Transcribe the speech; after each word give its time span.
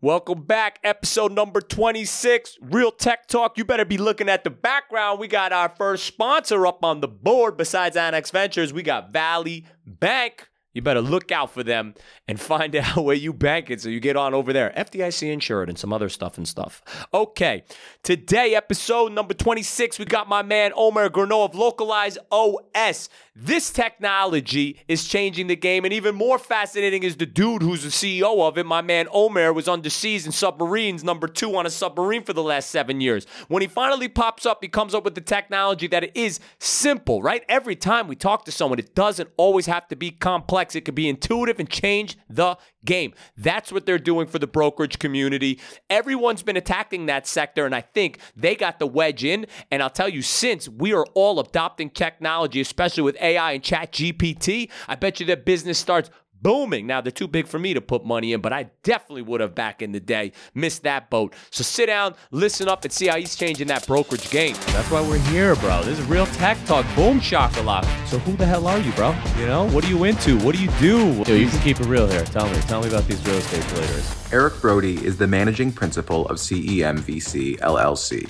Welcome 0.00 0.42
back, 0.42 0.78
episode 0.84 1.32
number 1.32 1.60
26, 1.60 2.58
Real 2.62 2.92
Tech 2.92 3.26
Talk. 3.26 3.58
You 3.58 3.64
better 3.64 3.84
be 3.84 3.98
looking 3.98 4.28
at 4.28 4.44
the 4.44 4.50
background. 4.50 5.18
We 5.18 5.26
got 5.26 5.52
our 5.52 5.68
first 5.70 6.04
sponsor 6.04 6.68
up 6.68 6.84
on 6.84 7.00
the 7.00 7.08
board 7.08 7.56
besides 7.56 7.96
Annex 7.96 8.30
Ventures. 8.30 8.72
We 8.72 8.84
got 8.84 9.12
Valley 9.12 9.66
Bank. 9.84 10.50
You 10.74 10.82
better 10.82 11.00
look 11.00 11.32
out 11.32 11.50
for 11.50 11.62
them 11.62 11.94
and 12.26 12.38
find 12.38 12.76
out 12.76 13.02
where 13.02 13.16
you 13.16 13.32
bank 13.32 13.70
it 13.70 13.80
so 13.80 13.88
you 13.88 14.00
get 14.00 14.16
on 14.16 14.34
over 14.34 14.52
there. 14.52 14.72
FDIC 14.76 15.32
insured 15.32 15.68
and 15.68 15.78
some 15.78 15.92
other 15.92 16.08
stuff 16.08 16.36
and 16.36 16.46
stuff. 16.46 16.82
Okay, 17.12 17.64
today, 18.02 18.54
episode 18.54 19.12
number 19.12 19.34
26, 19.34 19.98
we 19.98 20.04
got 20.04 20.28
my 20.28 20.42
man 20.42 20.72
Omer 20.76 21.08
Granot 21.08 21.50
of 21.50 21.54
Localize 21.54 22.18
OS. 22.30 23.08
This 23.40 23.70
technology 23.70 24.80
is 24.88 25.06
changing 25.06 25.46
the 25.46 25.54
game, 25.54 25.84
and 25.84 25.94
even 25.94 26.16
more 26.16 26.40
fascinating 26.40 27.04
is 27.04 27.16
the 27.16 27.26
dude 27.26 27.62
who's 27.62 27.84
the 27.84 27.88
CEO 27.88 28.46
of 28.46 28.58
it. 28.58 28.66
My 28.66 28.82
man 28.82 29.06
Omer 29.12 29.52
was 29.52 29.68
under 29.68 29.88
seas 29.88 30.26
in 30.26 30.32
submarines, 30.32 31.04
number 31.04 31.28
two 31.28 31.56
on 31.56 31.64
a 31.64 31.70
submarine 31.70 32.24
for 32.24 32.32
the 32.32 32.42
last 32.42 32.68
seven 32.70 33.00
years. 33.00 33.26
When 33.46 33.62
he 33.62 33.68
finally 33.68 34.08
pops 34.08 34.44
up, 34.44 34.58
he 34.60 34.68
comes 34.68 34.92
up 34.92 35.04
with 35.04 35.14
the 35.14 35.20
technology 35.20 35.86
that 35.86 36.02
it 36.02 36.16
is 36.16 36.40
simple, 36.58 37.22
right? 37.22 37.44
Every 37.48 37.76
time 37.76 38.08
we 38.08 38.16
talk 38.16 38.44
to 38.46 38.52
someone, 38.52 38.80
it 38.80 38.96
doesn't 38.96 39.30
always 39.36 39.66
have 39.66 39.86
to 39.88 39.96
be 39.96 40.10
complex. 40.10 40.57
It 40.58 40.82
could 40.82 40.94
be 40.94 41.08
intuitive 41.08 41.58
and 41.58 41.68
change 41.68 42.16
the 42.28 42.56
game. 42.84 43.14
That's 43.36 43.70
what 43.72 43.86
they're 43.86 43.98
doing 43.98 44.26
for 44.26 44.38
the 44.38 44.46
brokerage 44.46 44.98
community. 44.98 45.60
Everyone's 45.90 46.42
been 46.42 46.56
attacking 46.56 47.06
that 47.06 47.26
sector, 47.26 47.66
and 47.66 47.74
I 47.74 47.80
think 47.80 48.18
they 48.36 48.54
got 48.54 48.78
the 48.78 48.86
wedge 48.86 49.24
in. 49.24 49.46
And 49.70 49.82
I'll 49.82 49.90
tell 49.90 50.08
you, 50.08 50.22
since 50.22 50.68
we 50.68 50.92
are 50.92 51.06
all 51.14 51.40
adopting 51.40 51.90
technology, 51.90 52.60
especially 52.60 53.02
with 53.02 53.16
AI 53.20 53.52
and 53.52 53.62
Chat 53.62 53.92
GPT, 53.92 54.70
I 54.86 54.94
bet 54.94 55.20
you 55.20 55.26
their 55.26 55.36
business 55.36 55.78
starts 55.78 56.10
booming. 56.42 56.86
Now, 56.86 57.00
they're 57.00 57.10
too 57.10 57.28
big 57.28 57.46
for 57.46 57.58
me 57.58 57.74
to 57.74 57.80
put 57.80 58.04
money 58.04 58.32
in, 58.32 58.40
but 58.40 58.52
I 58.52 58.70
definitely 58.82 59.22
would 59.22 59.40
have 59.40 59.54
back 59.54 59.82
in 59.82 59.92
the 59.92 60.00
day 60.00 60.32
missed 60.54 60.82
that 60.84 61.10
boat. 61.10 61.34
So 61.50 61.62
sit 61.62 61.86
down, 61.86 62.14
listen 62.30 62.68
up, 62.68 62.84
and 62.84 62.92
see 62.92 63.06
how 63.06 63.16
he's 63.16 63.36
changing 63.36 63.68
that 63.68 63.86
brokerage 63.86 64.30
game. 64.30 64.54
That's 64.68 64.90
why 64.90 65.00
we're 65.00 65.18
here, 65.30 65.54
bro. 65.56 65.82
This 65.82 65.98
is 65.98 66.06
real 66.06 66.26
tech 66.26 66.58
talk. 66.66 66.86
Boom 66.94 67.20
shock 67.20 67.56
a 67.56 67.62
lot. 67.62 67.84
So 68.06 68.18
who 68.18 68.36
the 68.36 68.46
hell 68.46 68.66
are 68.66 68.78
you, 68.78 68.92
bro? 68.92 69.14
You 69.38 69.46
know, 69.46 69.68
what 69.70 69.84
are 69.84 69.88
you 69.88 70.04
into? 70.04 70.38
What 70.38 70.54
do 70.54 70.62
you 70.62 70.70
do? 70.78 71.24
Yo, 71.26 71.34
you 71.34 71.48
can 71.48 71.60
keep 71.60 71.80
it 71.80 71.86
real 71.86 72.06
here. 72.06 72.24
Tell 72.24 72.48
me. 72.48 72.56
Tell 72.62 72.82
me 72.82 72.88
about 72.88 73.06
these 73.06 73.24
real 73.26 73.36
estate 73.36 73.62
traders. 73.74 74.32
Eric 74.32 74.60
Brody 74.60 75.04
is 75.04 75.16
the 75.16 75.26
managing 75.26 75.72
principal 75.72 76.26
of 76.28 76.36
CEM 76.36 76.98
VC 77.00 77.58
LLC. 77.60 78.28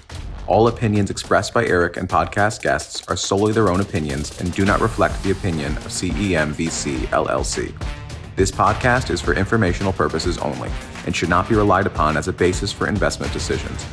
All 0.49 0.67
opinions 0.69 1.11
expressed 1.11 1.53
by 1.53 1.67
Eric 1.67 1.99
and 1.99 2.09
podcast 2.09 2.63
guests 2.63 3.07
are 3.09 3.17
solely 3.17 3.53
their 3.53 3.69
own 3.69 3.83
opinions 3.83 4.41
and 4.41 4.51
do 4.55 4.65
not 4.65 4.81
reflect 4.81 5.23
the 5.23 5.31
opinion 5.31 5.77
of 5.77 5.89
CEM 5.89 6.55
VC 6.55 6.97
LLC. 7.09 7.75
This 8.39 8.53
podcast 8.53 9.11
is 9.11 9.21
for 9.21 9.35
informational 9.35 9.93
purposes 9.93 10.39
only 10.39 10.71
and 11.07 11.17
should 11.17 11.29
not 11.29 11.49
be 11.49 11.57
relied 11.57 11.89
upon 11.89 12.17
as 12.17 12.29
a 12.29 12.33
basis 12.33 12.71
for 12.71 12.87
investment 12.87 13.33
decisions. 13.33 13.85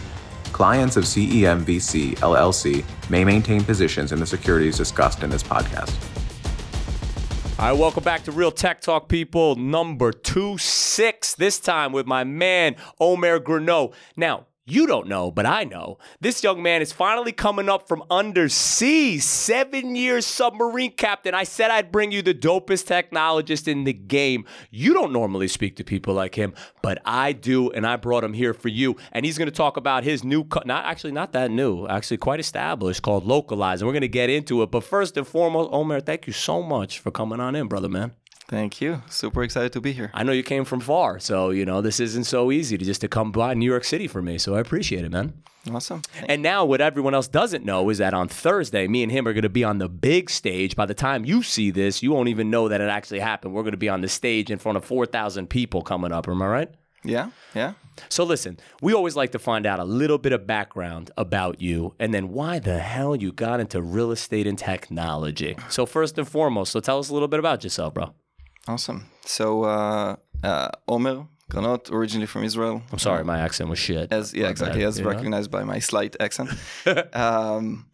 Clients 0.52 0.98
of 0.98 1.06
CEM 1.06 1.64
VC 1.64 2.16
LLC 2.20 2.86
may 3.10 3.26
maintain 3.26 3.64
positions 3.64 4.12
in 4.12 4.20
the 4.20 4.26
securities 4.28 4.78
discussed 4.78 5.24
in 5.24 5.32
this 5.32 5.42
podcast. 5.42 5.96
All 7.58 7.72
right, 7.72 7.80
welcome 7.80 8.04
back 8.04 8.24
to 8.26 8.32
Real 8.32 8.52
Tech 8.52 8.82
Talk, 8.82 9.10
people. 9.10 9.56
Number 9.56 10.12
two 10.12 10.60
six. 10.60 11.34
This 11.34 11.60
time 11.60 11.92
with 11.92 12.06
my 12.06 12.24
man 12.24 12.76
Omer 13.00 13.40
Granot. 13.40 13.96
Now, 14.16 14.46
you 14.68 14.88
don't 14.88 15.08
know, 15.08 15.30
but 15.30 15.46
I 15.46 15.64
know. 15.64 16.00
This 16.22 16.44
young 16.44 16.64
man 16.64 16.82
is 16.82 16.92
finally 16.92 17.32
coming 17.32 17.70
up 17.70 17.88
from 17.88 18.04
undersea. 18.10 19.20
Seven 19.20 19.96
years 19.96 20.26
submarine 20.26 20.92
captain. 20.94 21.36
I 21.36 21.44
said 21.44 21.70
I'd 21.70 21.92
bring 21.92 22.12
you 22.12 22.24
the 22.24 22.34
dopest 22.34 22.88
technologist 22.88 23.68
in 23.68 23.84
the 23.84 23.94
game. 23.94 24.44
You 24.72 24.96
don't 24.96 25.14
normally 25.14 25.48
speak 25.50 25.76
to 25.76 25.84
people 25.84 26.16
like 26.16 26.34
him, 26.34 26.56
but 26.82 27.00
I 27.06 27.32
do, 27.32 27.70
and 27.70 27.86
I 27.86 27.98
brought 27.98 28.24
him 28.24 28.34
here 28.34 28.56
for 28.56 28.70
you. 28.70 28.96
And 29.12 29.24
he's 29.24 29.38
going 29.38 29.50
to 29.50 29.56
talk 29.56 29.78
about 29.78 30.04
his 30.04 30.24
new, 30.24 30.44
co- 30.44 30.64
not 30.66 30.86
actually 30.86 31.12
not 31.12 31.34
that 31.34 31.52
new, 31.52 31.86
actually 31.86 32.18
quite 32.18 32.40
established, 32.40 33.04
called 33.04 33.24
Localize. 33.24 33.82
And 33.82 33.88
we're 33.88 33.94
going 33.94 34.02
to 34.02 34.08
get 34.08 34.32
into 34.32 34.64
it. 34.64 34.72
But 34.72 34.84
first 34.84 35.16
and 35.16 35.28
foremost, 35.28 35.70
Omer, 35.74 36.00
thank 36.00 36.26
you 36.26 36.34
so 36.34 36.64
much 36.64 36.98
for 36.98 37.12
coming 37.12 37.40
on 37.40 37.56
in, 37.56 37.68
brother 37.68 37.90
man. 37.90 38.14
Thank 38.48 38.80
you. 38.80 39.02
Super 39.10 39.44
excited 39.44 39.74
to 39.74 39.82
be 39.82 39.92
here. 39.92 40.12
I 40.14 40.24
know 40.24 40.32
you 40.32 40.44
came 40.44 40.66
from 40.66 40.80
far, 40.80 41.20
so 41.20 41.50
you 41.50 41.66
know 41.66 41.82
this 41.82 42.00
isn't 42.00 42.26
so 42.26 42.52
easy 42.52 42.78
to 42.78 42.86
just 42.86 43.02
to 43.02 43.08
come 43.08 43.32
by 43.32 43.54
New 43.56 43.66
York 43.66 43.84
City 43.84 44.08
for 44.08 44.22
me. 44.22 44.38
So 44.38 44.56
I 44.56 44.60
appreciate 44.60 45.04
it, 45.04 45.12
man. 45.12 45.42
Awesome. 45.72 46.04
And 46.28 46.44
now, 46.44 46.64
what 46.64 46.80
everyone 46.80 47.16
else 47.16 47.28
doesn't 47.28 47.66
know 47.66 47.90
is 47.90 47.98
that 47.98 48.14
on 48.14 48.28
Thursday, 48.28 48.88
me 48.88 49.02
and 49.02 49.12
him 49.12 49.28
are 49.28 49.34
going 49.34 49.42
to 49.42 49.50
be 49.50 49.64
on 49.64 49.80
the 49.80 49.90
big 49.90 50.30
stage. 50.30 50.76
By 50.76 50.86
the 50.86 50.94
time 50.94 51.26
you 51.26 51.42
see 51.42 51.72
this, 51.72 52.04
you 52.04 52.12
won't 52.12 52.30
even 52.30 52.52
know 52.52 52.68
that 52.68 52.82
it 52.82 52.90
actually 52.90 53.20
happened. 53.20 53.56
We're 53.56 53.64
going 53.64 53.72
to 53.72 53.78
be 53.78 53.90
on 53.90 54.02
the 54.02 54.08
stage 54.08 54.52
in 54.52 54.60
front 54.60 54.78
of 54.78 54.86
4,000 54.86 55.50
people 55.50 55.82
coming 55.82 56.12
up. 56.12 56.28
Am 56.28 56.42
I 56.42 56.48
right? 56.48 56.70
Yeah, 57.04 57.32
yeah. 57.56 57.74
So, 58.10 58.24
listen, 58.24 58.60
we 58.82 58.94
always 58.94 59.16
like 59.16 59.32
to 59.32 59.40
find 59.40 59.66
out 59.66 59.80
a 59.80 59.86
little 59.86 60.18
bit 60.18 60.34
of 60.34 60.46
background 60.46 61.12
about 61.18 61.62
you 61.62 61.96
and 62.00 62.14
then 62.14 62.30
why 62.30 62.60
the 62.60 62.80
hell 62.80 63.16
you 63.16 63.32
got 63.32 63.60
into 63.60 63.82
real 63.82 64.12
estate 64.12 64.46
and 64.46 64.58
technology. 64.58 65.56
So, 65.70 65.86
first 65.86 66.18
and 66.18 66.28
foremost, 66.28 66.72
so 66.72 66.80
tell 66.80 67.00
us 67.00 67.10
a 67.10 67.14
little 67.14 67.28
bit 67.28 67.40
about 67.40 67.64
yourself, 67.64 67.94
bro. 67.94 68.14
Awesome. 68.68 69.10
So, 69.26 69.64
uh, 69.64 70.16
uh, 70.44 70.70
Omer 70.88 71.28
Granot, 71.50 71.90
originally 71.92 72.26
from 72.26 72.44
Israel. 72.44 72.82
I'm 72.92 73.00
sorry, 73.00 73.24
my 73.24 73.40
accent 73.40 73.70
was 73.70 73.80
shit. 73.80 74.12
As 74.12 74.34
yeah, 74.34 74.48
exactly, 74.48 74.84
as 74.84 75.02
recognized 75.02 75.52
by 75.52 75.64
my 75.64 75.80
slight 75.80 76.16
accent. 76.20 76.50
um, 77.14 77.88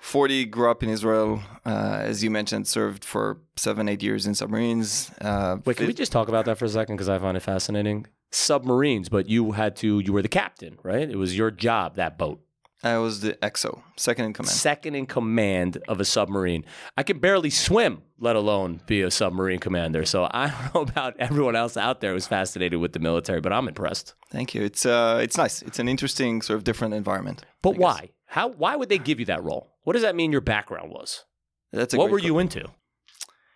Forty 0.00 0.44
grew 0.44 0.68
up 0.68 0.82
in 0.82 0.88
Israel. 0.88 1.40
Uh, 1.64 2.00
as 2.02 2.24
you 2.24 2.30
mentioned, 2.30 2.66
served 2.66 3.04
for 3.04 3.38
seven, 3.56 3.88
eight 3.88 4.02
years 4.02 4.26
in 4.26 4.34
submarines. 4.34 5.12
Uh, 5.20 5.58
Wait, 5.64 5.76
can 5.76 5.86
we 5.86 5.94
just 5.94 6.10
talk 6.10 6.28
about 6.28 6.44
that 6.46 6.58
for 6.58 6.64
a 6.64 6.68
second? 6.68 6.96
Because 6.96 7.08
I 7.08 7.18
find 7.18 7.36
it 7.36 7.40
fascinating. 7.40 8.06
Submarines, 8.32 9.08
but 9.08 9.28
you 9.28 9.52
had 9.52 9.76
to, 9.76 10.00
you 10.00 10.12
were 10.12 10.22
the 10.22 10.28
captain, 10.28 10.76
right? 10.82 11.08
It 11.08 11.16
was 11.16 11.36
your 11.36 11.52
job, 11.52 11.96
that 11.96 12.18
boat. 12.18 12.40
I 12.84 12.98
was 12.98 13.20
the 13.20 13.34
EXO, 13.34 13.80
second 13.96 14.24
in 14.24 14.32
command. 14.32 14.50
Second 14.50 14.94
in 14.96 15.06
command 15.06 15.78
of 15.86 16.00
a 16.00 16.04
submarine. 16.04 16.64
I 16.96 17.04
can 17.04 17.20
barely 17.20 17.50
swim, 17.50 18.02
let 18.18 18.34
alone 18.34 18.80
be 18.86 19.02
a 19.02 19.10
submarine 19.10 19.60
commander. 19.60 20.04
So 20.04 20.28
I 20.32 20.48
don't 20.72 20.74
know 20.74 20.80
about 20.80 21.14
everyone 21.18 21.54
else 21.54 21.76
out 21.76 22.00
there 22.00 22.12
who's 22.12 22.26
fascinated 22.26 22.80
with 22.80 22.92
the 22.92 22.98
military, 22.98 23.40
but 23.40 23.52
I'm 23.52 23.68
impressed. 23.68 24.14
Thank 24.30 24.54
you. 24.54 24.62
It's 24.62 24.84
uh, 24.84 25.20
it's 25.22 25.36
nice. 25.36 25.62
It's 25.62 25.78
an 25.78 25.88
interesting 25.88 26.42
sort 26.42 26.56
of 26.56 26.64
different 26.64 26.94
environment. 26.94 27.44
But 27.62 27.76
why? 27.76 28.10
How? 28.26 28.48
Why 28.48 28.74
would 28.74 28.88
they 28.88 28.98
give 28.98 29.20
you 29.20 29.26
that 29.26 29.44
role? 29.44 29.70
What 29.84 29.92
does 29.92 30.02
that 30.02 30.16
mean 30.16 30.32
your 30.32 30.40
background 30.40 30.90
was? 30.90 31.24
That's 31.72 31.94
a 31.94 31.96
what 31.96 32.10
were 32.10 32.18
que- 32.18 32.26
you 32.26 32.38
into? 32.38 32.68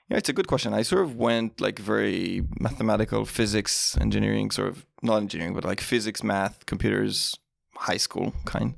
Yeah, 0.08 0.18
it's 0.18 0.28
a 0.28 0.32
good 0.32 0.46
question. 0.46 0.72
I 0.72 0.82
sort 0.82 1.02
of 1.02 1.16
went 1.16 1.60
like 1.60 1.80
very 1.80 2.42
mathematical, 2.60 3.24
physics, 3.24 3.96
engineering, 4.00 4.52
sort 4.52 4.68
of 4.68 4.86
not 5.02 5.16
engineering, 5.16 5.52
but 5.52 5.64
like 5.64 5.80
physics, 5.80 6.22
math, 6.22 6.64
computers, 6.64 7.36
high 7.74 7.96
school 7.96 8.32
kind. 8.44 8.74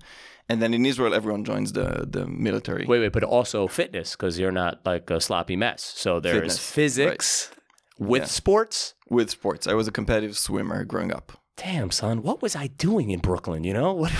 And 0.51 0.63
then 0.63 0.73
in 0.75 0.87
Israel, 0.87 1.13
everyone 1.15 1.45
joins 1.45 1.73
the 1.73 2.07
the 2.11 2.27
military. 2.27 2.85
Wait, 2.87 3.01
wait, 3.01 3.13
but 3.13 3.23
also 3.25 3.67
fitness 3.69 4.13
because 4.17 4.39
you're 4.39 4.53
not 4.65 4.81
like 4.87 5.11
a 5.11 5.21
sloppy 5.21 5.57
mess. 5.57 5.83
So 5.83 6.21
there's 6.21 6.37
Fitness, 6.37 6.59
physics 6.59 7.51
with 7.99 8.23
Yeah. 8.23 8.27
sports. 8.29 8.95
with 9.11 9.31
sports. 9.31 9.67
I 9.67 9.75
was 9.75 9.89
a 9.89 9.93
competitive 9.93 10.37
swimmer 10.37 10.85
growing 10.85 11.13
up. 11.13 11.33
Damn, 11.57 11.91
son, 11.91 12.23
what 12.23 12.41
was 12.41 12.55
I 12.55 12.69
doing 12.69 13.11
in 13.11 13.19
Brooklyn? 13.21 13.65
You 13.65 13.75
know, 13.75 13.93
what, 14.03 14.13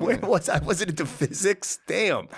where 0.00 0.18
was 0.18 0.48
I? 0.48 0.58
Was 0.58 0.80
it 0.82 0.90
into 0.90 1.06
physics? 1.06 1.78
Damn, 1.86 2.28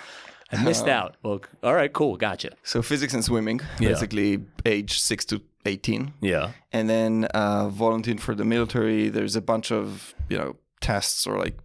I 0.51 0.63
missed 0.63 0.87
out. 0.87 1.17
Well, 1.23 1.41
all 1.61 1.73
right, 1.75 1.91
cool, 1.91 2.15
gotcha. 2.17 2.51
So 2.63 2.81
physics 2.81 3.13
and 3.13 3.23
swimming, 3.23 3.59
basically 3.79 4.39
age 4.65 4.99
six 5.01 5.25
to 5.25 5.41
eighteen, 5.65 6.13
Yeah, 6.21 6.51
and 6.71 6.89
then 6.89 7.25
uh, 7.33 7.67
volunteered 7.69 8.21
for 8.21 8.33
the 8.35 8.45
military. 8.45 9.09
There's 9.09 9.35
a 9.35 9.41
bunch 9.41 9.71
of 9.71 10.13
you 10.29 10.37
know 10.37 10.55
tests 10.79 11.27
or 11.27 11.37
like 11.37 11.57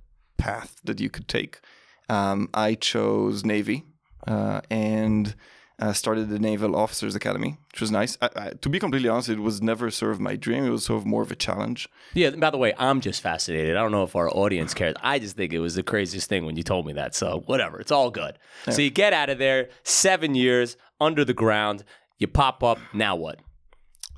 path 0.44 0.76
that 0.84 1.00
you 1.00 1.10
could 1.10 1.28
take. 1.28 1.60
Um, 2.08 2.48
I 2.52 2.74
chose 2.74 3.44
Navy 3.44 3.84
uh, 4.26 4.60
and 4.70 5.34
uh, 5.78 5.92
started 5.92 6.28
the 6.28 6.38
Naval 6.38 6.76
Officers 6.76 7.14
Academy, 7.14 7.56
which 7.72 7.80
was 7.80 7.90
nice. 7.90 8.16
I, 8.20 8.28
I, 8.36 8.50
to 8.60 8.68
be 8.68 8.78
completely 8.78 9.08
honest, 9.08 9.28
it 9.28 9.38
was 9.40 9.60
never 9.62 9.90
sort 9.90 10.12
of 10.12 10.20
my 10.20 10.36
dream. 10.36 10.64
It 10.64 10.70
was 10.70 10.84
sort 10.84 10.98
of 11.00 11.06
more 11.06 11.22
of 11.22 11.30
a 11.32 11.34
challenge. 11.36 11.88
yeah. 12.14 12.30
By 12.30 12.50
the 12.50 12.58
way, 12.58 12.72
I'm 12.78 13.00
just 13.00 13.20
fascinated. 13.22 13.76
I 13.76 13.80
don't 13.82 13.90
know 13.92 14.04
if 14.04 14.14
our 14.14 14.28
audience 14.30 14.74
cares. 14.74 14.94
I 15.02 15.18
just 15.18 15.36
think 15.36 15.52
it 15.52 15.58
was 15.60 15.74
the 15.74 15.82
craziest 15.82 16.28
thing 16.28 16.44
when 16.44 16.56
you 16.56 16.62
told 16.62 16.86
me 16.86 16.92
that. 16.94 17.14
So 17.14 17.42
whatever, 17.46 17.80
it's 17.80 17.90
all 17.92 18.10
good. 18.10 18.38
So 18.70 18.80
you 18.82 18.90
get 18.90 19.12
out 19.12 19.30
of 19.30 19.38
there, 19.38 19.70
seven 19.84 20.34
years 20.34 20.76
under 21.00 21.24
the 21.24 21.34
ground. 21.34 21.84
You 22.18 22.28
pop 22.28 22.62
up. 22.62 22.78
Now 22.92 23.16
what? 23.16 23.40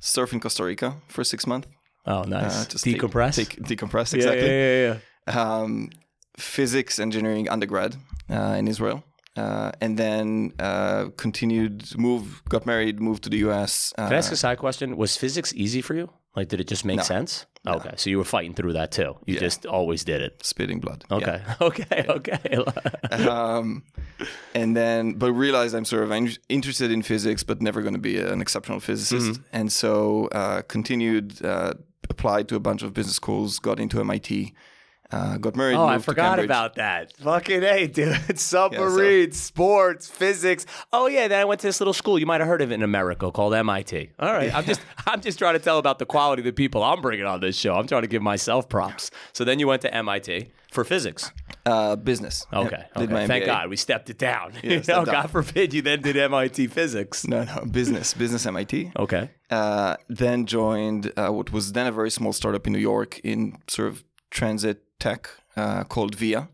Surf 0.01 0.33
in 0.33 0.39
Costa 0.39 0.63
Rica 0.63 0.95
for 1.07 1.23
six 1.23 1.47
months. 1.47 1.67
Oh, 2.05 2.21
nice. 2.23 2.65
Uh, 2.65 2.69
just 2.69 2.83
take- 2.83 3.01
Decompress. 3.01 3.35
Take, 3.35 3.55
decompress, 3.63 4.11
Yeah, 4.13 4.17
exactly. 4.17 4.47
Yeah, 4.47 4.75
yeah, 4.87 4.97
yeah. 5.27 5.41
um, 5.61 5.89
physics 6.37 6.99
engineering 6.99 7.49
undergrad 7.49 7.95
uh, 8.29 8.55
in 8.57 8.67
Israel. 8.67 9.03
Uh, 9.37 9.71
and 9.81 9.97
then 9.99 10.53
uh, 10.59 11.07
continued, 11.17 11.97
move, 11.97 12.41
got 12.47 12.65
married, 12.65 13.01
moved 13.01 13.23
to 13.23 13.29
the 13.29 13.37
US. 13.49 13.93
Uh, 13.97 14.05
Can 14.07 14.13
I 14.13 14.17
ask 14.17 14.31
a 14.31 14.37
side 14.37 14.59
question? 14.59 14.95
Was 14.95 15.17
physics 15.17 15.53
easy 15.53 15.81
for 15.81 15.93
you? 15.93 16.09
Like, 16.37 16.47
did 16.47 16.59
it 16.61 16.67
just 16.69 16.85
make 16.85 16.97
No. 16.97 17.03
sense? 17.03 17.45
Okay, 17.67 17.91
so 17.97 18.09
you 18.09 18.17
were 18.17 18.23
fighting 18.25 18.53
through 18.53 18.73
that 18.73 18.91
too. 18.91 19.17
You 19.25 19.33
Yeah. 19.33 19.39
just 19.39 19.65
always 19.65 20.03
did 20.05 20.21
it. 20.21 20.45
spitting 20.45 20.79
blood. 20.79 21.03
Okay, 21.11 21.41
okay, 21.59 22.05
okay. 22.17 22.39
Yeah. 22.51 23.17
um, 23.57 23.83
and 24.53 24.75
then, 24.77 25.13
but 25.13 25.33
realized 25.33 25.73
I'm 25.75 25.85
sort 25.85 26.03
of 26.03 26.11
in- 26.11 26.37
interested 26.47 26.91
in 26.91 27.01
physics, 27.01 27.43
but 27.43 27.61
never 27.61 27.81
going 27.81 27.93
to 27.95 27.99
be 27.99 28.17
an 28.19 28.39
exceptional 28.41 28.79
physicist. 28.79 29.31
Mm-hmm. 29.31 29.43
And 29.57 29.71
so 29.71 30.27
uh, 30.27 30.61
continued 30.63 31.43
uh, 31.43 31.73
applied 32.09 32.47
to 32.49 32.55
a 32.55 32.59
bunch 32.59 32.83
of 32.83 32.93
business 32.93 33.15
schools, 33.15 33.59
got 33.59 33.79
into 33.79 33.99
MIT, 33.99 34.53
uh, 35.11 35.37
got 35.37 35.55
married. 35.55 35.75
Oh, 35.75 35.85
I 35.85 35.99
forgot 35.99 36.39
about 36.39 36.75
that. 36.75 37.15
Fucking 37.17 37.61
hey, 37.61 37.87
dude. 37.87 38.39
Submarines, 38.39 39.39
sports, 39.39 40.07
physics. 40.09 40.65
Oh 40.91 41.07
yeah, 41.07 41.27
then 41.27 41.39
I 41.41 41.45
went 41.45 41.61
to 41.61 41.67
this 41.67 41.79
little 41.79 41.93
school. 41.93 42.17
You 42.19 42.25
might 42.25 42.41
have 42.41 42.47
heard 42.47 42.61
of 42.61 42.71
it 42.71 42.75
in 42.75 42.83
America 42.83 43.31
called 43.31 43.53
MIT. 43.53 44.11
All 44.19 44.33
right, 44.33 44.53
I'm 44.53 44.65
just 44.65 44.81
I'm 45.07 45.21
just 45.21 45.37
trying 45.39 45.53
to 45.53 45.59
tell 45.59 45.77
about 45.77 45.99
the 45.99 46.05
quality 46.05 46.41
of 46.41 46.45
the 46.45 46.51
people 46.53 46.83
I'm 46.83 47.01
bringing 47.01 47.25
on 47.25 47.39
this 47.39 47.57
show. 47.57 47.75
I'm 47.75 47.87
trying 47.87 48.01
to 48.03 48.07
give 48.07 48.21
myself 48.21 48.67
props. 48.69 49.11
So 49.33 49.43
then 49.43 49.59
you 49.59 49.67
went 49.67 49.81
to 49.83 49.93
MIT 49.93 50.49
for 50.71 50.83
physics. 50.83 51.31
uh, 51.65 51.95
business. 51.95 52.45
Okay, 52.51 52.83
okay. 52.95 53.25
Thank 53.27 53.43
MBA. 53.43 53.45
God 53.45 53.69
we 53.69 53.77
stepped 53.77 54.09
it 54.09 54.17
down. 54.17 54.53
you 54.61 54.69
know, 54.77 54.81
stepped 54.81 55.05
down. 55.11 55.15
God 55.23 55.31
forbid 55.31 55.73
you 55.73 55.81
then 55.81 56.01
did 56.01 56.17
MIT 56.17 56.67
physics. 56.67 57.25
No, 57.27 57.43
no, 57.43 57.65
business, 57.71 58.13
business 58.13 58.45
MIT. 58.45 58.91
Okay. 58.97 59.29
Uh, 59.49 59.95
then 60.09 60.45
joined 60.45 61.11
uh, 61.15 61.29
what 61.29 61.51
was 61.51 61.71
then 61.73 61.87
a 61.87 61.91
very 61.91 62.09
small 62.11 62.33
startup 62.33 62.65
in 62.67 62.73
New 62.73 62.79
York 62.79 63.19
in 63.19 63.57
sort 63.67 63.87
of 63.87 64.03
transit 64.31 64.83
tech 64.99 65.29
uh, 65.57 65.83
called 65.85 66.15
Via. 66.15 66.49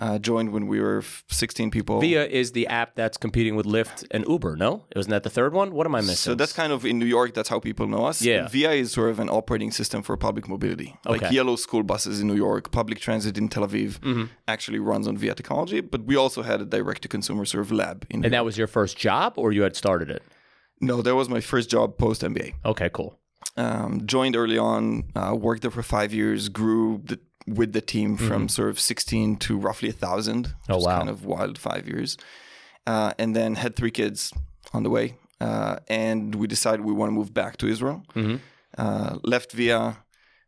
Uh, 0.00 0.18
joined 0.18 0.52
when 0.52 0.66
we 0.66 0.80
were 0.80 1.02
16 1.28 1.70
people. 1.70 1.96
Mm-hmm. 1.96 2.00
Via 2.00 2.24
is 2.26 2.52
the 2.52 2.66
app 2.68 2.94
that's 2.94 3.16
competing 3.18 3.54
with 3.56 3.66
Lyft 3.66 4.06
and 4.12 4.24
Uber. 4.26 4.56
No, 4.56 4.84
wasn't 4.96 5.10
that 5.10 5.24
the 5.24 5.30
third 5.30 5.52
one? 5.52 5.72
What 5.74 5.86
am 5.86 5.94
I 5.94 6.00
missing? 6.00 6.16
So 6.16 6.34
that's 6.34 6.52
kind 6.52 6.72
of 6.72 6.86
in 6.86 6.98
New 6.98 7.06
York. 7.06 7.34
That's 7.34 7.48
how 7.50 7.60
people 7.60 7.86
know 7.86 8.06
us. 8.06 8.22
Yeah. 8.22 8.48
Via 8.48 8.70
is 8.72 8.92
sort 8.92 9.10
of 9.10 9.18
an 9.20 9.28
operating 9.28 9.70
system 9.72 10.02
for 10.02 10.16
public 10.16 10.48
mobility. 10.48 10.96
Like 11.04 11.30
yellow 11.30 11.56
school 11.56 11.82
buses 11.82 12.20
in 12.20 12.28
New 12.28 12.36
York, 12.36 12.70
public 12.70 12.98
transit 13.00 13.36
in 13.36 13.48
Tel 13.48 13.66
Aviv 13.66 13.98
Mm-hmm. 14.00 14.24
actually 14.48 14.78
runs 14.78 15.06
on 15.06 15.16
Via 15.18 15.34
technology. 15.34 15.80
But 15.80 16.04
we 16.04 16.16
also 16.16 16.42
had 16.42 16.60
a 16.60 16.64
direct 16.64 17.02
to 17.02 17.08
consumer 17.08 17.44
sort 17.44 17.62
of 17.66 17.72
lab 17.72 18.06
in. 18.10 18.20
New 18.20 18.24
and 18.26 18.32
that 18.32 18.44
was 18.44 18.56
your 18.56 18.66
first 18.68 18.96
job, 18.96 19.34
or 19.36 19.52
you 19.52 19.62
had 19.62 19.76
started 19.76 20.10
it? 20.10 20.22
no, 20.80 21.02
that 21.02 21.14
was 21.14 21.28
my 21.28 21.40
first 21.40 21.68
job 21.68 21.98
post 21.98 22.22
MBA. 22.22 22.54
Okay, 22.64 22.88
cool. 22.94 23.18
um, 23.58 24.06
joined 24.06 24.34
early 24.36 24.56
on, 24.56 25.04
uh, 25.14 25.34
worked 25.38 25.60
there 25.62 25.70
for 25.70 25.82
five 25.82 26.14
years, 26.14 26.48
grew 26.48 27.02
the, 27.04 27.18
with 27.56 27.72
the 27.72 27.80
team 27.80 28.16
from 28.16 28.48
sort 28.48 28.70
of 28.70 28.80
16 28.80 29.36
to 29.36 29.56
roughly 29.58 29.88
a 29.88 29.92
thousand. 29.92 30.46
Mm-hmm. 30.46 30.72
Oh, 30.72 30.78
wow. 30.78 30.98
Kind 30.98 31.10
of 31.10 31.24
wild 31.24 31.58
five 31.58 31.86
years. 31.86 32.16
Uh, 32.86 33.12
and 33.18 33.36
then 33.36 33.56
had 33.56 33.76
three 33.76 33.90
kids 33.90 34.32
on 34.72 34.82
the 34.82 34.90
way. 34.90 35.14
Uh, 35.40 35.76
and 35.88 36.34
we 36.34 36.46
decided 36.46 36.84
we 36.84 36.92
want 36.92 37.08
to 37.08 37.14
move 37.14 37.32
back 37.32 37.56
to 37.58 37.66
Israel. 37.66 38.02
Mm-hmm. 38.14 38.36
Uh, 38.76 39.18
left 39.22 39.52
via, 39.52 39.98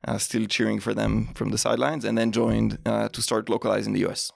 uh, 0.07 0.19
still 0.19 0.47
cheering 0.47 0.81
for 0.81 0.95
them 0.95 1.29
from 1.35 1.51
the 1.51 1.59
sidelines, 1.59 2.05
and 2.05 2.17
then 2.17 2.33
joined 2.33 2.79
uh, 2.87 3.09
to 3.09 3.23
start 3.23 3.49
localizing 3.49 3.93
the 3.93 4.05
US. 4.09 4.33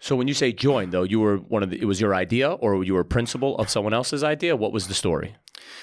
So 0.00 0.14
when 0.14 0.28
you 0.28 0.34
say 0.34 0.52
join, 0.52 0.90
though, 0.90 1.02
you 1.02 1.20
were 1.20 1.36
one 1.36 1.62
of 1.62 1.70
the. 1.70 1.80
It 1.80 1.86
was 1.86 2.00
your 2.00 2.14
idea, 2.14 2.52
or 2.52 2.84
you 2.84 2.94
were 2.94 3.04
principal 3.04 3.56
of 3.58 3.68
someone 3.68 3.94
else's 3.94 4.22
idea. 4.22 4.56
What 4.56 4.72
was 4.72 4.86
the 4.86 4.94
story? 4.94 5.36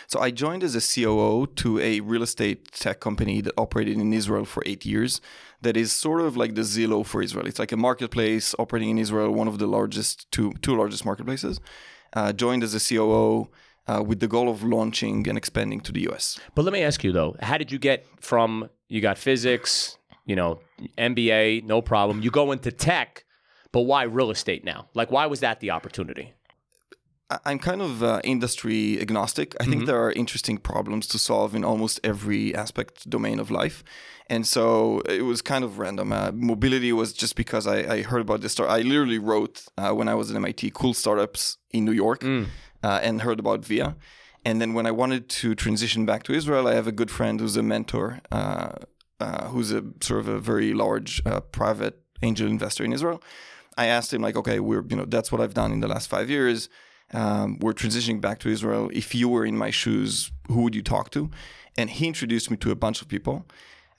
So 0.08 0.20
I 0.20 0.32
joined 0.32 0.64
as 0.64 0.76
a 0.76 0.82
COO 0.82 1.48
to 1.48 1.80
a 1.80 2.00
real 2.00 2.24
estate 2.24 2.72
tech 2.72 3.00
company 3.00 3.42
that 3.42 3.54
operated 3.58 3.98
in 3.98 4.14
Israel 4.14 4.46
for 4.46 4.64
eight 4.66 4.86
years. 4.86 5.20
That 5.62 5.76
is 5.76 5.92
sort 5.92 6.22
of 6.22 6.38
like 6.38 6.56
the 6.56 6.62
Zillow 6.62 7.06
for 7.06 7.22
Israel. 7.22 7.46
It's 7.48 7.60
like 7.60 7.72
a 7.72 7.78
marketplace 7.78 8.56
operating 8.58 8.90
in 8.90 8.98
Israel, 8.98 9.32
one 9.32 9.48
of 9.48 9.60
the 9.60 9.68
largest 9.68 10.32
two 10.32 10.54
two 10.62 10.76
largest 10.78 11.04
marketplaces. 11.06 11.60
Uh, 12.14 12.32
joined 12.32 12.64
as 12.64 12.74
a 12.74 12.80
COO 12.80 13.50
uh, 13.88 14.02
with 14.02 14.20
the 14.22 14.28
goal 14.28 14.48
of 14.48 14.64
launching 14.64 15.28
and 15.28 15.38
expanding 15.38 15.82
to 15.82 15.92
the 15.92 16.08
US. 16.10 16.40
But 16.54 16.64
let 16.64 16.74
me 16.74 16.82
ask 16.84 17.04
you 17.04 17.12
though, 17.12 17.36
how 17.42 17.58
did 17.58 17.72
you 17.72 17.80
get 17.80 18.06
from 18.22 18.70
you 18.88 19.02
got 19.02 19.18
physics, 19.18 19.98
you 20.26 20.36
know, 20.36 20.60
MBA, 20.98 21.64
no 21.64 21.82
problem. 21.82 22.22
You 22.22 22.32
go 22.32 22.52
into 22.52 22.72
tech, 22.72 23.25
but 23.76 23.82
why 23.82 24.04
real 24.04 24.32
estate 24.32 24.64
now? 24.64 24.88
Like, 24.94 25.12
why 25.12 25.26
was 25.26 25.42
that 25.42 25.60
the 25.60 25.72
opportunity? 25.72 26.34
I'm 27.44 27.60
kind 27.60 27.82
of 27.82 28.02
uh, 28.02 28.22
industry 28.24 29.02
agnostic. 29.02 29.54
I 29.60 29.66
think 29.66 29.86
there 29.86 30.02
are 30.02 30.14
interesting 30.14 30.58
problems 30.60 31.08
to 31.08 31.20
solve 31.20 31.54
in 31.54 31.66
almost 31.66 32.00
every 32.02 32.56
aspect 32.56 33.10
domain 33.10 33.38
of 33.38 33.52
life. 33.52 33.84
And 34.30 34.48
so 34.48 35.02
it 35.10 35.24
was 35.24 35.42
kind 35.42 35.66
of 35.66 35.78
random. 35.78 36.14
Uh, 36.14 36.32
mobility 36.34 36.94
was 36.94 37.12
just 37.12 37.36
because 37.36 37.68
I, 37.68 37.96
I 37.96 38.02
heard 38.04 38.22
about 38.22 38.40
this 38.40 38.54
start. 38.54 38.70
I 38.70 38.80
literally 38.80 39.20
wrote 39.20 39.66
uh, 39.78 39.92
when 39.92 40.08
I 40.08 40.16
was 40.16 40.32
at 40.32 40.38
MIT 40.38 40.72
cool 40.74 40.94
startups 40.94 41.58
in 41.72 41.84
New 41.84 41.92
York 41.92 42.24
uh, 42.82 43.00
and 43.04 43.24
heard 43.24 43.42
about 43.42 43.66
Via. 43.66 43.98
And 44.46 44.62
then 44.62 44.74
when 44.74 44.86
I 44.86 44.92
wanted 44.92 45.28
to 45.42 45.54
transition 45.54 46.06
back 46.06 46.24
to 46.24 46.34
Israel, 46.34 46.66
I 46.66 46.76
have 46.76 46.88
a 46.88 46.94
good 46.94 47.12
friend 47.12 47.42
who's 47.42 47.58
a 47.58 47.64
mentor, 47.64 48.22
uh, 48.32 48.72
uh, 49.20 49.48
who's 49.48 49.74
a 49.74 49.84
sort 50.00 50.22
of 50.22 50.30
a 50.30 50.40
very 50.40 50.74
large 50.74 51.22
uh, 51.26 51.42
private 51.42 52.00
angel 52.22 52.48
investor 52.48 52.86
in 52.86 52.94
Israel. 52.94 53.22
I 53.78 53.88
asked 53.88 54.14
him 54.14 54.22
like, 54.22 54.36
okay, 54.36 54.60
we're 54.60 54.86
you 54.90 54.96
know 54.96 55.06
that's 55.06 55.32
what 55.32 55.42
I've 55.42 55.54
done 55.54 55.72
in 55.72 55.80
the 55.80 55.88
last 55.88 56.08
five 56.10 56.30
years. 56.30 56.70
Um, 57.14 57.60
we're 57.60 57.74
transitioning 57.74 58.20
back 58.20 58.40
to 58.40 58.50
Israel. 58.50 58.90
If 58.94 59.14
you 59.14 59.30
were 59.30 59.46
in 59.46 59.58
my 59.58 59.70
shoes, 59.70 60.32
who 60.48 60.62
would 60.64 60.76
you 60.76 60.82
talk 60.82 61.12
to? 61.12 61.30
And 61.78 61.90
he 61.90 62.08
introduced 62.08 62.50
me 62.50 62.58
to 62.58 62.72
a 62.72 62.76
bunch 62.76 63.02
of 63.02 63.08
people. 63.08 63.46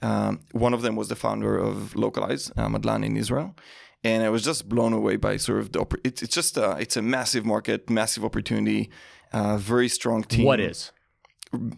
Um, 0.03 0.41
one 0.53 0.75
of 0.75 0.83
them 0.83 0.97
was 0.97 1.09
the 1.09 1.17
founder 1.17 1.57
of 1.57 1.95
Localize, 1.95 2.51
uh, 2.57 2.69
Madlan 2.69 3.05
in 3.05 3.17
Israel. 3.17 3.55
And 4.03 4.23
I 4.23 4.31
was 4.31 4.45
just 4.45 4.69
blown 4.69 4.93
away 4.93 5.17
by 5.17 5.37
sort 5.37 5.61
of 5.61 5.73
the, 5.73 5.85
it's, 6.05 6.23
it's 6.23 6.35
just 6.35 6.57
a, 6.57 6.77
it's 6.79 6.97
a 6.97 7.03
massive 7.03 7.45
market, 7.45 7.89
massive 7.89 8.25
opportunity, 8.25 8.91
uh, 9.33 9.57
very 9.57 9.89
strong 9.89 10.23
team. 10.23 10.45
What 10.45 10.61
is? 10.61 10.93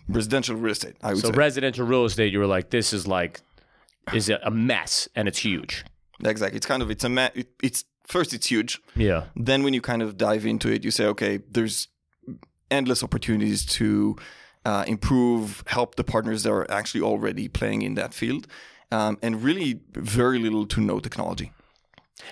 Residential 0.08 0.56
real 0.56 0.72
estate, 0.72 0.96
I 1.02 1.12
would 1.12 1.22
So 1.22 1.30
say. 1.30 1.36
residential 1.36 1.86
real 1.86 2.04
estate, 2.04 2.32
you 2.32 2.38
were 2.38 2.46
like, 2.46 2.70
this 2.70 2.92
is 2.92 3.06
like, 3.06 3.40
is 4.14 4.30
a 4.30 4.50
mess, 4.50 5.08
and 5.14 5.28
it's 5.28 5.38
huge. 5.38 5.84
Exactly. 6.24 6.56
It's 6.56 6.66
kind 6.66 6.82
of, 6.82 6.90
it's 6.90 7.04
a, 7.04 7.08
ma- 7.08 7.30
it, 7.34 7.48
it's, 7.62 7.84
first 8.06 8.32
it's 8.32 8.46
huge. 8.46 8.80
Yeah. 8.96 9.24
then 9.36 9.62
when 9.62 9.74
you 9.74 9.80
kind 9.80 10.02
of 10.02 10.16
dive 10.16 10.46
into 10.46 10.72
it, 10.72 10.84
you 10.84 10.90
say, 10.90 11.04
okay, 11.06 11.40
there's 11.50 11.88
endless 12.70 13.02
opportunities 13.02 13.64
to 13.66 14.16
uh, 14.64 14.84
improve, 14.86 15.62
help 15.66 15.94
the 15.96 16.04
partners 16.04 16.42
that 16.42 16.52
are 16.52 16.70
actually 16.70 17.00
already 17.02 17.48
playing 17.48 17.82
in 17.82 17.94
that 17.94 18.12
field, 18.12 18.46
um, 18.90 19.18
and 19.22 19.42
really 19.42 19.80
very 19.92 20.38
little 20.38 20.66
to 20.66 20.80
no 20.80 21.00
technology. 21.00 21.52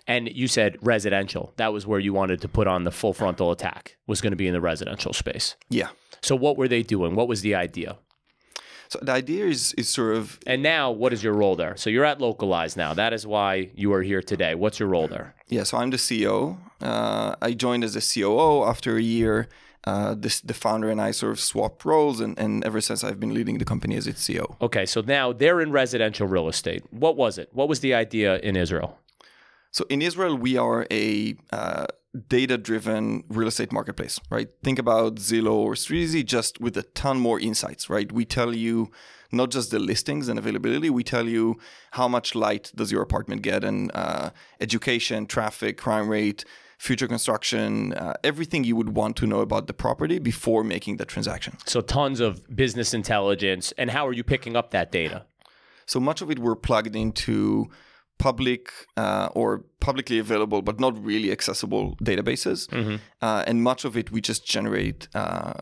And 0.06 0.29
you 0.29 0.49
said 0.49 0.77
residential. 0.83 1.53
That 1.56 1.73
was 1.73 1.87
where 1.87 2.00
you 2.00 2.12
wanted 2.12 2.41
to 2.41 2.49
put 2.49 2.67
on 2.67 2.85
the 2.85 2.91
full 2.91 3.12
frontal 3.12 3.50
attack. 3.53 3.97
Was 4.06 4.21
going 4.21 4.33
to 4.33 4.37
be 4.37 4.47
in 4.47 4.53
the 4.53 4.61
residential 4.61 5.12
space. 5.12 5.56
Yeah. 5.69 5.88
So 6.23 6.35
what 6.35 6.56
were 6.56 6.69
they 6.69 6.83
doing? 6.83 7.15
What 7.15 7.29
was 7.29 7.43
the 7.43 7.55
idea? 7.55 7.99
So 8.88 8.99
the 9.03 9.12
idea 9.12 9.47
is 9.47 9.73
is 9.75 9.88
sort 9.88 10.17
of 10.17 10.38
And 10.47 10.62
now, 10.62 10.91
what 10.91 11.12
is 11.12 11.23
your 11.23 11.35
role 11.35 11.56
there? 11.56 11.77
So 11.77 11.91
you're 11.91 12.05
at 12.05 12.21
Localize 12.21 12.77
now. 12.77 12.94
That 12.94 13.12
is 13.12 13.27
why 13.27 13.71
you 13.75 13.93
are 13.93 14.03
here 14.03 14.23
today. 14.23 14.55
What's 14.55 14.79
your 14.81 14.88
role 14.88 15.09
there? 15.09 15.35
yeah. 15.49 15.65
So 15.65 15.79
I'm 15.79 15.91
the 15.91 15.97
CEO. 15.97 16.59
Uh, 16.81 17.35
I 17.41 17.53
joined 17.53 17.85
as 17.85 17.97
a 17.97 18.00
COO 18.00 18.65
after 18.65 18.97
a 18.97 19.03
year. 19.03 19.49
Uh, 19.85 20.17
this, 20.19 20.41
the 20.41 20.53
founder 20.53 20.91
and 20.91 21.00
I 21.00 21.12
sort 21.12 21.31
of 21.31 21.38
swapped 21.38 21.85
roles, 21.85 22.19
and, 22.19 22.37
and 22.41 22.65
ever 22.65 22.81
since 22.81 23.05
I've 23.05 23.21
been 23.21 23.33
leading 23.33 23.59
the 23.59 23.65
company 23.65 23.94
as 23.97 24.09
its 24.09 24.21
CEO. 24.27 24.56
Okay, 24.61 24.85
so 24.85 25.00
now 25.00 25.33
they're 25.33 25.61
in 25.61 25.71
residential 25.71 26.27
real 26.27 26.49
estate. 26.49 26.83
What 26.91 27.17
was 27.17 27.38
it? 27.38 27.50
What 27.53 27.69
was 27.69 27.79
the 27.81 27.94
idea 27.94 28.38
in 28.38 28.56
Israel? 28.56 28.99
So 29.71 29.85
in 29.88 30.02
Israel, 30.02 30.35
we 30.37 30.57
are 30.57 30.88
a 30.90 31.37
uh, 31.52 31.87
data-driven 32.16 33.25
real 33.28 33.49
estate 33.49 33.73
marketplace, 33.73 34.20
right? 34.30 34.49
Think 34.62 34.78
about 34.78 35.16
Zillow 35.16 35.54
or 35.54 35.75
StreetEasy, 35.75 36.25
just 36.25 36.61
with 36.61 36.76
a 36.76 36.82
ton 36.82 37.18
more 37.18 37.38
insights, 37.38 37.88
right? 37.90 38.11
We 38.11 38.25
tell 38.25 38.54
you 38.54 38.90
not 39.32 39.50
just 39.50 39.70
the 39.70 39.78
listings 39.78 40.28
and 40.28 40.38
availability, 40.38 40.88
we 40.90 41.04
tell 41.04 41.26
you 41.26 41.58
how 41.92 42.08
much 42.08 42.35
light 42.35 42.73
does 42.75 42.92
your 42.92 43.02
apartment 43.02 43.42
get, 43.42 43.64
and 43.64 43.90
uh, 43.94 44.30
education, 44.61 45.26
traffic, 45.26 45.76
crime 45.76 46.08
rate, 46.08 46.44
future 46.78 47.08
construction, 47.08 47.92
uh, 47.94 48.14
everything 48.23 48.62
you 48.64 48.76
would 48.76 48.94
want 48.94 49.16
to 49.16 49.26
know 49.26 49.40
about 49.40 49.66
the 49.66 49.73
property 49.73 50.18
before 50.18 50.62
making 50.62 50.99
the 50.99 51.04
transaction. 51.04 51.56
So 51.66 51.80
tons 51.80 52.20
of 52.20 52.42
business 52.54 52.92
intelligence. 52.92 53.73
And 53.78 53.90
how 53.90 54.06
are 54.06 54.12
you 54.12 54.23
picking 54.23 54.56
up 54.56 54.70
that 54.73 54.92
data? 54.92 55.25
So 55.87 56.00
much 56.00 56.20
of 56.20 56.30
it 56.30 56.38
we're 56.38 56.56
plugged 56.56 56.94
into 56.94 57.70
public 58.18 58.73
uh, 58.96 59.28
or 59.35 59.64
publicly 59.80 60.18
available, 60.18 60.62
but 60.62 60.80
not 60.80 61.02
really 61.04 61.30
accessible 61.30 61.96
databases. 62.02 62.68
Uh, 63.23 63.44
and 63.46 63.62
much 63.62 63.85
of 63.85 63.96
it 63.96 64.11
we 64.11 64.20
just 64.20 64.46
generate 64.46 65.08
uh, 65.14 65.54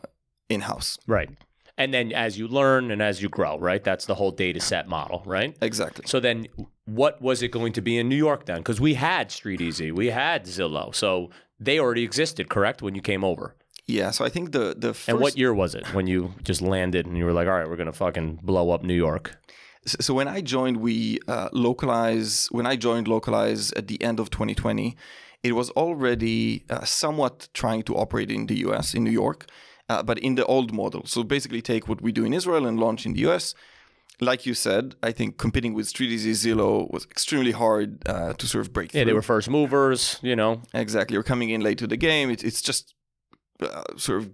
in 0.49 0.61
house. 0.61 0.97
Right. 1.07 1.29
And 1.77 1.93
then 1.93 2.13
as 2.13 2.37
you 2.39 2.47
learn 2.47 2.89
and 2.91 3.01
as 3.01 3.21
you 3.21 3.27
grow, 3.27 3.59
right? 3.59 3.83
That's 3.83 4.05
the 4.05 4.15
whole 4.15 4.31
data 4.31 4.61
set 4.61 4.87
model, 4.87 5.21
right? 5.25 5.55
Exactly. 5.61 6.05
So 6.07 6.21
then 6.21 6.47
what 6.85 7.21
was 7.21 7.41
it 7.41 7.49
going 7.49 7.73
to 7.73 7.81
be 7.81 7.97
in 7.97 8.07
New 8.07 8.15
York 8.15 8.45
then? 8.45 8.59
Because 8.59 8.79
we 8.79 8.93
had 8.93 9.31
Street 9.31 9.59
Easy, 9.59 9.91
we 9.91 10.07
had 10.07 10.45
Zillow. 10.45 10.95
So 10.95 11.31
they 11.59 11.79
already 11.79 12.03
existed, 12.03 12.49
correct, 12.49 12.81
when 12.81 12.95
you 12.95 13.01
came 13.01 13.23
over? 13.25 13.55
Yeah. 13.87 14.11
So 14.11 14.23
I 14.25 14.29
think 14.29 14.51
the 14.51 14.73
the 14.77 14.93
first, 14.93 15.09
And 15.09 15.19
what 15.19 15.37
year 15.37 15.53
was 15.53 15.75
it 15.75 15.85
when 15.93 16.07
you 16.07 16.33
just 16.43 16.61
landed 16.61 17.05
and 17.05 17.17
you 17.17 17.25
were 17.25 17.33
like, 17.33 17.47
all 17.47 17.53
right, 17.53 17.67
we're 17.69 17.75
going 17.75 17.91
to 17.91 17.93
fucking 17.93 18.39
blow 18.41 18.69
up 18.71 18.83
New 18.83 18.95
York? 18.95 19.37
So 19.85 20.13
when 20.15 20.27
I 20.27 20.41
joined, 20.41 20.77
we 20.77 21.19
uh, 21.27 21.49
localize. 21.51 22.47
When 22.51 22.65
I 22.65 22.75
joined 22.75 23.07
localize 23.07 23.71
at 23.73 23.87
the 23.87 24.01
end 24.01 24.19
of 24.19 24.29
2020, 24.31 24.95
it 25.43 25.51
was 25.53 25.69
already 25.71 26.63
uh, 26.69 26.83
somewhat 26.85 27.49
trying 27.53 27.83
to 27.83 27.95
operate 27.95 28.31
in 28.31 28.47
the 28.47 28.57
US 28.67 28.93
in 28.95 29.03
New 29.03 29.11
York, 29.11 29.45
uh, 29.89 30.01
but 30.01 30.17
in 30.19 30.35
the 30.35 30.45
old 30.45 30.73
model. 30.73 31.03
So 31.05 31.23
basically, 31.23 31.61
take 31.61 31.87
what 31.87 32.01
we 32.01 32.11
do 32.11 32.25
in 32.25 32.33
Israel 32.33 32.65
and 32.65 32.79
launch 32.79 33.05
in 33.05 33.13
the 33.13 33.19
US. 33.29 33.53
Like 34.21 34.45
you 34.45 34.53
said, 34.53 34.95
I 35.03 35.11
think 35.11 35.37
competing 35.37 35.73
with 35.73 35.87
StreetEasy 35.93 36.31
Zillow 36.31 36.89
was 36.89 37.03
extremely 37.05 37.51
hard 37.51 38.07
uh, 38.07 38.33
to 38.33 38.47
sort 38.47 38.65
of 38.65 38.71
break 38.71 38.93
Yeah, 38.93 39.01
through. 39.01 39.05
they 39.09 39.13
were 39.13 39.21
first 39.21 39.49
movers, 39.49 40.19
you 40.23 40.35
know. 40.37 40.61
Exactly. 40.73 41.13
You're 41.15 41.23
coming 41.33 41.49
in 41.49 41.59
late 41.61 41.77
to 41.79 41.87
the 41.87 41.97
game. 41.97 42.29
It's, 42.29 42.41
it's 42.43 42.61
just 42.61 42.95
uh, 43.59 43.83
sort 43.97 44.19
of 44.21 44.29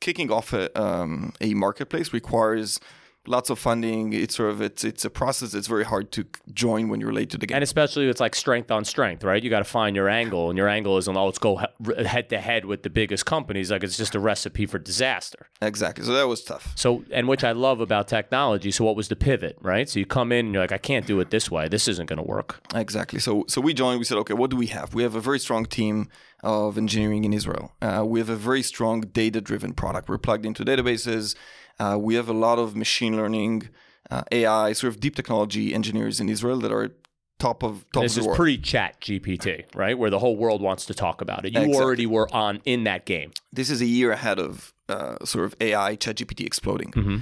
kicking 0.00 0.32
off 0.32 0.52
a, 0.54 0.64
um, 0.80 1.32
a 1.42 1.52
marketplace 1.52 2.14
requires 2.14 2.80
lots 3.28 3.50
of 3.50 3.58
funding. 3.58 4.12
It's 4.12 4.36
sort 4.36 4.50
of 4.50 4.60
it's 4.60 4.84
it's 4.84 5.04
a 5.04 5.10
process 5.10 5.52
that's 5.52 5.66
very 5.66 5.84
hard 5.84 6.12
to 6.12 6.24
join 6.52 6.88
when 6.88 7.00
you're 7.00 7.12
late 7.12 7.30
to 7.30 7.38
the 7.38 7.46
game. 7.46 7.56
And 7.56 7.62
especially 7.62 8.08
it's 8.08 8.20
like 8.20 8.34
strength 8.34 8.70
on 8.70 8.84
strength, 8.84 9.24
right? 9.24 9.42
You 9.42 9.50
got 9.50 9.58
to 9.58 9.64
find 9.64 9.96
your 9.96 10.08
angle, 10.08 10.48
and 10.50 10.56
your 10.56 10.68
angle 10.68 10.96
isn't, 10.98 11.16
oh, 11.16 11.26
let's 11.26 11.38
go 11.38 11.60
head 12.04 12.28
to 12.30 12.40
head 12.40 12.64
with 12.64 12.82
the 12.82 12.90
biggest 12.90 13.26
companies. 13.26 13.70
Like 13.70 13.84
it's 13.84 13.96
just 13.96 14.14
a 14.14 14.20
recipe 14.20 14.66
for 14.66 14.78
disaster. 14.78 15.48
Exactly. 15.62 16.04
So 16.04 16.12
that 16.12 16.28
was 16.28 16.42
tough. 16.42 16.72
So, 16.74 17.04
and 17.10 17.28
which 17.28 17.44
I 17.44 17.52
love 17.52 17.80
about 17.80 18.08
technology. 18.08 18.70
So, 18.70 18.84
what 18.84 18.96
was 18.96 19.08
the 19.08 19.16
pivot, 19.16 19.56
right? 19.60 19.88
So, 19.88 19.98
you 19.98 20.06
come 20.06 20.32
in 20.32 20.46
and 20.46 20.54
you're 20.54 20.62
like, 20.62 20.72
I 20.72 20.78
can't 20.78 21.06
do 21.06 21.20
it 21.20 21.30
this 21.30 21.50
way. 21.50 21.68
This 21.68 21.88
isn't 21.88 22.06
going 22.06 22.18
to 22.18 22.22
work. 22.22 22.60
Exactly. 22.74 23.20
So, 23.20 23.44
so 23.48 23.60
we 23.60 23.74
joined. 23.74 23.98
We 23.98 24.04
said, 24.04 24.18
okay, 24.18 24.34
what 24.34 24.50
do 24.50 24.56
we 24.56 24.66
have? 24.68 24.94
We 24.94 25.02
have 25.02 25.14
a 25.14 25.20
very 25.20 25.38
strong 25.38 25.66
team 25.66 26.08
of 26.42 26.78
engineering 26.78 27.24
in 27.24 27.32
Israel. 27.32 27.72
Uh, 27.80 28.04
we 28.06 28.20
have 28.20 28.28
a 28.28 28.36
very 28.36 28.62
strong 28.62 29.00
data 29.00 29.40
driven 29.40 29.72
product. 29.72 30.08
We're 30.08 30.18
plugged 30.18 30.46
into 30.46 30.64
databases. 30.64 31.34
Uh, 31.78 31.96
we 32.00 32.14
have 32.14 32.28
a 32.28 32.32
lot 32.32 32.58
of 32.58 32.74
machine 32.76 33.16
learning, 33.16 33.68
uh, 34.10 34.22
AI, 34.32 34.72
sort 34.72 34.92
of 34.94 35.00
deep 35.00 35.14
technology 35.16 35.74
engineers 35.74 36.20
in 36.20 36.28
Israel 36.28 36.58
that 36.60 36.72
are 36.72 36.90
top 37.38 37.62
of 37.62 37.84
top 37.92 38.02
this 38.04 38.16
of 38.16 38.20
is 38.22 38.26
world. 38.26 38.36
pre 38.38 38.56
chat 38.56 38.98
GPT, 39.00 39.64
right? 39.74 39.98
Where 39.98 40.08
the 40.10 40.18
whole 40.20 40.36
world 40.36 40.62
wants 40.62 40.86
to 40.86 40.94
talk 40.94 41.20
about 41.20 41.44
it. 41.44 41.52
You 41.52 41.60
Exactly. 41.60 41.84
already 41.84 42.06
were 42.06 42.28
on 42.34 42.60
in 42.64 42.84
that 42.84 43.04
game. 43.04 43.32
this 43.52 43.68
is 43.70 43.80
a 43.82 43.86
year 43.86 44.10
ahead 44.12 44.38
of 44.38 44.72
uh, 44.88 45.16
sort 45.24 45.44
of 45.44 45.54
AI, 45.60 45.96
chat 45.96 46.16
gpt 46.16 46.46
exploding. 46.46 46.92
Mm-hmm. 46.92 47.16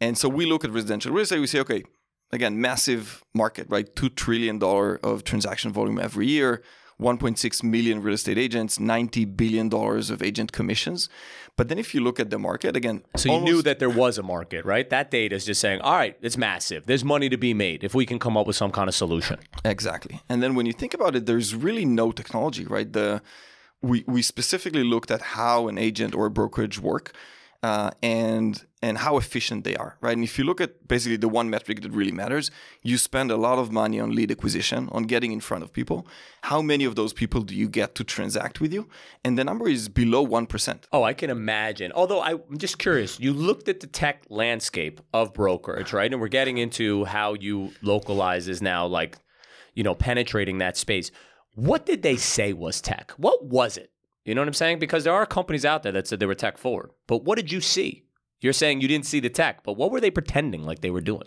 And 0.00 0.16
so 0.16 0.28
we 0.30 0.46
look 0.46 0.64
at 0.64 0.70
residential 0.70 1.12
real 1.12 1.24
estate. 1.24 1.40
We 1.40 1.46
say, 1.46 1.60
okay, 1.60 1.82
again, 2.32 2.58
massive 2.60 3.22
market, 3.34 3.66
right? 3.68 3.94
Two 3.94 4.08
trillion 4.08 4.58
dollar 4.58 4.98
of 5.02 5.24
transaction 5.24 5.72
volume 5.72 5.98
every 5.98 6.26
year. 6.26 6.62
1.6 6.98 7.62
million 7.64 8.02
real 8.02 8.14
estate 8.14 8.36
agents, 8.36 8.78
90 8.78 9.24
billion 9.24 9.68
dollars 9.70 10.10
of 10.10 10.22
agent 10.22 10.52
commissions. 10.52 11.08
But 11.60 11.68
then 11.68 11.78
if 11.78 11.94
you 11.94 12.00
look 12.00 12.18
at 12.18 12.30
the 12.30 12.38
market 12.38 12.74
again, 12.74 13.02
So 13.16 13.30
you 13.34 13.38
knew 13.38 13.60
that 13.60 13.80
there 13.80 13.90
was 13.90 14.16
a 14.16 14.22
market, 14.22 14.64
right? 14.64 14.88
That 14.88 15.10
data 15.10 15.34
is 15.36 15.44
just 15.44 15.60
saying, 15.60 15.82
all 15.82 15.92
right, 15.92 16.16
it's 16.22 16.38
massive. 16.38 16.86
There's 16.86 17.04
money 17.04 17.28
to 17.28 17.36
be 17.36 17.52
made 17.52 17.84
if 17.84 17.94
we 17.94 18.06
can 18.06 18.18
come 18.18 18.34
up 18.38 18.46
with 18.46 18.56
some 18.56 18.70
kind 18.70 18.88
of 18.88 18.94
solution. 18.94 19.38
Exactly. 19.62 20.22
And 20.30 20.42
then 20.42 20.54
when 20.54 20.64
you 20.64 20.72
think 20.72 20.94
about 20.94 21.14
it, 21.16 21.26
there's 21.26 21.54
really 21.54 21.84
no 21.84 22.12
technology, 22.12 22.64
right? 22.64 22.90
The 22.90 23.20
we 23.82 24.04
we 24.06 24.22
specifically 24.22 24.84
looked 24.84 25.10
at 25.10 25.20
how 25.36 25.68
an 25.68 25.76
agent 25.76 26.14
or 26.14 26.24
a 26.24 26.30
brokerage 26.30 26.78
work, 26.80 27.12
uh, 27.62 27.90
and 28.02 28.64
and 28.82 28.96
how 28.96 29.18
efficient 29.18 29.64
they 29.64 29.76
are, 29.76 29.98
right? 30.00 30.16
And 30.16 30.24
if 30.24 30.38
you 30.38 30.44
look 30.44 30.60
at 30.60 30.88
basically 30.88 31.18
the 31.18 31.28
one 31.28 31.50
metric 31.50 31.82
that 31.82 31.92
really 31.92 32.12
matters, 32.12 32.50
you 32.82 32.96
spend 32.96 33.30
a 33.30 33.36
lot 33.36 33.58
of 33.58 33.70
money 33.70 34.00
on 34.00 34.14
lead 34.14 34.30
acquisition, 34.30 34.88
on 34.90 35.02
getting 35.02 35.32
in 35.32 35.40
front 35.40 35.62
of 35.62 35.70
people. 35.70 36.06
How 36.44 36.62
many 36.62 36.86
of 36.86 36.94
those 36.94 37.12
people 37.12 37.42
do 37.42 37.54
you 37.54 37.68
get 37.68 37.94
to 37.96 38.04
transact 38.04 38.58
with 38.58 38.72
you? 38.72 38.88
And 39.22 39.36
the 39.36 39.44
number 39.44 39.68
is 39.68 39.90
below 39.90 40.22
one 40.22 40.46
percent. 40.46 40.88
Oh, 40.92 41.02
I 41.02 41.12
can 41.12 41.28
imagine. 41.28 41.92
Although 41.92 42.22
I'm 42.22 42.56
just 42.56 42.78
curious, 42.78 43.20
you 43.20 43.34
looked 43.34 43.68
at 43.68 43.80
the 43.80 43.86
tech 43.86 44.24
landscape 44.30 45.02
of 45.12 45.34
brokerage, 45.34 45.92
right? 45.92 46.10
And 46.10 46.20
we're 46.20 46.28
getting 46.28 46.56
into 46.56 47.04
how 47.04 47.34
you 47.34 47.72
localize 47.82 48.48
is 48.48 48.62
now 48.62 48.86
like, 48.86 49.18
you 49.74 49.82
know, 49.82 49.94
penetrating 49.94 50.58
that 50.58 50.78
space. 50.78 51.10
What 51.54 51.84
did 51.84 52.02
they 52.02 52.16
say 52.16 52.54
was 52.54 52.80
tech? 52.80 53.12
What 53.18 53.44
was 53.44 53.76
it? 53.76 53.90
You 54.24 54.34
know 54.34 54.42
what 54.42 54.48
I'm 54.48 54.54
saying? 54.54 54.78
Because 54.78 55.04
there 55.04 55.14
are 55.14 55.26
companies 55.26 55.64
out 55.64 55.82
there 55.82 55.92
that 55.92 56.06
said 56.06 56.20
they 56.20 56.26
were 56.26 56.34
tech 56.34 56.58
forward. 56.58 56.90
But 57.06 57.24
what 57.24 57.36
did 57.36 57.50
you 57.50 57.60
see? 57.60 58.04
You're 58.40 58.52
saying 58.52 58.80
you 58.80 58.88
didn't 58.88 59.06
see 59.06 59.20
the 59.20 59.30
tech, 59.30 59.62
but 59.62 59.74
what 59.74 59.90
were 59.90 60.00
they 60.00 60.10
pretending 60.10 60.64
like 60.64 60.80
they 60.80 60.90
were 60.90 61.00
doing? 61.00 61.26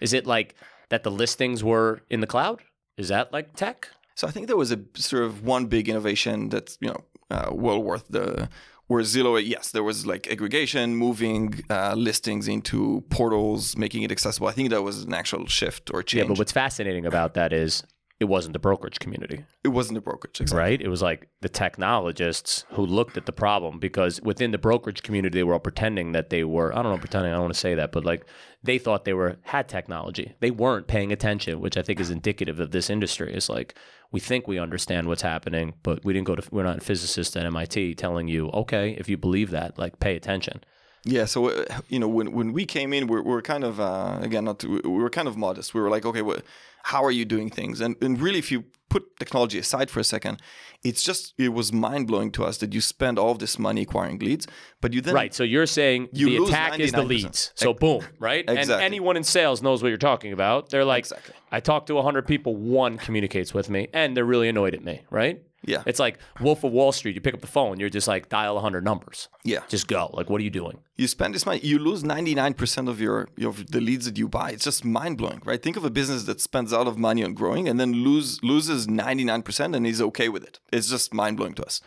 Is 0.00 0.12
it 0.12 0.26
like 0.26 0.54
that 0.90 1.02
the 1.02 1.10
listings 1.10 1.62
were 1.62 2.02
in 2.10 2.20
the 2.20 2.26
cloud? 2.26 2.62
Is 2.96 3.08
that 3.08 3.32
like 3.32 3.54
tech? 3.54 3.88
So 4.14 4.26
I 4.26 4.30
think 4.30 4.48
there 4.48 4.56
was 4.56 4.72
a 4.72 4.80
sort 4.94 5.22
of 5.22 5.44
one 5.44 5.66
big 5.66 5.88
innovation 5.88 6.48
that's 6.48 6.76
you 6.80 6.88
know 6.88 7.04
uh, 7.30 7.50
well 7.52 7.82
worth 7.82 8.06
the. 8.08 8.48
Where 8.88 9.02
Zillow, 9.02 9.38
yes, 9.46 9.70
there 9.70 9.82
was 9.82 10.06
like 10.06 10.28
aggregation, 10.28 10.96
moving 10.96 11.62
uh, 11.68 11.92
listings 11.94 12.48
into 12.48 13.04
portals, 13.10 13.76
making 13.76 14.02
it 14.02 14.10
accessible. 14.10 14.48
I 14.48 14.52
think 14.52 14.70
that 14.70 14.80
was 14.80 15.02
an 15.02 15.12
actual 15.12 15.46
shift 15.46 15.90
or 15.92 16.02
change. 16.02 16.22
Yeah, 16.22 16.28
but 16.28 16.38
what's 16.38 16.52
fascinating 16.52 17.04
about 17.04 17.34
that 17.34 17.52
is 17.52 17.82
it 18.20 18.24
wasn't 18.24 18.52
the 18.52 18.58
brokerage 18.58 18.98
community. 18.98 19.44
it 19.62 19.68
wasn't 19.68 19.94
the 19.94 20.00
brokerage, 20.00 20.40
exactly. 20.40 20.58
right? 20.58 20.80
It 20.80 20.88
was 20.88 21.02
like 21.02 21.28
the 21.40 21.48
technologists 21.48 22.64
who 22.70 22.84
looked 22.84 23.16
at 23.16 23.26
the 23.26 23.32
problem 23.32 23.78
because 23.78 24.20
within 24.22 24.50
the 24.50 24.58
brokerage 24.58 25.04
community, 25.04 25.38
they 25.38 25.44
were 25.44 25.52
all 25.52 25.60
pretending 25.60 26.12
that 26.12 26.30
they 26.30 26.42
were, 26.42 26.76
I 26.76 26.82
don't 26.82 26.92
know, 26.92 26.98
pretending, 26.98 27.30
I 27.30 27.36
don't 27.36 27.44
want 27.44 27.54
to 27.54 27.60
say 27.60 27.76
that, 27.76 27.92
but 27.92 28.04
like 28.04 28.26
they 28.62 28.78
thought 28.78 29.04
they 29.04 29.12
were, 29.12 29.36
had 29.42 29.68
technology. 29.68 30.34
They 30.40 30.50
weren't 30.50 30.88
paying 30.88 31.12
attention, 31.12 31.60
which 31.60 31.76
I 31.76 31.82
think 31.82 32.00
is 32.00 32.10
indicative 32.10 32.58
of 32.58 32.72
this 32.72 32.90
industry. 32.90 33.32
It's 33.32 33.48
like 33.48 33.76
we 34.10 34.18
think 34.18 34.48
we 34.48 34.58
understand 34.58 35.06
what's 35.06 35.22
happening, 35.22 35.74
but 35.84 36.04
we 36.04 36.12
didn't 36.12 36.26
go 36.26 36.34
to, 36.34 36.48
we're 36.50 36.64
not 36.64 36.82
physicists 36.82 37.36
at 37.36 37.46
MIT 37.46 37.94
telling 37.94 38.26
you, 38.26 38.48
okay, 38.48 38.96
if 38.98 39.08
you 39.08 39.16
believe 39.16 39.50
that, 39.50 39.78
like 39.78 40.00
pay 40.00 40.16
attention. 40.16 40.64
Yeah, 41.04 41.26
so 41.26 41.50
uh, 41.50 41.64
you 41.88 41.98
know 42.00 42.08
when 42.08 42.32
when 42.32 42.52
we 42.52 42.66
came 42.66 42.92
in, 42.92 43.06
we 43.06 43.20
we're 43.20 43.40
kind 43.40 43.62
of 43.64 43.78
uh, 43.78 44.18
again 44.20 44.44
not 44.44 44.58
to, 44.58 44.80
we 44.84 44.90
were 44.90 45.08
kind 45.08 45.28
of 45.28 45.36
modest. 45.36 45.72
We 45.72 45.80
were 45.80 45.88
like, 45.88 46.04
okay, 46.04 46.22
what, 46.22 46.42
how 46.88 47.04
are 47.04 47.10
you 47.10 47.24
doing 47.24 47.50
things? 47.50 47.80
And 47.80 47.96
and 48.02 48.20
really, 48.20 48.38
if 48.38 48.50
you 48.50 48.64
put 48.88 49.02
technology 49.18 49.58
aside 49.58 49.90
for 49.90 50.00
a 50.00 50.04
second, 50.04 50.40
it's 50.82 51.02
just 51.02 51.34
it 51.36 51.50
was 51.50 51.72
mind 51.72 52.06
blowing 52.06 52.30
to 52.32 52.44
us 52.44 52.56
that 52.58 52.72
you 52.72 52.80
spend 52.80 53.18
all 53.18 53.30
of 53.30 53.38
this 53.38 53.58
money 53.58 53.82
acquiring 53.82 54.18
leads, 54.18 54.46
but 54.80 54.92
you 54.94 55.00
then 55.02 55.14
Right. 55.14 55.34
So 55.34 55.44
you're 55.44 55.66
saying 55.66 56.08
You 56.12 56.26
the 56.30 56.44
attack 56.44 56.80
is 56.80 56.92
the 56.92 57.02
leads. 57.02 57.52
So 57.54 57.74
boom, 57.74 58.02
right? 58.18 58.44
Exactly. 58.48 58.74
And 58.74 58.82
anyone 58.82 59.16
in 59.18 59.24
sales 59.24 59.60
knows 59.60 59.82
what 59.82 59.90
you're 59.90 59.98
talking 59.98 60.32
about. 60.32 60.70
They're 60.70 60.84
like, 60.84 61.04
Exactly. 61.04 61.34
I 61.52 61.60
talk 61.60 61.86
to 61.86 61.94
100 61.94 62.26
people, 62.26 62.56
one 62.56 62.96
communicates 62.96 63.52
with 63.52 63.68
me, 63.68 63.88
and 63.92 64.16
they're 64.16 64.24
really 64.24 64.48
annoyed 64.48 64.74
at 64.74 64.82
me, 64.82 65.02
right? 65.10 65.42
Yeah. 65.64 65.82
It's 65.86 65.98
like 65.98 66.18
Wolf 66.40 66.64
of 66.64 66.72
Wall 66.72 66.92
Street. 66.92 67.14
You 67.14 67.20
pick 67.20 67.34
up 67.34 67.40
the 67.40 67.46
phone, 67.48 67.80
you're 67.80 67.90
just 67.90 68.06
like, 68.08 68.28
dial 68.28 68.54
100 68.54 68.84
numbers. 68.84 69.28
yeah 69.44 69.60
Just 69.68 69.88
go. 69.88 70.10
Like, 70.12 70.30
what 70.30 70.40
are 70.40 70.44
you 70.44 70.50
doing? 70.50 70.78
you 70.96 71.06
spend 71.06 71.34
this 71.34 71.46
money, 71.46 71.60
you 71.62 71.78
lose 71.78 72.02
ninety 72.02 72.34
nine 72.34 72.54
percent 72.54 72.88
of 72.88 73.00
your 73.00 73.28
of 73.42 73.70
the 73.70 73.80
leads 73.80 74.04
that 74.06 74.18
you 74.18 74.28
buy. 74.28 74.50
It's 74.50 74.64
just 74.64 74.84
mind 74.84 75.16
blowing, 75.16 75.40
right? 75.44 75.62
Think 75.62 75.76
of 75.76 75.84
a 75.84 75.90
business 75.90 76.24
that 76.24 76.40
spends 76.40 76.72
a 76.72 76.78
lot 76.78 76.88
of 76.88 76.98
money 76.98 77.22
on 77.22 77.34
growing 77.34 77.68
and 77.68 77.78
then 77.78 77.92
lose 77.92 78.42
loses 78.42 78.88
ninety 78.88 79.24
nine 79.24 79.42
percent 79.42 79.74
and 79.76 79.86
is 79.86 80.00
okay 80.02 80.28
with 80.28 80.42
it. 80.42 80.58
It's 80.72 80.88
just 80.88 81.14
mind 81.14 81.36
blowing 81.36 81.54
to 81.54 81.64
us. 81.64 81.80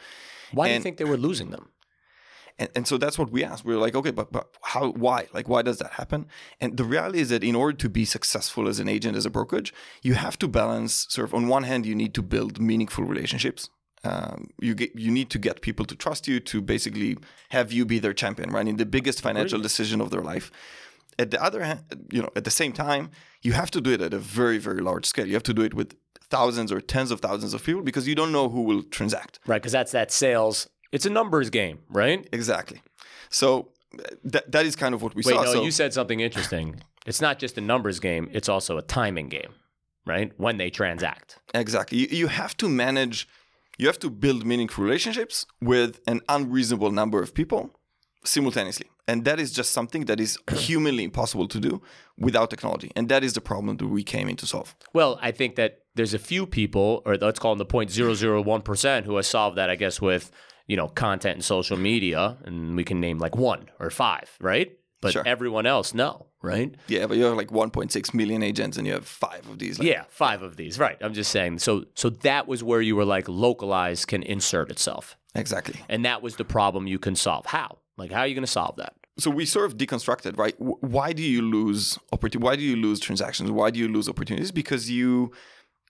Why 0.53 0.67
do 0.67 0.73
you 0.75 0.79
think 0.79 0.97
they 0.97 1.03
were 1.05 1.17
losing 1.17 1.49
them? 1.51 1.69
And, 2.61 2.69
and 2.75 2.87
so 2.87 2.99
that's 2.99 3.17
what 3.17 3.31
we 3.31 3.43
asked. 3.43 3.65
We 3.65 3.73
were 3.73 3.81
like, 3.81 3.95
okay, 3.95 4.11
but, 4.11 4.31
but 4.31 4.47
how, 4.61 4.91
why? 4.91 5.27
Like, 5.33 5.49
why 5.49 5.63
does 5.63 5.79
that 5.79 5.93
happen? 5.93 6.27
And 6.61 6.77
the 6.77 6.83
reality 6.83 7.19
is 7.19 7.29
that 7.29 7.43
in 7.43 7.55
order 7.55 7.75
to 7.75 7.89
be 7.89 8.05
successful 8.05 8.69
as 8.69 8.79
an 8.79 8.87
agent, 8.87 9.17
as 9.17 9.25
a 9.25 9.31
brokerage, 9.31 9.73
you 10.03 10.13
have 10.13 10.37
to 10.39 10.47
balance 10.47 11.07
sort 11.09 11.27
of 11.27 11.33
on 11.33 11.47
one 11.47 11.63
hand, 11.63 11.87
you 11.87 11.95
need 11.95 12.13
to 12.13 12.21
build 12.21 12.61
meaningful 12.61 13.03
relationships. 13.03 13.69
Um, 14.03 14.51
you 14.59 14.75
get, 14.75 14.95
you 14.95 15.09
need 15.09 15.31
to 15.31 15.39
get 15.39 15.61
people 15.61 15.85
to 15.85 15.95
trust 15.95 16.27
you 16.27 16.39
to 16.39 16.61
basically 16.61 17.17
have 17.49 17.71
you 17.71 17.83
be 17.83 17.97
their 17.97 18.13
champion, 18.13 18.51
right? 18.51 18.67
In 18.67 18.77
the 18.77 18.85
biggest 18.85 19.21
financial 19.21 19.59
decision 19.59 19.99
of 19.99 20.11
their 20.11 20.21
life. 20.21 20.51
At 21.17 21.31
the 21.31 21.43
other 21.43 21.63
hand, 21.63 21.81
you 22.11 22.21
know, 22.21 22.29
at 22.35 22.43
the 22.43 22.51
same 22.51 22.73
time, 22.73 23.09
you 23.41 23.53
have 23.53 23.71
to 23.71 23.81
do 23.81 23.91
it 23.91 24.01
at 24.01 24.13
a 24.13 24.19
very, 24.19 24.59
very 24.59 24.81
large 24.81 25.07
scale. 25.07 25.25
You 25.25 25.33
have 25.33 25.43
to 25.43 25.53
do 25.53 25.63
it 25.63 25.73
with 25.73 25.95
thousands 26.29 26.71
or 26.71 26.79
tens 26.79 27.09
of 27.09 27.21
thousands 27.21 27.55
of 27.55 27.63
people 27.63 27.81
because 27.81 28.07
you 28.07 28.13
don't 28.13 28.31
know 28.31 28.49
who 28.49 28.61
will 28.61 28.83
transact. 28.83 29.39
Right. 29.47 29.61
Because 29.61 29.71
that's 29.71 29.91
that 29.91 30.11
sales. 30.11 30.69
It's 30.91 31.05
a 31.05 31.09
numbers 31.09 31.49
game, 31.49 31.79
right? 31.89 32.27
Exactly. 32.31 32.81
So 33.29 33.69
that 34.23 34.51
that 34.51 34.65
is 34.65 34.75
kind 34.75 34.93
of 34.93 35.01
what 35.01 35.15
we 35.15 35.23
Wait, 35.25 35.35
saw. 35.35 35.43
no, 35.43 35.53
so, 35.53 35.63
you 35.63 35.71
said 35.71 35.93
something 35.93 36.19
interesting. 36.19 36.83
It's 37.05 37.21
not 37.21 37.39
just 37.39 37.57
a 37.57 37.61
numbers 37.61 37.99
game, 37.99 38.29
it's 38.31 38.49
also 38.49 38.77
a 38.77 38.81
timing 38.81 39.29
game, 39.29 39.53
right? 40.05 40.31
When 40.37 40.57
they 40.57 40.69
transact. 40.69 41.39
exactly. 41.53 41.97
You, 41.99 42.07
you 42.11 42.27
have 42.27 42.55
to 42.57 42.69
manage. 42.69 43.27
You 43.77 43.87
have 43.87 43.99
to 43.99 44.09
build 44.09 44.45
meaningful 44.45 44.83
relationships 44.83 45.45
with 45.59 46.01
an 46.05 46.21
unreasonable 46.29 46.91
number 46.91 47.23
of 47.23 47.33
people 47.33 47.71
simultaneously, 48.23 48.87
and 49.07 49.25
that 49.25 49.39
is 49.39 49.51
just 49.51 49.71
something 49.71 50.05
that 50.05 50.19
is 50.19 50.37
humanly 50.51 51.03
impossible 51.03 51.47
to 51.47 51.59
do 51.59 51.81
without 52.17 52.49
technology. 52.49 52.91
And 52.95 53.09
that 53.09 53.23
is 53.23 53.33
the 53.33 53.41
problem 53.41 53.77
that 53.77 53.87
we 53.87 54.03
came 54.03 54.29
in 54.29 54.35
to 54.37 54.45
solve. 54.45 54.75
Well, 54.93 55.17
I 55.21 55.31
think 55.31 55.55
that 55.55 55.79
there's 55.95 56.13
a 56.13 56.19
few 56.19 56.45
people, 56.45 57.01
or 57.05 57.17
let's 57.17 57.39
call 57.39 57.55
them 57.55 57.65
the 57.67 57.73
0.001%, 57.73 59.05
who 59.05 59.15
have 59.15 59.25
solved 59.25 59.57
that, 59.57 59.69
I 59.69 59.75
guess, 59.75 59.99
with, 59.99 60.31
you 60.71 60.77
know, 60.77 60.87
content 60.87 61.35
and 61.35 61.43
social 61.43 61.77
media. 61.91 62.37
And 62.45 62.77
we 62.77 62.83
can 62.85 62.99
name 63.01 63.17
like 63.25 63.35
one 63.35 63.63
or 63.79 63.89
five, 63.89 64.27
right? 64.39 64.69
But 65.01 65.11
Sure. 65.13 65.23
everyone 65.25 65.65
else, 65.65 65.93
no, 65.93 66.27
right? 66.41 66.73
Yeah, 66.87 67.07
but 67.07 67.17
you 67.17 67.25
have 67.25 67.35
like 67.35 67.49
1.6 67.49 68.13
million 68.13 68.41
agents, 68.41 68.77
and 68.77 68.87
you 68.87 68.93
have 68.93 69.05
five 69.05 69.43
of 69.49 69.57
these. 69.59 69.79
Like, 69.79 69.87
Yeah, 69.89 70.03
five 70.09 70.41
of 70.43 70.55
these, 70.55 70.79
right? 70.85 70.97
I'm 71.01 71.13
just 71.13 71.31
saying. 71.31 71.59
So, 71.59 71.85
so 71.95 72.07
that 72.29 72.47
was 72.47 72.63
where 72.63 72.81
you 72.81 72.95
were 72.95 73.03
like, 73.15 73.27
localized 73.27 74.07
can 74.07 74.23
insert 74.23 74.71
itself, 74.71 75.17
exactly. 75.35 75.75
and 75.89 76.05
that 76.05 76.21
was 76.21 76.35
the 76.35 76.45
problem 76.45 76.87
you 76.87 76.99
can 76.99 77.15
solve. 77.15 77.47
How? 77.47 77.69
Like, 77.97 78.11
how 78.11 78.21
are 78.21 78.27
you 78.27 78.35
going 78.35 78.45
to 78.45 78.57
solve 78.61 78.75
that? 78.77 78.93
so 79.17 79.29
we 79.29 79.45
sort 79.45 79.65
of 79.69 79.73
deconstructed, 79.77 80.37
right? 80.37 80.55
Why 80.97 81.11
do 81.13 81.21
you 81.21 81.41
lose 81.57 81.99
opportunity? 82.13 82.43
Why 82.47 82.55
do 82.55 82.63
you 82.63 82.75
lose 82.87 82.99
transactions? 82.99 83.51
Why 83.51 83.69
do 83.73 83.77
you 83.83 83.89
lose 83.97 84.07
opportunities? 84.07 84.51
Because 84.51 84.83
you 84.89 85.31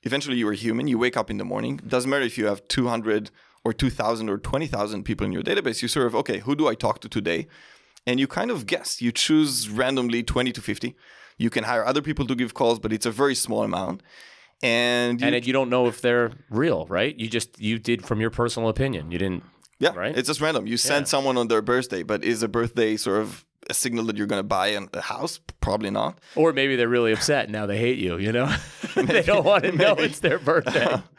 eventually 0.04 0.38
you 0.38 0.48
are 0.48 0.54
human. 0.66 0.88
You 0.88 0.98
wake 0.98 1.16
up 1.22 1.30
in 1.30 1.38
the 1.38 1.46
morning. 1.46 1.74
Doesn't 1.96 2.10
matter 2.10 2.26
if 2.26 2.36
you 2.38 2.46
have 2.48 2.68
200 2.68 3.30
or 3.64 3.74
2,000 3.74 4.30
or 4.30 4.38
20,000 4.38 5.04
people 5.04 5.26
in 5.26 5.32
your 5.32 5.44
database. 5.44 5.82
You 5.82 5.88
sort 5.88 6.08
of 6.08 6.16
okay, 6.16 6.40
who 6.40 6.56
do 6.56 6.68
I 6.68 6.76
talk 6.76 7.00
to 7.02 7.10
today? 7.10 7.48
And 8.08 8.20
you 8.20 8.28
kind 8.28 8.50
of 8.50 8.66
guess. 8.66 9.02
You 9.02 9.12
choose 9.12 9.70
randomly 9.70 10.24
20 10.24 10.52
to 10.54 10.62
50. 10.62 10.96
You 11.38 11.50
can 11.52 11.64
hire 11.66 11.86
other 11.86 12.02
people 12.02 12.26
to 12.28 12.36
give 12.36 12.54
calls, 12.54 12.80
but 12.80 12.92
it's 12.92 13.06
a 13.06 13.12
very 13.12 13.36
small 13.36 13.64
amount. 13.64 14.02
And 14.64 15.22
you, 15.22 15.28
And 15.28 15.46
you 15.48 15.54
don't 15.54 15.70
know 15.70 15.88
if 15.88 16.02
they're 16.02 16.32
real, 16.50 16.86
right? 16.88 17.16
You 17.18 17.28
just 17.28 17.60
you 17.60 17.80
did 17.80 18.06
from 18.06 18.22
your 18.22 18.30
personal 18.30 18.70
opinion. 18.70 19.12
You 19.12 19.18
didn't. 19.20 19.44
yeah, 19.80 19.94
right? 19.96 20.16
it's 20.18 20.28
just 20.28 20.42
random. 20.42 20.68
You 20.68 20.78
send 20.78 21.04
Yeah. 21.06 21.10
someone 21.10 21.38
on 21.38 21.48
their 21.48 21.62
birthday, 21.62 22.04
but 22.04 22.24
is 22.24 22.44
a 22.44 22.48
birthday 22.48 22.96
sort 22.98 23.20
of 23.22 23.46
a 23.70 23.74
signal 23.74 24.06
that 24.06 24.18
you're 24.18 24.28
going 24.28 24.40
to 24.40 24.44
buy 24.48 24.68
a, 24.70 24.82
a 24.94 25.02
house? 25.02 25.40
Probably 25.62 25.90
not. 25.90 26.20
Or 26.36 26.54
maybe 26.54 26.76
they're 26.76 26.88
really 26.90 27.12
upset 27.12 27.44
and 27.46 27.54
now 27.54 27.66
they 27.66 27.78
hate 27.78 27.98
you. 28.00 28.18
You 28.18 28.32
know, 28.32 28.56
they 28.96 29.24
don't 29.24 29.46
want 29.46 29.64
to 29.64 29.72
know 29.72 29.94
it's 29.94 30.20
their 30.20 30.40
birthday. 30.40 31.02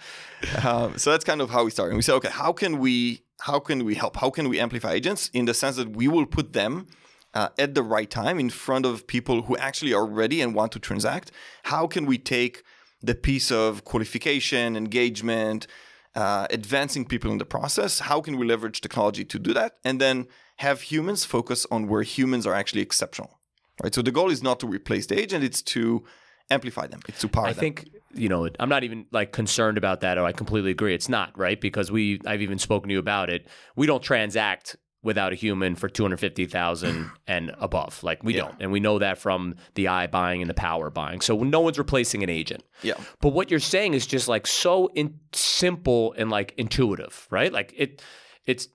um, 0.65 0.99
so 0.99 1.11
that's 1.11 1.25
kind 1.25 1.41
of 1.41 1.51
how 1.51 1.65
we 1.65 1.71
start. 1.71 1.91
And 1.91 1.97
we 1.97 2.03
say, 2.03 2.13
okay, 2.15 2.31
how 2.31 2.53
can 2.53 2.79
we 2.79 3.23
how 3.41 3.59
can 3.59 3.85
we 3.85 3.95
help? 3.95 4.17
How 4.17 4.31
can 4.31 4.49
we 4.49 4.61
amplify 4.61 4.93
agents 4.93 5.29
in 5.33 5.47
the 5.47 5.55
sense 5.55 5.77
that 5.77 5.97
we 5.97 6.07
will 6.07 6.27
put 6.27 6.53
them 6.53 6.87
uh, 7.35 7.49
at 7.59 7.75
the 7.75 7.83
right 7.83 8.09
time 8.09 8.39
in 8.39 8.51
front 8.51 8.87
of 8.87 9.07
people 9.07 9.43
who 9.43 9.57
actually 9.57 9.93
are 9.93 10.07
ready 10.07 10.41
and 10.41 10.55
want 10.55 10.73
to 10.73 10.79
transact? 10.79 11.33
How 11.65 11.87
can 11.87 12.07
we 12.07 12.19
take 12.19 12.63
the 13.03 13.17
piece 13.17 13.51
of 13.51 13.85
qualification, 13.85 14.77
engagement, 14.77 15.67
uh, 16.15 16.47
advancing 16.51 17.05
people 17.05 17.33
in 17.33 17.39
the 17.39 17.45
process? 17.45 18.01
How 18.01 18.21
can 18.21 18.37
we 18.37 18.47
leverage 18.47 18.81
technology 18.81 19.25
to 19.25 19.39
do 19.39 19.53
that? 19.55 19.79
And 19.85 20.01
then 20.01 20.29
have 20.59 20.83
humans 20.83 21.25
focus 21.25 21.67
on 21.71 21.89
where 21.89 22.03
humans 22.03 22.47
are 22.47 22.55
actually 22.55 22.83
exceptional. 22.83 23.41
Right. 23.83 23.93
So 23.95 24.03
the 24.03 24.13
goal 24.13 24.31
is 24.31 24.43
not 24.43 24.61
to 24.61 24.67
replace 24.67 25.07
the 25.07 25.19
agent; 25.19 25.43
it's 25.43 25.63
to 25.63 26.05
amplify 26.51 26.87
them. 26.87 27.01
It's 27.09 27.21
to 27.23 27.29
power 27.29 27.47
I 27.47 27.53
them. 27.53 27.61
think 27.61 27.89
you 28.15 28.29
know 28.29 28.49
I'm 28.61 28.69
not 28.69 28.85
even 28.85 29.07
like 29.13 29.33
concerned 29.33 29.79
about 29.79 30.01
that. 30.01 30.19
Or 30.19 30.25
I 30.25 30.33
completely 30.33 30.71
agree. 30.71 30.95
It's 30.95 31.09
not 31.09 31.37
right 31.39 31.61
because 31.61 31.91
we 31.91 32.21
I've 32.27 32.43
even 32.43 32.59
spoken 32.59 32.89
to 32.89 32.93
you 32.93 32.99
about 32.99 33.31
it. 33.31 33.47
We 33.77 33.87
don't 33.87 34.03
transact 34.03 34.77
without 35.05 35.33
a 35.33 35.35
human 35.35 35.75
for 35.75 35.89
250,000 35.89 37.11
and 37.27 37.53
above. 37.59 38.03
Like 38.05 38.23
we 38.23 38.35
Yeah. 38.35 38.43
don't. 38.43 38.55
And 38.61 38.71
we 38.73 38.79
know 38.79 39.01
that 39.01 39.19
from 39.19 39.57
the 39.75 39.89
eye 39.89 40.07
buying 40.07 40.41
and 40.43 40.49
the 40.49 40.55
power 40.55 40.91
buying. 40.91 41.21
So 41.21 41.37
no 41.43 41.61
one's 41.61 41.77
replacing 41.77 42.23
an 42.23 42.31
agent. 42.31 42.63
Yeah. 42.83 42.95
But 43.21 43.31
what 43.31 43.51
you're 43.51 43.59
saying 43.59 43.95
is 43.95 44.07
just 44.07 44.29
like 44.29 44.47
so 44.47 44.87
in, 44.95 45.19
simple 45.33 46.15
and 46.17 46.31
like 46.31 46.55
intuitive, 46.57 47.27
right? 47.31 47.53
Like 47.53 47.75
it 47.77 48.01
it's 48.47 48.69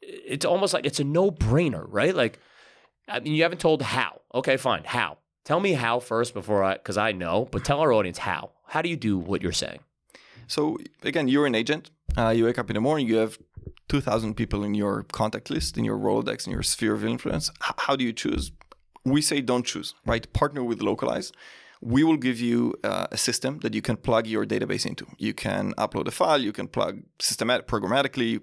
it's 0.00 0.46
almost 0.46 0.72
like 0.72 0.86
it's 0.86 1.00
a 1.00 1.04
no-brainer, 1.04 1.84
right? 1.88 2.14
Like 2.14 2.38
I 3.06 3.20
mean 3.20 3.34
you 3.34 3.42
haven't 3.42 3.60
told 3.60 3.82
how. 3.82 4.20
Okay, 4.34 4.56
fine. 4.56 4.82
How? 4.84 5.18
Tell 5.46 5.60
me 5.60 5.74
how 5.74 6.00
first 6.00 6.34
before 6.34 6.64
I 6.64 6.76
cuz 6.78 6.96
I 6.98 7.12
know, 7.12 7.46
but 7.52 7.64
tell 7.64 7.80
our 7.80 7.92
audience 7.92 8.18
how. 8.18 8.50
How 8.66 8.82
do 8.82 8.88
you 8.88 8.96
do 8.96 9.16
what 9.16 9.42
you're 9.42 9.52
saying? 9.52 9.78
So 10.48 10.76
again, 11.04 11.28
you're 11.28 11.46
an 11.46 11.54
agent. 11.54 11.90
Uh, 12.18 12.30
you 12.30 12.46
wake 12.46 12.58
up 12.58 12.68
in 12.68 12.74
the 12.74 12.80
morning. 12.80 13.06
You 13.06 13.18
have 13.18 13.38
two 13.88 14.00
thousand 14.00 14.34
people 14.34 14.64
in 14.64 14.74
your 14.74 15.04
contact 15.04 15.48
list, 15.48 15.78
in 15.78 15.84
your 15.84 15.96
Rolodex, 15.96 16.46
in 16.48 16.52
your 16.52 16.64
sphere 16.64 16.94
of 16.94 17.04
influence. 17.04 17.48
H- 17.64 17.76
how 17.78 17.94
do 17.94 18.02
you 18.02 18.12
choose? 18.12 18.50
We 19.04 19.22
say 19.22 19.40
don't 19.40 19.64
choose. 19.64 19.94
Right? 20.04 20.24
Partner 20.32 20.64
with 20.64 20.82
Localize. 20.82 21.30
We 21.80 22.02
will 22.02 22.16
give 22.16 22.40
you 22.40 22.74
uh, 22.82 23.06
a 23.12 23.16
system 23.16 23.60
that 23.60 23.72
you 23.72 23.82
can 23.82 23.96
plug 23.96 24.26
your 24.26 24.44
database 24.44 24.84
into. 24.84 25.06
You 25.16 25.32
can 25.32 25.74
upload 25.74 26.08
a 26.08 26.10
file. 26.10 26.42
You 26.42 26.52
can 26.52 26.66
plug 26.66 27.02
systematic 27.20 27.68
programmatically. 27.68 28.40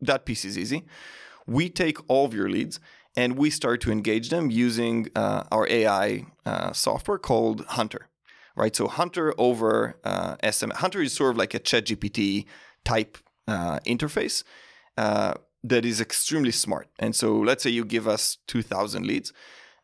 That 0.00 0.26
piece 0.26 0.44
is 0.44 0.56
easy. 0.56 0.84
We 1.46 1.68
take 1.68 1.98
all 2.08 2.26
of 2.26 2.34
your 2.34 2.48
leads 2.48 2.78
and 3.20 3.36
we 3.36 3.50
start 3.50 3.80
to 3.82 3.90
engage 3.92 4.30
them 4.30 4.50
using 4.50 5.08
uh, 5.14 5.44
our 5.52 5.66
AI 5.68 6.26
uh, 6.46 6.72
software 6.72 7.18
called 7.18 7.64
Hunter 7.78 8.10
right? 8.56 8.76
So 8.76 8.88
Hunter 8.88 9.34
over 9.38 9.96
uh, 10.04 10.36
SM. 10.48 10.70
Hunter 10.70 11.00
is 11.00 11.14
sort 11.14 11.30
of 11.30 11.36
like 11.38 11.54
a 11.54 11.60
ChatGPT 11.60 12.44
type 12.84 13.16
uh, 13.48 13.78
interface 13.86 14.44
uh, 14.98 15.34
that 15.64 15.84
is 15.84 16.00
extremely 16.00 16.50
smart. 16.50 16.88
And 16.98 17.16
so 17.16 17.38
let's 17.38 17.62
say 17.62 17.70
you 17.70 17.84
give 17.84 18.06
us 18.06 18.38
2,000 18.48 19.06
leads. 19.06 19.32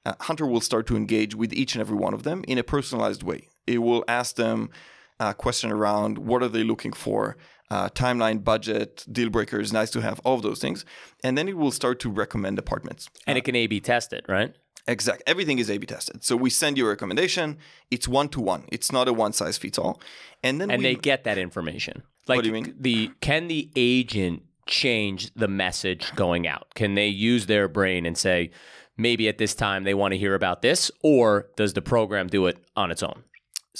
Uh, 0.05 0.12
Hunter 0.21 0.47
will 0.47 0.61
start 0.61 0.87
to 0.88 0.97
engage 0.97 1.35
with 1.35 1.52
each 1.52 1.75
and 1.75 1.81
every 1.81 1.97
one 1.97 2.14
of 2.14 2.23
them 2.23 2.45
in 2.47 2.59
a 2.59 2.62
personalized 2.62 3.23
way. 3.23 3.49
It 3.66 3.78
will 3.78 4.05
ask 4.07 4.37
them 4.37 4.71
a 5.20 5.35
question 5.35 5.70
around 5.70 6.18
what 6.18 6.42
are 6.42 6.49
they 6.49 6.62
looking 6.62 6.92
for, 6.92 7.37
uh, 7.70 7.88
timeline, 7.90 8.44
budget, 8.44 9.04
deal 9.11 9.30
breakers, 9.30 9.73
nice 9.73 9.90
to 9.90 10.00
have, 10.00 10.20
all 10.25 10.35
of 10.35 10.42
those 10.42 10.61
things. 10.61 10.85
And 11.25 11.37
then 11.37 11.49
it 11.49 11.56
will 11.56 11.73
start 11.73 12.00
to 12.00 12.11
recommend 12.11 12.58
apartments. 12.58 13.08
And 13.26 13.37
it 13.38 13.44
can 13.44 13.56
A/B 13.56 13.80
test 13.80 14.12
it, 14.12 14.25
right? 14.28 14.54
Exact. 14.87 15.23
Everything 15.26 15.58
is 15.58 15.68
A/B 15.68 15.87
tested. 15.87 16.23
So 16.23 16.37
we 16.37 16.49
send 16.49 16.78
you 16.78 16.87
a 16.87 16.90
recommendation. 16.90 17.58
It's 17.90 18.06
one 18.06 18.28
to 18.30 18.40
one. 18.40 18.66
It's 18.70 18.92
not 18.92 19.08
a 19.08 19.12
one 19.12 19.32
size 19.32 19.58
fits 19.58 19.78
all. 19.78 20.00
And 20.44 20.61
then 20.61 20.70
and 20.70 20.78
we, 20.80 20.85
they 20.85 20.94
get 20.94 21.25
that 21.25 21.38
information. 21.38 22.02
Like, 22.28 22.37
what 22.37 22.42
do 22.42 22.49
you 22.49 22.54
mean? 22.54 22.75
The 22.78 23.11
can 23.20 23.49
the 23.49 23.70
agent 23.75 24.43
change 24.67 25.32
the 25.34 25.49
message 25.49 26.14
going 26.14 26.47
out? 26.47 26.75
Can 26.75 26.95
they 26.95 27.08
use 27.08 27.47
their 27.47 27.69
brain 27.69 28.06
and 28.06 28.17
say, 28.17 28.50
maybe 28.97 29.28
at 29.28 29.38
this 29.38 29.54
time 29.54 29.84
they 29.84 29.95
want 29.95 30.12
to 30.12 30.19
hear 30.19 30.34
about 30.34 30.62
this, 30.62 30.91
or 31.02 31.49
does 31.56 31.73
the 31.73 31.82
program 31.82 32.28
do 32.28 32.47
it 32.47 32.58
on 32.76 32.91
its 32.91 33.02
own? 33.02 33.25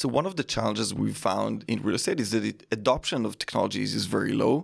So 0.01 0.05
one 0.19 0.27
of 0.31 0.35
the 0.41 0.47
challenges 0.55 0.87
we've 1.03 1.17
found 1.31 1.55
in 1.73 1.77
real 1.87 1.97
estate 2.01 2.19
is 2.25 2.31
that 2.35 2.45
it, 2.53 2.59
adoption 2.79 3.21
of 3.29 3.33
technologies 3.45 3.91
is 4.01 4.05
very 4.17 4.35
low 4.45 4.55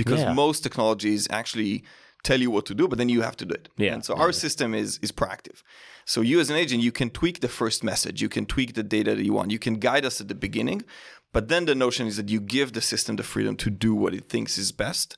because 0.00 0.20
Yeah. 0.22 0.32
most 0.44 0.58
technologies 0.66 1.22
actually 1.40 1.74
tell 2.28 2.40
you 2.44 2.50
what 2.56 2.64
to 2.70 2.74
do, 2.80 2.84
but 2.90 2.96
then 3.00 3.10
you 3.14 3.20
have 3.28 3.36
to 3.42 3.46
do 3.50 3.54
it. 3.60 3.64
Yeah. 3.84 3.94
And 3.94 4.02
so 4.06 4.12
our 4.24 4.32
system 4.44 4.68
is 4.82 4.90
is 5.06 5.12
proactive. 5.20 5.58
So 6.12 6.18
you 6.30 6.36
as 6.44 6.48
an 6.52 6.56
agent, 6.64 6.80
you 6.88 6.94
can 7.00 7.08
tweak 7.20 7.36
the 7.46 7.52
first 7.60 7.78
message, 7.90 8.16
you 8.24 8.30
can 8.36 8.44
tweak 8.54 8.70
the 8.80 8.86
data 8.96 9.10
that 9.16 9.24
you 9.28 9.34
want, 9.38 9.48
you 9.56 9.62
can 9.66 9.74
guide 9.88 10.04
us 10.10 10.16
at 10.22 10.28
the 10.32 10.38
beginning, 10.46 10.80
but 11.34 11.44
then 11.52 11.62
the 11.70 11.74
notion 11.86 12.04
is 12.10 12.16
that 12.16 12.28
you 12.34 12.40
give 12.56 12.68
the 12.72 12.80
system 12.92 13.12
the 13.20 13.26
freedom 13.32 13.54
to 13.64 13.68
do 13.86 13.90
what 14.02 14.12
it 14.18 14.24
thinks 14.32 14.52
is 14.62 14.70
best, 14.84 15.08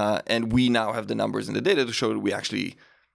uh, 0.00 0.18
and 0.34 0.42
we 0.56 0.62
now 0.80 0.88
have 0.96 1.06
the 1.10 1.14
numbers 1.22 1.44
and 1.48 1.54
the 1.58 1.60
data 1.70 1.82
to 1.84 1.92
show 2.00 2.08
that 2.14 2.22
we 2.26 2.32
actually, 2.40 2.68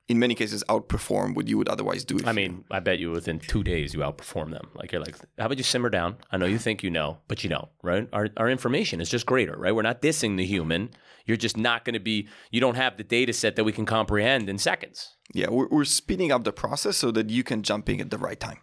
in 0.10 0.20
many 0.20 0.36
cases, 0.36 0.64
outperform 0.68 1.34
what 1.34 1.48
you 1.48 1.58
would 1.58 1.70
otherwise 1.70 2.04
do. 2.04 2.20
I 2.26 2.34
mean, 2.34 2.66
I 2.70 2.80
bet 2.82 3.00
you 3.00 3.12
within 3.12 3.40
two 3.40 3.64
days 3.64 3.94
you 3.94 4.02
outperform 4.02 4.52
them. 4.52 4.70
Like 4.76 4.92
you're 4.92 5.02
like, 5.02 5.16
how 5.38 5.46
about 5.46 5.58
you 5.58 5.64
simmer 5.64 5.90
down? 5.90 6.18
I 6.30 6.38
know 6.38 6.46
you 6.46 6.58
think 6.58 6.84
you 6.84 6.90
know, 6.90 7.20
but 7.28 7.44
you 7.44 7.50
don't, 7.50 7.70
right? 7.82 8.08
Our 8.12 8.30
our 8.38 8.50
information 8.50 9.00
is 9.00 9.10
just 9.10 9.26
greater, 9.26 9.56
right? 9.58 9.74
We're 9.74 9.82
not 9.82 10.02
dissing 10.02 10.36
the 10.36 10.46
human. 10.46 10.90
You're 11.26 11.38
just 11.38 11.56
not 11.56 11.86
going 11.86 11.94
to 11.94 12.02
be. 12.02 12.28
You 12.52 12.60
don't 12.60 12.76
have 12.76 12.98
the 12.98 13.04
data 13.04 13.32
set 13.32 13.56
that 13.56 13.64
we 13.64 13.72
can 13.72 13.86
comprehend 13.86 14.50
in 14.50 14.58
seconds. 14.58 15.16
yeah, 15.34 15.50
we're, 15.50 15.68
we're 15.70 15.86
speeding 15.86 16.32
up 16.34 16.44
the 16.44 16.52
process 16.52 16.98
so 16.98 17.12
that 17.12 17.30
you 17.30 17.44
can 17.44 17.64
jump 17.64 17.88
in 17.90 18.02
at 18.02 18.10
the 18.10 18.18
right 18.18 18.40
time. 18.40 18.58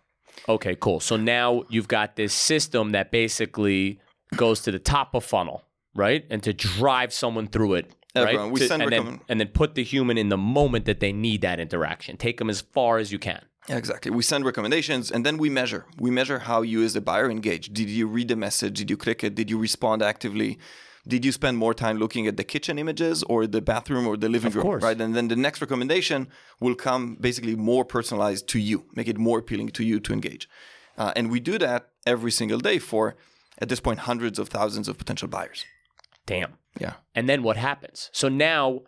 Okay, 0.49 0.77
cool. 0.79 1.01
So 1.01 1.17
now 1.17 1.65
you've 1.71 1.89
got 1.89 2.17
this 2.17 2.35
system 2.35 2.91
that 2.91 3.11
basically 3.11 4.01
goes 4.37 4.61
to 4.63 4.71
the 4.71 4.79
top 4.79 5.15
of 5.15 5.25
funnel, 5.25 5.65
right? 5.95 6.25
And 6.31 6.43
to 6.43 6.53
drive 6.53 7.13
someone 7.13 7.47
through 7.47 7.75
it, 7.75 7.95
right? 8.15 8.23
Everyone. 8.29 8.51
We 8.51 8.61
To- 8.61 8.67
send 8.67 8.83
and, 8.83 8.93
then, 8.93 9.21
and 9.29 9.41
then 9.41 9.49
put 9.49 9.75
the 9.75 9.85
human 9.85 10.19
in 10.19 10.29
the 10.29 10.37
moment 10.37 10.85
that 10.87 11.01
they 11.01 11.13
need 11.13 11.41
that 11.43 11.61
interaction. 11.61 12.17
Take 12.17 12.39
them 12.39 12.51
as 12.51 12.61
far 12.61 12.99
as 12.99 13.13
you 13.13 13.19
can. 13.19 13.45
Yeah, 13.69 13.77
exactly. 13.77 14.11
We 14.11 14.23
send 14.23 14.45
recommendations 14.45 15.11
and 15.11 15.25
then 15.25 15.37
we 15.37 15.49
measure. 15.51 15.87
We 15.99 16.11
measure 16.11 16.41
how 16.41 16.63
you 16.63 16.83
as 16.83 16.97
a 16.97 17.01
buyer 17.01 17.31
engage. 17.31 17.73
Did 17.73 17.89
you 17.89 18.07
read 18.09 18.29
the 18.29 18.37
message? 18.37 18.79
Did 18.79 18.91
you 18.91 18.97
click 18.97 19.23
it? 19.23 19.35
Did 19.35 19.51
you 19.51 19.59
respond 19.59 20.03
actively? 20.03 20.59
Did 21.07 21.25
you 21.25 21.33
spend 21.33 21.57
more 21.57 21.73
time 21.73 21.99
looking 21.99 22.27
at 22.27 22.37
the 22.37 22.45
kitchen 22.45 22.79
images 22.79 23.23
or 23.25 23.47
the 23.47 23.61
bathroom 23.61 24.07
or 24.07 24.17
the 24.17 24.29
living 24.29 24.53
room? 24.53 24.63
course. 24.63 24.83
Right. 24.83 25.01
And 25.01 25.15
then 25.15 25.29
the 25.29 25.37
next 25.37 25.61
recommendation 25.61 26.29
will 26.59 26.75
come 26.75 27.17
basically 27.21 27.55
more 27.57 27.85
personalized 27.85 28.49
to 28.49 28.59
you, 28.59 28.87
make 28.95 29.09
it 29.09 29.19
more 29.19 29.39
appealing 29.39 29.69
to 29.71 29.85
you 29.85 30.01
to 30.01 30.13
engage. 30.13 30.49
Uh, 30.99 31.13
and 31.17 31.31
we 31.31 31.41
do 31.41 31.59
that 31.59 31.89
every 32.07 32.31
single 32.31 32.59
day 32.59 32.79
for, 32.79 33.17
at 33.59 33.69
this 33.69 33.81
point, 33.81 34.01
hundreds 34.01 34.39
of 34.39 34.49
thousands 34.49 34.89
of 34.89 34.99
potential 34.99 35.29
buyers. 35.29 35.65
Damn. 36.27 36.55
Yeah. 36.79 36.95
And 37.15 37.29
then 37.29 37.43
what 37.43 37.57
happens? 37.57 38.11
So 38.13 38.29
now 38.29 38.83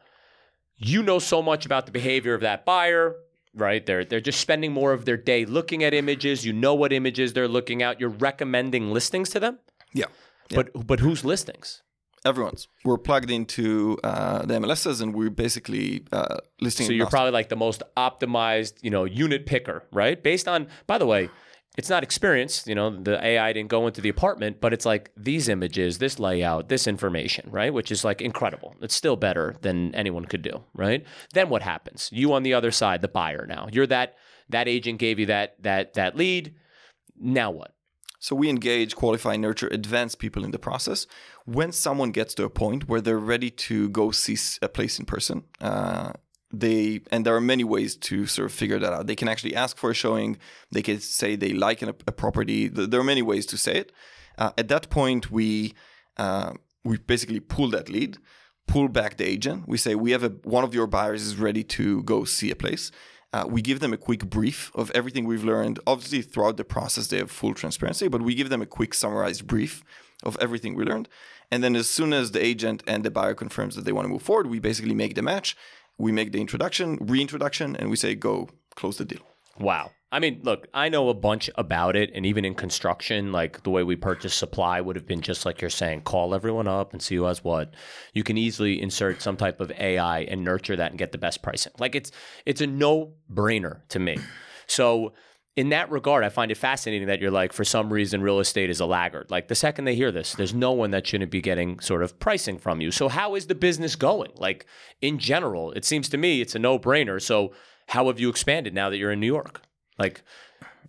you 0.76 1.02
know 1.02 1.18
so 1.18 1.42
much 1.42 1.66
about 1.66 1.86
the 1.86 1.92
behavior 1.92 2.34
of 2.34 2.40
that 2.40 2.64
buyer, 2.64 3.16
right? 3.54 3.84
They're 3.84 4.04
they're 4.04 4.20
just 4.20 4.40
spending 4.40 4.72
more 4.72 4.92
of 4.92 5.04
their 5.04 5.16
day 5.16 5.44
looking 5.44 5.84
at 5.84 5.94
images. 5.94 6.44
You 6.44 6.52
know 6.52 6.74
what 6.74 6.92
images 6.92 7.32
they're 7.32 7.48
looking 7.48 7.82
at. 7.82 8.00
You're 8.00 8.08
recommending 8.08 8.90
listings 8.90 9.30
to 9.30 9.40
them. 9.40 9.58
Yeah. 9.92 10.06
But 10.50 10.86
but 10.86 11.00
whose 11.00 11.24
listings? 11.24 11.82
Everyone's. 12.24 12.68
We're 12.84 12.98
plugged 12.98 13.30
into 13.32 13.98
uh, 14.04 14.46
the 14.46 14.54
MLSs 14.54 15.02
and 15.02 15.12
we're 15.12 15.30
basically 15.30 16.04
uh, 16.12 16.36
listing. 16.60 16.86
So 16.86 16.92
you're 16.92 17.08
probably 17.08 17.32
like 17.32 17.48
the 17.48 17.56
most 17.56 17.82
optimized, 17.96 18.74
you 18.80 18.90
know, 18.90 19.04
unit 19.04 19.44
picker, 19.44 19.82
right? 19.90 20.22
Based 20.22 20.46
on, 20.46 20.68
by 20.86 20.98
the 20.98 21.06
way, 21.06 21.30
it's 21.78 21.88
not 21.88 22.02
experience. 22.02 22.66
You 22.66 22.74
know, 22.74 22.90
the 22.90 23.24
AI 23.24 23.52
didn't 23.52 23.70
go 23.70 23.86
into 23.86 24.00
the 24.00 24.08
apartment, 24.08 24.60
but 24.60 24.72
it's 24.72 24.84
like 24.84 25.10
these 25.16 25.48
images, 25.48 25.98
this 25.98 26.18
layout, 26.18 26.68
this 26.68 26.86
information, 26.86 27.48
right? 27.50 27.72
Which 27.72 27.90
is 27.90 28.04
like 28.04 28.20
incredible. 28.20 28.76
It's 28.82 28.94
still 28.94 29.16
better 29.16 29.56
than 29.62 29.94
anyone 29.94 30.26
could 30.26 30.42
do, 30.42 30.64
right? 30.74 31.04
Then 31.32 31.48
what 31.48 31.62
happens? 31.62 32.10
You 32.12 32.32
on 32.34 32.42
the 32.42 32.54
other 32.54 32.70
side, 32.70 33.00
the 33.00 33.08
buyer 33.08 33.46
now. 33.46 33.68
You're 33.72 33.86
that 33.86 34.16
that 34.50 34.68
agent 34.68 34.98
gave 34.98 35.18
you 35.18 35.26
that 35.26 35.62
that 35.62 35.94
that 35.94 36.16
lead. 36.16 36.54
Now 37.18 37.50
what? 37.50 37.74
So 38.18 38.36
we 38.36 38.48
engage, 38.48 38.94
qualify, 38.94 39.36
nurture, 39.36 39.66
advance 39.72 40.14
people 40.14 40.44
in 40.44 40.52
the 40.52 40.58
process. 40.58 41.08
When 41.44 41.72
someone 41.72 42.12
gets 42.12 42.34
to 42.34 42.44
a 42.44 42.50
point 42.50 42.88
where 42.88 43.00
they're 43.00 43.18
ready 43.18 43.50
to 43.50 43.88
go 43.88 44.12
see 44.12 44.36
a 44.62 44.68
place 44.68 45.00
in 45.00 45.06
person, 45.06 45.42
uh, 45.60 46.12
they 46.52 47.00
and 47.10 47.24
there 47.24 47.34
are 47.34 47.40
many 47.40 47.64
ways 47.64 47.96
to 47.96 48.26
sort 48.26 48.46
of 48.46 48.52
figure 48.52 48.78
that 48.78 48.92
out. 48.92 49.06
They 49.06 49.16
can 49.16 49.28
actually 49.28 49.56
ask 49.56 49.76
for 49.76 49.90
a 49.90 49.94
showing. 49.94 50.38
They 50.70 50.82
can 50.82 51.00
say 51.00 51.36
they 51.36 51.52
like 51.52 51.82
an, 51.82 51.88
a 51.88 52.12
property. 52.12 52.68
There 52.68 53.00
are 53.00 53.04
many 53.04 53.22
ways 53.22 53.46
to 53.46 53.56
say 53.56 53.76
it. 53.76 53.92
Uh, 54.38 54.50
at 54.58 54.68
that 54.68 54.90
point, 54.90 55.30
we 55.30 55.74
uh, 56.18 56.52
we 56.84 56.98
basically 56.98 57.40
pull 57.40 57.70
that 57.70 57.88
lead, 57.88 58.18
pull 58.66 58.88
back 58.88 59.16
the 59.16 59.26
agent. 59.26 59.66
We 59.66 59.78
say 59.78 59.94
we 59.94 60.10
have 60.12 60.24
a 60.24 60.28
one 60.44 60.64
of 60.64 60.74
your 60.74 60.86
buyers 60.86 61.22
is 61.22 61.36
ready 61.36 61.64
to 61.64 62.02
go 62.02 62.24
see 62.24 62.50
a 62.50 62.56
place. 62.56 62.90
Uh, 63.32 63.46
we 63.48 63.62
give 63.62 63.80
them 63.80 63.94
a 63.94 63.96
quick 63.96 64.28
brief 64.28 64.70
of 64.74 64.90
everything 64.94 65.24
we've 65.24 65.44
learned. 65.44 65.80
Obviously, 65.86 66.20
throughout 66.20 66.58
the 66.58 66.64
process, 66.64 67.06
they 67.06 67.16
have 67.16 67.30
full 67.30 67.54
transparency, 67.54 68.06
but 68.08 68.20
we 68.20 68.34
give 68.34 68.50
them 68.50 68.60
a 68.60 68.66
quick 68.66 68.92
summarized 68.92 69.46
brief 69.46 69.82
of 70.22 70.36
everything 70.38 70.74
we 70.74 70.84
learned. 70.84 71.08
And 71.50 71.64
then, 71.64 71.74
as 71.74 71.88
soon 71.88 72.12
as 72.12 72.30
the 72.30 72.44
agent 72.44 72.82
and 72.86 73.04
the 73.04 73.10
buyer 73.10 73.34
confirms 73.34 73.74
that 73.76 73.84
they 73.84 73.92
want 73.92 74.04
to 74.04 74.10
move 74.10 74.22
forward, 74.22 74.48
we 74.48 74.58
basically 74.58 74.94
make 74.94 75.14
the 75.14 75.22
match. 75.22 75.56
We 76.02 76.10
make 76.10 76.32
the 76.32 76.40
introduction, 76.40 76.98
reintroduction, 77.00 77.76
and 77.76 77.88
we 77.88 77.94
say, 77.94 78.16
go 78.16 78.48
close 78.74 78.98
the 78.98 79.04
deal. 79.04 79.22
Wow. 79.60 79.92
I 80.10 80.18
mean, 80.18 80.40
look, 80.42 80.66
I 80.74 80.88
know 80.88 81.08
a 81.10 81.14
bunch 81.14 81.48
about 81.54 81.94
it, 81.94 82.10
and 82.12 82.26
even 82.26 82.44
in 82.44 82.56
construction, 82.56 83.30
like 83.30 83.62
the 83.62 83.70
way 83.70 83.84
we 83.84 83.94
purchase 83.94 84.34
supply 84.34 84.80
would 84.80 84.96
have 84.96 85.06
been 85.06 85.20
just 85.20 85.46
like 85.46 85.60
you're 85.60 85.70
saying, 85.70 86.00
call 86.00 86.34
everyone 86.34 86.66
up 86.66 86.92
and 86.92 87.00
see 87.00 87.14
who 87.14 87.22
has 87.22 87.44
what. 87.44 87.72
You 88.14 88.24
can 88.24 88.36
easily 88.36 88.82
insert 88.82 89.22
some 89.22 89.36
type 89.36 89.60
of 89.60 89.70
AI 89.78 90.22
and 90.22 90.42
nurture 90.42 90.74
that 90.74 90.90
and 90.90 90.98
get 90.98 91.12
the 91.12 91.18
best 91.18 91.40
pricing. 91.40 91.72
Like 91.78 91.94
it's 91.94 92.10
it's 92.46 92.60
a 92.60 92.66
no 92.66 93.12
brainer 93.32 93.86
to 93.90 94.00
me. 94.00 94.18
So 94.66 95.12
in 95.54 95.68
that 95.68 95.90
regard, 95.90 96.24
I 96.24 96.30
find 96.30 96.50
it 96.50 96.56
fascinating 96.56 97.08
that 97.08 97.20
you're 97.20 97.30
like, 97.30 97.52
for 97.52 97.64
some 97.64 97.92
reason, 97.92 98.22
real 98.22 98.40
estate 98.40 98.70
is 98.70 98.80
a 98.80 98.86
laggard. 98.86 99.30
Like 99.30 99.48
the 99.48 99.54
second 99.54 99.84
they 99.84 99.94
hear 99.94 100.10
this, 100.10 100.32
there's 100.32 100.54
no 100.54 100.72
one 100.72 100.92
that 100.92 101.06
shouldn't 101.06 101.30
be 101.30 101.42
getting 101.42 101.78
sort 101.80 102.02
of 102.02 102.18
pricing 102.18 102.56
from 102.56 102.80
you. 102.80 102.90
So 102.90 103.08
how 103.08 103.34
is 103.34 103.46
the 103.46 103.54
business 103.54 103.94
going? 103.94 104.32
Like 104.36 104.66
in 105.02 105.18
general, 105.18 105.72
it 105.72 105.84
seems 105.84 106.08
to 106.10 106.16
me 106.16 106.40
it's 106.40 106.54
a 106.54 106.58
no 106.58 106.78
brainer. 106.78 107.20
So 107.20 107.52
how 107.88 108.06
have 108.06 108.18
you 108.18 108.30
expanded 108.30 108.72
now 108.72 108.88
that 108.88 108.96
you're 108.96 109.12
in 109.12 109.20
New 109.20 109.26
York? 109.26 109.60
Like, 109.98 110.22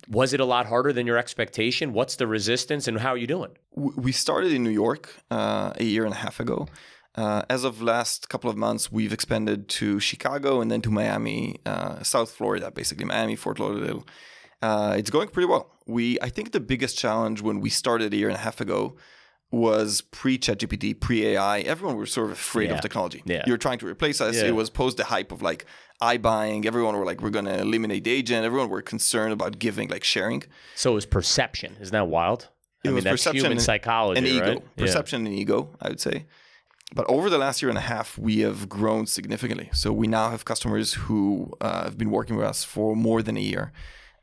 was 0.08 0.32
it 0.32 0.40
a 0.40 0.44
lot 0.46 0.66
harder 0.66 0.92
than 0.92 1.06
your 1.06 1.18
expectation? 1.18 1.92
What's 1.92 2.16
the 2.16 2.26
resistance 2.26 2.88
and 2.88 2.98
how 2.98 3.10
are 3.10 3.18
you 3.18 3.26
doing? 3.26 3.50
We 3.74 4.12
started 4.12 4.52
in 4.52 4.62
New 4.62 4.70
York 4.70 5.14
uh, 5.30 5.72
a 5.76 5.84
year 5.84 6.04
and 6.06 6.14
a 6.14 6.18
half 6.18 6.40
ago. 6.40 6.68
Uh, 7.16 7.42
as 7.48 7.64
of 7.64 7.80
last 7.82 8.28
couple 8.28 8.50
of 8.50 8.56
months, 8.56 8.90
we've 8.90 9.12
expanded 9.12 9.68
to 9.68 10.00
Chicago 10.00 10.60
and 10.60 10.70
then 10.70 10.80
to 10.82 10.90
Miami, 10.90 11.60
uh, 11.64 12.02
South 12.02 12.30
Florida, 12.30 12.70
basically 12.70 13.04
Miami, 13.04 13.36
Fort 13.36 13.60
Lauderdale. 13.60 14.04
Uh, 14.64 14.94
it's 15.00 15.10
going 15.10 15.28
pretty 15.28 15.46
well. 15.54 15.64
We, 15.96 16.18
I 16.26 16.28
think, 16.30 16.46
the 16.52 16.60
biggest 16.72 16.94
challenge 17.04 17.38
when 17.46 17.56
we 17.64 17.70
started 17.82 18.08
a 18.14 18.16
year 18.16 18.28
and 18.32 18.36
a 18.42 18.44
half 18.48 18.60
ago 18.66 18.80
was 19.50 20.00
pre 20.18 20.34
ChatGPT, 20.38 20.98
pre 20.98 21.18
AI. 21.30 21.60
Everyone 21.60 21.96
was 21.98 22.10
sort 22.12 22.26
of 22.28 22.32
afraid 22.32 22.68
Yeah. 22.70 22.76
of 22.76 22.80
technology. 22.80 23.22
Yeah. 23.26 23.42
You're 23.46 23.58
trying 23.66 23.78
to 23.82 23.86
replace 23.86 24.20
us. 24.20 24.34
Yeah. 24.36 24.48
It 24.50 24.54
was 24.62 24.68
post 24.70 24.96
the 24.96 25.04
hype 25.04 25.30
of 25.32 25.42
like 25.42 25.66
iBuying. 26.02 26.64
Everyone 26.66 26.96
were 26.98 27.04
like, 27.04 27.20
we're 27.22 27.30
going 27.38 27.44
to 27.54 27.58
eliminate 27.60 28.02
the 28.04 28.10
agent. 28.20 28.44
Everyone 28.44 28.68
were 28.68 28.82
concerned 28.82 29.32
about 29.32 29.58
giving, 29.58 29.88
like 29.90 30.04
sharing. 30.04 30.42
So 30.74 30.92
it 30.92 30.94
was 30.94 31.06
perception. 31.06 31.76
Isn't 31.80 31.92
that 31.92 32.08
wild? 32.08 32.48
I 32.84 32.88
It 32.88 32.88
mean, 32.88 32.94
was 32.96 33.04
that's 33.04 33.12
perception 33.22 33.40
human 33.44 33.52
and- 33.58 33.62
psychology, 33.62 34.18
and 34.18 34.26
ego, 34.26 34.52
right? 34.54 34.76
Perception 34.76 35.26
and 35.26 35.34
ego, 35.34 35.58
I 35.80 35.88
would 35.90 36.00
say. 36.00 36.26
But 36.94 37.06
over 37.08 37.28
the 37.30 37.38
last 37.38 37.62
year 37.62 37.70
and 37.70 37.78
a 37.78 37.88
half, 37.94 38.18
we 38.18 38.40
have 38.40 38.68
grown 38.68 39.06
significantly. 39.06 39.68
So 39.72 39.86
we 39.92 40.06
now 40.06 40.26
have 40.30 40.44
customers 40.44 40.88
who 41.04 41.52
uh, 41.60 41.84
have 41.84 41.96
been 41.98 42.10
working 42.10 42.36
with 42.36 42.46
us 42.46 42.64
for 42.64 42.94
more 43.08 43.20
than 43.22 43.36
a 43.36 43.40
year. 43.52 43.72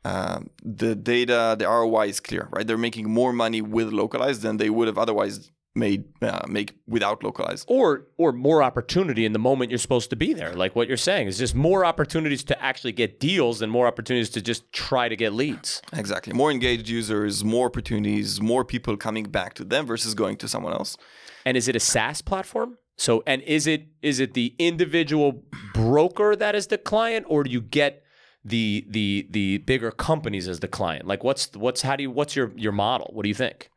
Um, 0.04 0.50
the 0.64 0.94
data, 0.94 1.54
the 1.58 1.66
ROI 1.66 2.08
is 2.08 2.20
clear, 2.20 2.48
right? 2.50 2.66
They're 2.66 2.78
making 2.78 3.08
more 3.08 3.32
money 3.32 3.62
with 3.62 3.92
localized 3.92 4.42
than 4.42 4.56
they 4.56 4.68
would 4.68 4.88
have 4.88 4.98
otherwise 4.98 5.50
made 5.74 6.04
uh, 6.22 6.40
make 6.48 6.74
without 6.86 7.22
localized. 7.22 7.64
Or 7.68 8.06
or 8.18 8.32
more 8.32 8.62
opportunity 8.62 9.24
in 9.24 9.32
the 9.32 9.38
moment 9.38 9.70
you're 9.70 9.78
supposed 9.78 10.10
to 10.10 10.16
be 10.16 10.32
there. 10.32 10.52
Like 10.54 10.76
what 10.76 10.88
you're 10.88 10.96
saying 10.96 11.28
is 11.28 11.38
just 11.38 11.54
more 11.54 11.84
opportunities 11.84 12.44
to 12.44 12.62
actually 12.62 12.92
get 12.92 13.20
deals 13.20 13.60
than 13.60 13.70
more 13.70 13.86
opportunities 13.86 14.30
to 14.30 14.42
just 14.42 14.70
try 14.72 15.08
to 15.08 15.16
get 15.16 15.32
leads. 15.32 15.80
Exactly. 15.92 16.32
More 16.32 16.50
engaged 16.50 16.88
users, 16.88 17.44
more 17.44 17.66
opportunities, 17.66 18.40
more 18.40 18.64
people 18.64 18.96
coming 18.96 19.24
back 19.24 19.54
to 19.54 19.64
them 19.64 19.86
versus 19.86 20.14
going 20.14 20.36
to 20.38 20.48
someone 20.48 20.72
else. 20.72 20.96
And 21.44 21.56
is 21.56 21.68
it 21.68 21.76
a 21.76 21.80
SaaS 21.80 22.22
platform? 22.22 22.76
So 22.96 23.22
and 23.26 23.42
is 23.42 23.66
it 23.66 23.88
is 24.02 24.20
it 24.20 24.34
the 24.34 24.54
individual 24.58 25.42
broker 25.72 26.36
that 26.36 26.54
is 26.54 26.66
the 26.66 26.78
client, 26.78 27.26
or 27.28 27.44
do 27.44 27.50
you 27.50 27.60
get 27.60 28.02
the 28.44 28.84
the 28.88 29.26
the 29.30 29.58
bigger 29.58 29.90
companies 29.90 30.48
as 30.48 30.60
the 30.60 30.68
client? 30.68 31.06
Like 31.06 31.22
what's 31.24 31.50
what's 31.54 31.82
how 31.82 31.96
do 31.96 32.02
you 32.02 32.10
what's 32.10 32.34
your 32.36 32.52
your 32.56 32.72
model? 32.72 33.10
What 33.12 33.22
do 33.22 33.28
you 33.28 33.34
think? 33.34 33.70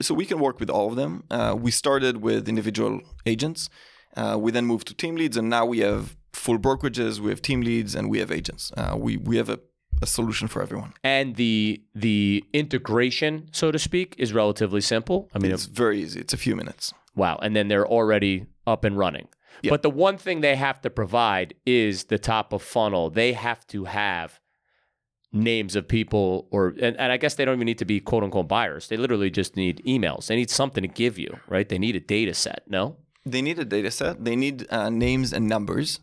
so 0.00 0.14
we 0.14 0.26
can 0.26 0.40
work 0.40 0.58
with 0.58 0.68
all 0.68 0.88
of 0.88 0.96
them. 0.96 1.22
Uh, 1.30 1.54
we 1.58 1.70
started 1.70 2.16
with 2.18 2.48
individual 2.48 3.00
agents. 3.24 3.68
Uh, 4.16 4.36
we 4.38 4.50
then 4.50 4.66
moved 4.66 4.88
to 4.88 4.94
team 4.94 5.14
leads, 5.14 5.36
and 5.36 5.48
now 5.48 5.64
we 5.64 5.78
have 5.78 6.16
full 6.32 6.58
brokerages. 6.58 7.20
We 7.20 7.30
have 7.30 7.40
team 7.40 7.60
leads, 7.60 7.94
and 7.94 8.10
we 8.10 8.18
have 8.18 8.32
agents. 8.32 8.72
Uh, 8.76 8.96
we 8.98 9.16
we 9.16 9.36
have 9.36 9.48
a, 9.48 9.60
a 10.02 10.06
solution 10.06 10.48
for 10.48 10.62
everyone. 10.62 10.94
And 11.04 11.36
the 11.36 11.82
the 11.94 12.44
integration, 12.52 13.48
so 13.52 13.70
to 13.70 13.78
speak, 13.78 14.16
is 14.18 14.32
relatively 14.32 14.80
simple. 14.80 15.28
I 15.34 15.38
mean, 15.38 15.52
It's 15.52 15.66
very 15.66 16.00
easy. 16.02 16.20
It's 16.20 16.32
a 16.34 16.38
few 16.38 16.56
minutes. 16.56 16.92
Wow. 17.14 17.38
And 17.42 17.54
then 17.54 17.68
they're 17.68 17.86
already 17.86 18.46
up 18.66 18.84
and 18.84 18.98
running. 18.98 19.28
Yeah. 19.62 19.70
But 19.70 19.82
the 19.82 19.90
one 19.90 20.18
thing 20.18 20.40
they 20.40 20.56
have 20.56 20.80
to 20.82 20.90
provide 20.90 21.54
is 21.66 22.04
the 22.04 22.18
top 22.18 22.52
of 22.52 22.62
funnel. 22.62 23.10
They 23.10 23.32
have 23.32 23.66
to 23.68 23.84
have 23.84 24.40
names 25.32 25.76
of 25.76 25.86
people 25.86 26.48
or 26.50 26.74
and, 26.80 26.96
and 26.96 27.12
I 27.12 27.16
guess 27.16 27.34
they 27.34 27.44
don't 27.44 27.54
even 27.54 27.66
need 27.66 27.78
to 27.78 27.84
be 27.84 28.00
quote 28.00 28.24
unquote 28.24 28.48
buyers. 28.48 28.88
They 28.88 28.96
literally 28.96 29.30
just 29.30 29.56
need 29.56 29.82
emails. 29.86 30.26
They 30.26 30.36
need 30.36 30.50
something 30.50 30.82
to 30.82 30.88
give 30.88 31.18
you, 31.18 31.38
right? 31.48 31.68
They 31.68 31.78
need 31.78 31.96
a 31.96 32.00
data 32.00 32.34
set, 32.34 32.64
no? 32.66 32.96
They 33.24 33.42
need 33.42 33.58
a 33.58 33.64
data 33.64 33.90
set. 33.90 34.24
They 34.24 34.34
need 34.34 34.66
uh, 34.70 34.90
names 34.90 35.32
and 35.32 35.46
numbers. 35.46 36.00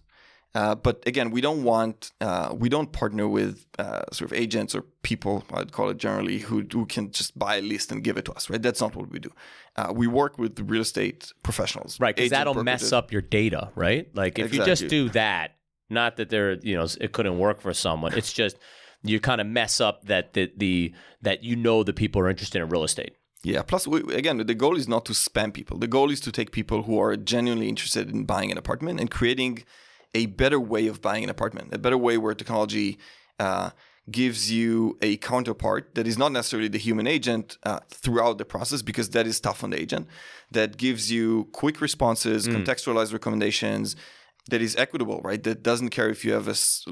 Uh, 0.55 0.73
but 0.73 1.03
again, 1.05 1.29
we 1.29 1.41
don't 1.41 1.63
want 1.63 2.11
uh, 2.19 2.53
we 2.57 2.69
don't 2.69 2.91
partner 2.91 3.27
with 3.27 3.65
uh, 3.77 4.01
sort 4.11 4.31
of 4.31 4.37
agents 4.37 4.73
or 4.73 4.81
people 5.03 5.43
I'd 5.53 5.71
call 5.71 5.89
it 5.89 5.97
generally 5.97 6.39
who 6.39 6.65
who 6.71 6.85
can 6.85 7.11
just 7.11 7.37
buy 7.37 7.57
a 7.57 7.61
list 7.61 7.91
and 7.91 8.03
give 8.03 8.17
it 8.17 8.25
to 8.25 8.33
us. 8.33 8.49
Right? 8.49 8.61
That's 8.61 8.81
not 8.81 8.95
what 8.95 9.11
we 9.11 9.19
do. 9.19 9.31
Uh, 9.75 9.93
we 9.95 10.07
work 10.07 10.39
with 10.39 10.59
real 10.59 10.81
estate 10.81 11.31
professionals. 11.43 11.99
Right, 11.99 12.15
because 12.15 12.31
that'll 12.31 12.63
mess 12.63 12.91
up 12.91 13.11
your 13.11 13.21
data, 13.21 13.71
right? 13.75 14.07
Like 14.15 14.39
if 14.39 14.53
you 14.53 14.65
just 14.65 14.87
do 14.87 15.09
that, 15.09 15.57
not 15.89 16.17
that 16.17 16.29
they're 16.29 16.53
you 16.53 16.75
know 16.75 16.87
it 16.99 17.11
couldn't 17.11 17.37
work 17.37 17.61
for 17.61 17.73
someone. 17.73 18.13
It's 18.13 18.33
just 18.33 18.57
you 19.03 19.19
kind 19.19 19.41
of 19.41 19.47
mess 19.47 19.79
up 19.79 20.05
that 20.05 20.33
the, 20.33 20.51
the 20.55 20.93
that 21.21 21.43
you 21.43 21.55
know 21.55 21.83
the 21.83 21.93
people 21.93 22.21
are 22.21 22.29
interested 22.29 22.61
in 22.61 22.69
real 22.69 22.83
estate. 22.83 23.15
Yeah. 23.43 23.61
Plus, 23.61 23.87
we, 23.87 24.01
again, 24.13 24.37
the 24.37 24.55
goal 24.55 24.75
is 24.75 24.87
not 24.87 25.05
to 25.05 25.13
spam 25.13 25.53
people. 25.53 25.77
The 25.77 25.87
goal 25.87 26.11
is 26.11 26.19
to 26.21 26.31
take 26.31 26.51
people 26.51 26.83
who 26.83 26.99
are 26.99 27.15
genuinely 27.15 27.69
interested 27.69 28.09
in 28.09 28.25
buying 28.25 28.51
an 28.51 28.57
apartment 28.57 28.99
and 28.99 29.09
creating 29.09 29.63
a 30.13 30.25
better 30.27 30.59
way 30.59 30.87
of 30.87 31.01
buying 31.01 31.23
an 31.23 31.29
apartment, 31.29 31.73
a 31.73 31.77
better 31.77 31.97
way 31.97 32.17
where 32.17 32.33
technology 32.33 32.97
uh, 33.39 33.69
gives 34.09 34.51
you 34.51 34.97
a 35.01 35.17
counterpart 35.17 35.93
that 35.95 36.07
is 36.07 36.17
not 36.17 36.31
necessarily 36.31 36.69
the 36.69 36.77
human 36.77 37.05
agent 37.07 37.57
uh, 37.63 37.79
throughout 37.89 38.37
the 38.37 38.45
process, 38.45 38.81
because 38.81 39.09
that 39.09 39.27
is 39.27 39.39
tough 39.39 39.63
on 39.63 39.69
the 39.71 39.79
agent. 39.79 40.07
That 40.51 40.77
gives 40.77 41.11
you 41.11 41.49
quick 41.51 41.81
responses, 41.81 42.47
contextualized 42.47 43.11
recommendations. 43.13 43.95
That 44.49 44.61
is 44.61 44.77
equitable, 44.77 45.19
right? 45.25 45.43
That 45.43 45.61
doesn't 45.61 45.89
care 45.89 46.07
if 46.09 46.23
you 46.23 46.31
have 46.31 46.47
a 46.47 46.51
s- 46.51 46.85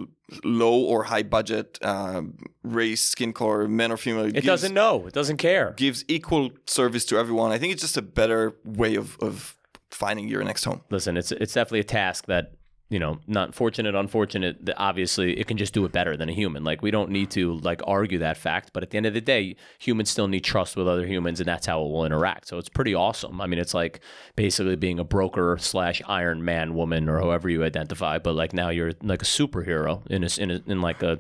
low 0.44 0.76
or 0.78 1.04
high 1.04 1.24
budget, 1.24 1.80
um, 1.82 2.38
race, 2.64 3.00
skin 3.02 3.32
color, 3.32 3.66
men 3.70 3.94
or 3.94 3.98
female. 3.98 4.26
It 4.26 4.44
doesn't 4.44 4.74
know. 4.74 5.08
It 5.08 5.14
doesn't 5.14 5.38
care. 5.38 5.74
gives 5.78 6.04
equal 6.10 6.50
service 6.68 7.06
to 7.06 7.18
everyone. 7.18 7.54
I 7.54 7.58
think 7.58 7.72
it's 7.72 7.82
just 7.82 7.96
a 7.96 8.02
better 8.02 8.58
way 8.66 8.96
of, 8.96 9.18
of 9.22 9.56
finding 9.90 10.28
your 10.28 10.44
next 10.44 10.66
home. 10.66 10.82
listen, 10.90 11.16
it's 11.16 11.32
it's 11.32 11.54
definitely 11.54 11.80
a 11.80 11.86
task 11.86 12.26
that 12.26 12.56
you 12.90 13.00
know, 13.00 13.20
not 13.26 13.56
fortunate, 13.56 13.96
unfortunate. 13.96 14.64
That 14.66 14.76
obviously, 14.78 15.40
it 15.40 15.48
can 15.48 15.58
just 15.58 15.74
do 15.74 15.86
it 15.86 15.92
better 15.92 16.16
than 16.16 16.30
a 16.30 16.34
human. 16.34 16.64
Like 16.64 16.82
we 16.82 16.92
don't 16.92 17.10
need 17.10 17.32
to 17.32 17.58
like 17.60 17.82
argue 17.86 18.20
that 18.20 18.38
fact, 18.38 18.72
but 18.74 18.84
at 18.84 18.92
the 18.92 18.98
end 18.98 19.06
of 19.06 19.14
the 19.14 19.22
day, 19.22 19.56
humans 19.80 20.10
still 20.10 20.28
need 20.28 20.44
trust 20.44 20.76
with 20.76 20.88
other 20.88 21.06
humans, 21.06 21.40
and 21.40 21.48
that's 21.48 21.66
how 21.66 21.82
it 21.84 21.90
will 21.90 22.06
interact. 22.06 22.48
So 22.48 22.58
it's 22.58 22.70
pretty 22.70 22.94
awesome. 22.94 23.42
I 23.42 23.48
mean, 23.48 23.60
it's 23.60 23.74
like 23.74 24.02
basically 24.36 24.76
being 24.76 25.00
a 25.00 25.04
broker 25.04 25.58
slash 25.60 26.02
Iron 26.08 26.46
Man 26.46 26.76
woman 26.76 27.10
or 27.10 27.20
however 27.20 27.50
you 27.50 27.64
identify, 27.64 28.20
but 28.20 28.36
like 28.36 28.54
now 28.54 28.70
you're 28.70 28.94
like 29.02 29.22
a 29.22 29.26
superhero 29.26 30.06
in 30.08 30.24
a, 30.24 30.30
in 30.42 30.52
a, 30.52 30.72
in 30.72 30.82
like 30.82 31.02
a 31.02 31.18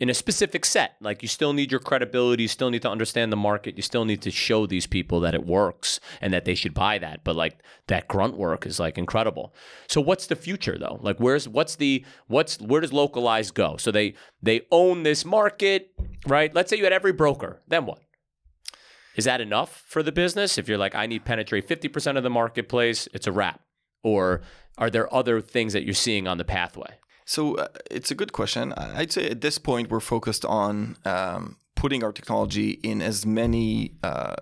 in 0.00 0.08
a 0.08 0.14
specific 0.14 0.64
set. 0.64 0.96
Like 1.00 1.22
you 1.22 1.28
still 1.28 1.52
need 1.52 1.70
your 1.70 1.80
credibility, 1.80 2.44
you 2.44 2.48
still 2.48 2.70
need 2.70 2.82
to 2.82 2.90
understand 2.90 3.32
the 3.32 3.36
market, 3.36 3.76
you 3.76 3.82
still 3.82 4.04
need 4.04 4.22
to 4.22 4.30
show 4.30 4.66
these 4.66 4.86
people 4.86 5.20
that 5.20 5.34
it 5.34 5.44
works 5.44 6.00
and 6.20 6.32
that 6.32 6.44
they 6.44 6.54
should 6.54 6.74
buy 6.74 6.98
that. 6.98 7.24
But 7.24 7.36
like 7.36 7.58
that 7.88 8.08
grunt 8.08 8.36
work 8.36 8.66
is 8.66 8.78
like 8.78 8.98
incredible. 8.98 9.54
So 9.88 10.00
what's 10.00 10.26
the 10.26 10.36
future 10.36 10.78
though? 10.78 10.98
Like 11.02 11.18
where's 11.18 11.48
what's 11.48 11.76
the 11.76 12.04
what's 12.26 12.60
where 12.60 12.80
does 12.80 12.92
localized 12.92 13.54
go? 13.54 13.76
So 13.76 13.90
they 13.90 14.14
they 14.42 14.62
own 14.70 15.02
this 15.02 15.24
market, 15.24 15.90
right? 16.26 16.54
Let's 16.54 16.70
say 16.70 16.76
you 16.76 16.84
had 16.84 16.92
every 16.92 17.12
broker. 17.12 17.62
Then 17.66 17.86
what? 17.86 18.00
Is 19.16 19.24
that 19.24 19.40
enough 19.40 19.82
for 19.88 20.04
the 20.04 20.12
business? 20.12 20.58
If 20.58 20.68
you're 20.68 20.78
like, 20.78 20.94
I 20.94 21.06
need 21.06 21.24
penetrate 21.24 21.66
50% 21.66 22.16
of 22.16 22.22
the 22.22 22.30
marketplace, 22.30 23.08
it's 23.12 23.26
a 23.26 23.32
wrap. 23.32 23.60
Or 24.04 24.42
are 24.78 24.90
there 24.90 25.12
other 25.12 25.40
things 25.40 25.72
that 25.72 25.82
you're 25.82 25.92
seeing 25.92 26.28
on 26.28 26.38
the 26.38 26.44
pathway? 26.44 27.00
So 27.28 27.56
uh, 27.56 27.68
it's 27.90 28.10
a 28.10 28.14
good 28.14 28.32
question. 28.32 28.72
I'd 28.72 29.12
say 29.12 29.28
at 29.28 29.42
this 29.42 29.58
point 29.58 29.90
we're 29.90 30.00
focused 30.00 30.46
on 30.46 30.96
um, 31.04 31.56
putting 31.76 32.02
our 32.02 32.10
technology 32.10 32.70
in 32.82 33.02
as 33.02 33.26
many 33.26 33.92
uh, 34.02 34.36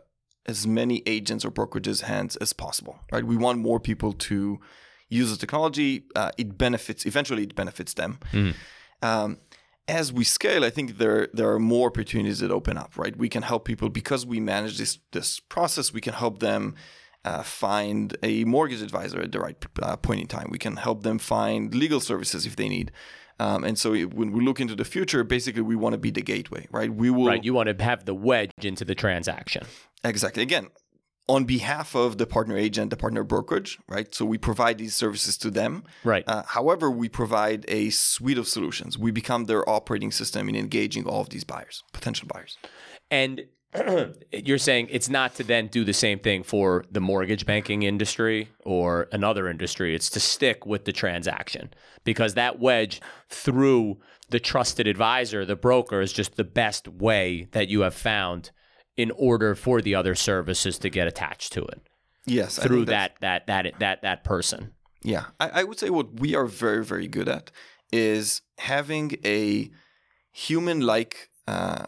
as 0.46 0.68
many 0.68 1.03
agents 1.05 1.44
or 1.44 1.51
brokerages' 1.51 2.03
hands 2.03 2.37
as 2.37 2.53
possible. 2.53 3.01
Right? 3.11 3.25
We 3.25 3.37
want 3.37 3.59
more 3.59 3.81
people 3.81 4.12
to 4.31 4.61
use 5.09 5.33
the 5.33 5.37
technology. 5.37 6.05
Uh, 6.14 6.31
it 6.38 6.57
benefits 6.57 7.05
eventually. 7.07 7.42
It 7.42 7.57
benefits 7.57 7.94
them. 7.94 8.20
Um, 9.03 9.38
as 9.88 10.12
we 10.12 10.22
scale, 10.22 10.64
I 10.64 10.70
think 10.70 10.99
there 10.99 11.27
there 11.35 11.51
are 11.51 11.59
more 11.59 11.88
opportunities 11.88 12.38
that 12.38 12.53
open 12.53 12.79
up. 12.79 12.96
Right? 12.96 13.16
We 13.16 13.29
can 13.29 13.42
help 13.42 13.64
people 13.64 13.88
because 13.88 14.25
we 14.25 14.38
manage 14.38 14.79
this 14.79 15.01
this 15.11 15.40
process. 15.40 15.92
We 15.92 16.01
can 16.01 16.14
help 16.14 16.38
them 16.38 16.77
uh, 17.28 17.42
find 17.42 18.16
a 18.22 18.44
mortgage 18.44 18.82
advisor 18.88 19.18
at 19.26 19.30
the 19.32 19.40
right 19.46 19.58
uh, 19.82 19.96
point 20.06 20.20
in 20.24 20.28
time. 20.36 20.48
We 20.56 20.58
can 20.66 20.76
help 20.86 20.98
them 21.02 21.18
find 21.18 21.74
legal 21.84 22.00
services 22.10 22.46
if 22.50 22.54
they 22.60 22.68
need. 22.76 22.88
Um, 23.38 23.60
and 23.68 23.76
so 23.82 23.88
it- 24.00 24.14
when 24.18 24.28
we 24.34 24.40
look 24.48 24.60
into 24.64 24.76
the 24.82 24.84
future, 24.96 25.22
basically 25.36 25.62
we 25.72 25.76
want 25.84 25.92
to 25.96 25.98
be 25.98 26.10
the 26.18 26.22
gateway, 26.34 26.62
right? 26.78 26.90
We 27.02 27.08
will 27.16 27.26
Right. 27.32 27.44
You 27.44 27.54
want 27.58 27.68
to 27.78 27.84
have 27.84 28.00
the 28.10 28.14
wedge 28.28 28.50
into 28.70 28.84
the 28.90 28.94
transaction. 28.94 29.62
exactly 30.04 30.42
again. 30.50 30.68
on 31.28 31.44
behalf 31.44 31.88
of 31.96 32.18
the 32.18 32.26
partner 32.36 32.56
agent, 32.66 32.86
the 32.90 32.96
partner 33.04 33.24
brokerage, 33.24 33.72
right? 33.88 34.08
So 34.14 34.22
we 34.24 34.38
provide 34.38 34.76
these 34.78 34.94
services 34.94 35.36
to 35.38 35.48
them. 35.50 35.82
Right. 36.04 36.22
Uh, 36.32 36.44
however, 36.56 36.86
we 37.02 37.08
provide 37.08 37.60
a 37.66 37.90
suite 37.90 38.38
of 38.42 38.46
solutions. 38.46 38.96
We 39.06 39.10
become 39.10 39.42
their 39.46 39.68
operating 39.68 40.12
system 40.20 40.48
in 40.50 40.54
engaging 40.54 41.04
all 41.10 41.22
of 41.26 41.30
these 41.34 41.42
buyers, 41.42 41.76
potential 41.92 42.28
buyers. 42.32 42.52
And 43.10 43.34
you're 44.32 44.58
saying 44.58 44.88
it's 44.90 45.08
not 45.08 45.34
to 45.36 45.44
then 45.44 45.68
do 45.68 45.84
the 45.84 45.92
same 45.92 46.18
thing 46.18 46.42
for 46.42 46.84
the 46.90 47.00
mortgage 47.00 47.46
banking 47.46 47.82
industry 47.82 48.48
or 48.64 49.08
another 49.12 49.48
industry. 49.48 49.94
It's 49.94 50.10
to 50.10 50.20
stick 50.20 50.66
with 50.66 50.84
the 50.84 50.92
transaction 50.92 51.70
because 52.04 52.34
that 52.34 52.58
wedge 52.58 53.00
through 53.28 53.98
the 54.30 54.40
trusted 54.40 54.86
advisor, 54.86 55.44
the 55.44 55.56
broker, 55.56 56.00
is 56.00 56.12
just 56.12 56.36
the 56.36 56.44
best 56.44 56.88
way 56.88 57.48
that 57.52 57.68
you 57.68 57.80
have 57.82 57.94
found 57.94 58.50
in 58.96 59.10
order 59.12 59.54
for 59.54 59.80
the 59.80 59.94
other 59.94 60.14
services 60.14 60.78
to 60.78 60.90
get 60.90 61.06
attached 61.06 61.52
to 61.52 61.62
it 61.62 61.82
Yes, 62.24 62.58
through 62.58 62.86
that 62.86 63.16
that 63.20 63.46
that 63.46 63.78
that 63.78 64.02
that 64.02 64.24
person. 64.24 64.72
Yeah, 65.02 65.26
I, 65.38 65.60
I 65.60 65.64
would 65.64 65.78
say 65.78 65.90
what 65.90 66.18
we 66.18 66.34
are 66.34 66.46
very, 66.46 66.84
very 66.84 67.06
good 67.06 67.28
at 67.28 67.52
is 67.92 68.42
having 68.58 69.16
a 69.24 69.70
human-like 70.32 71.30
uh, 71.46 71.86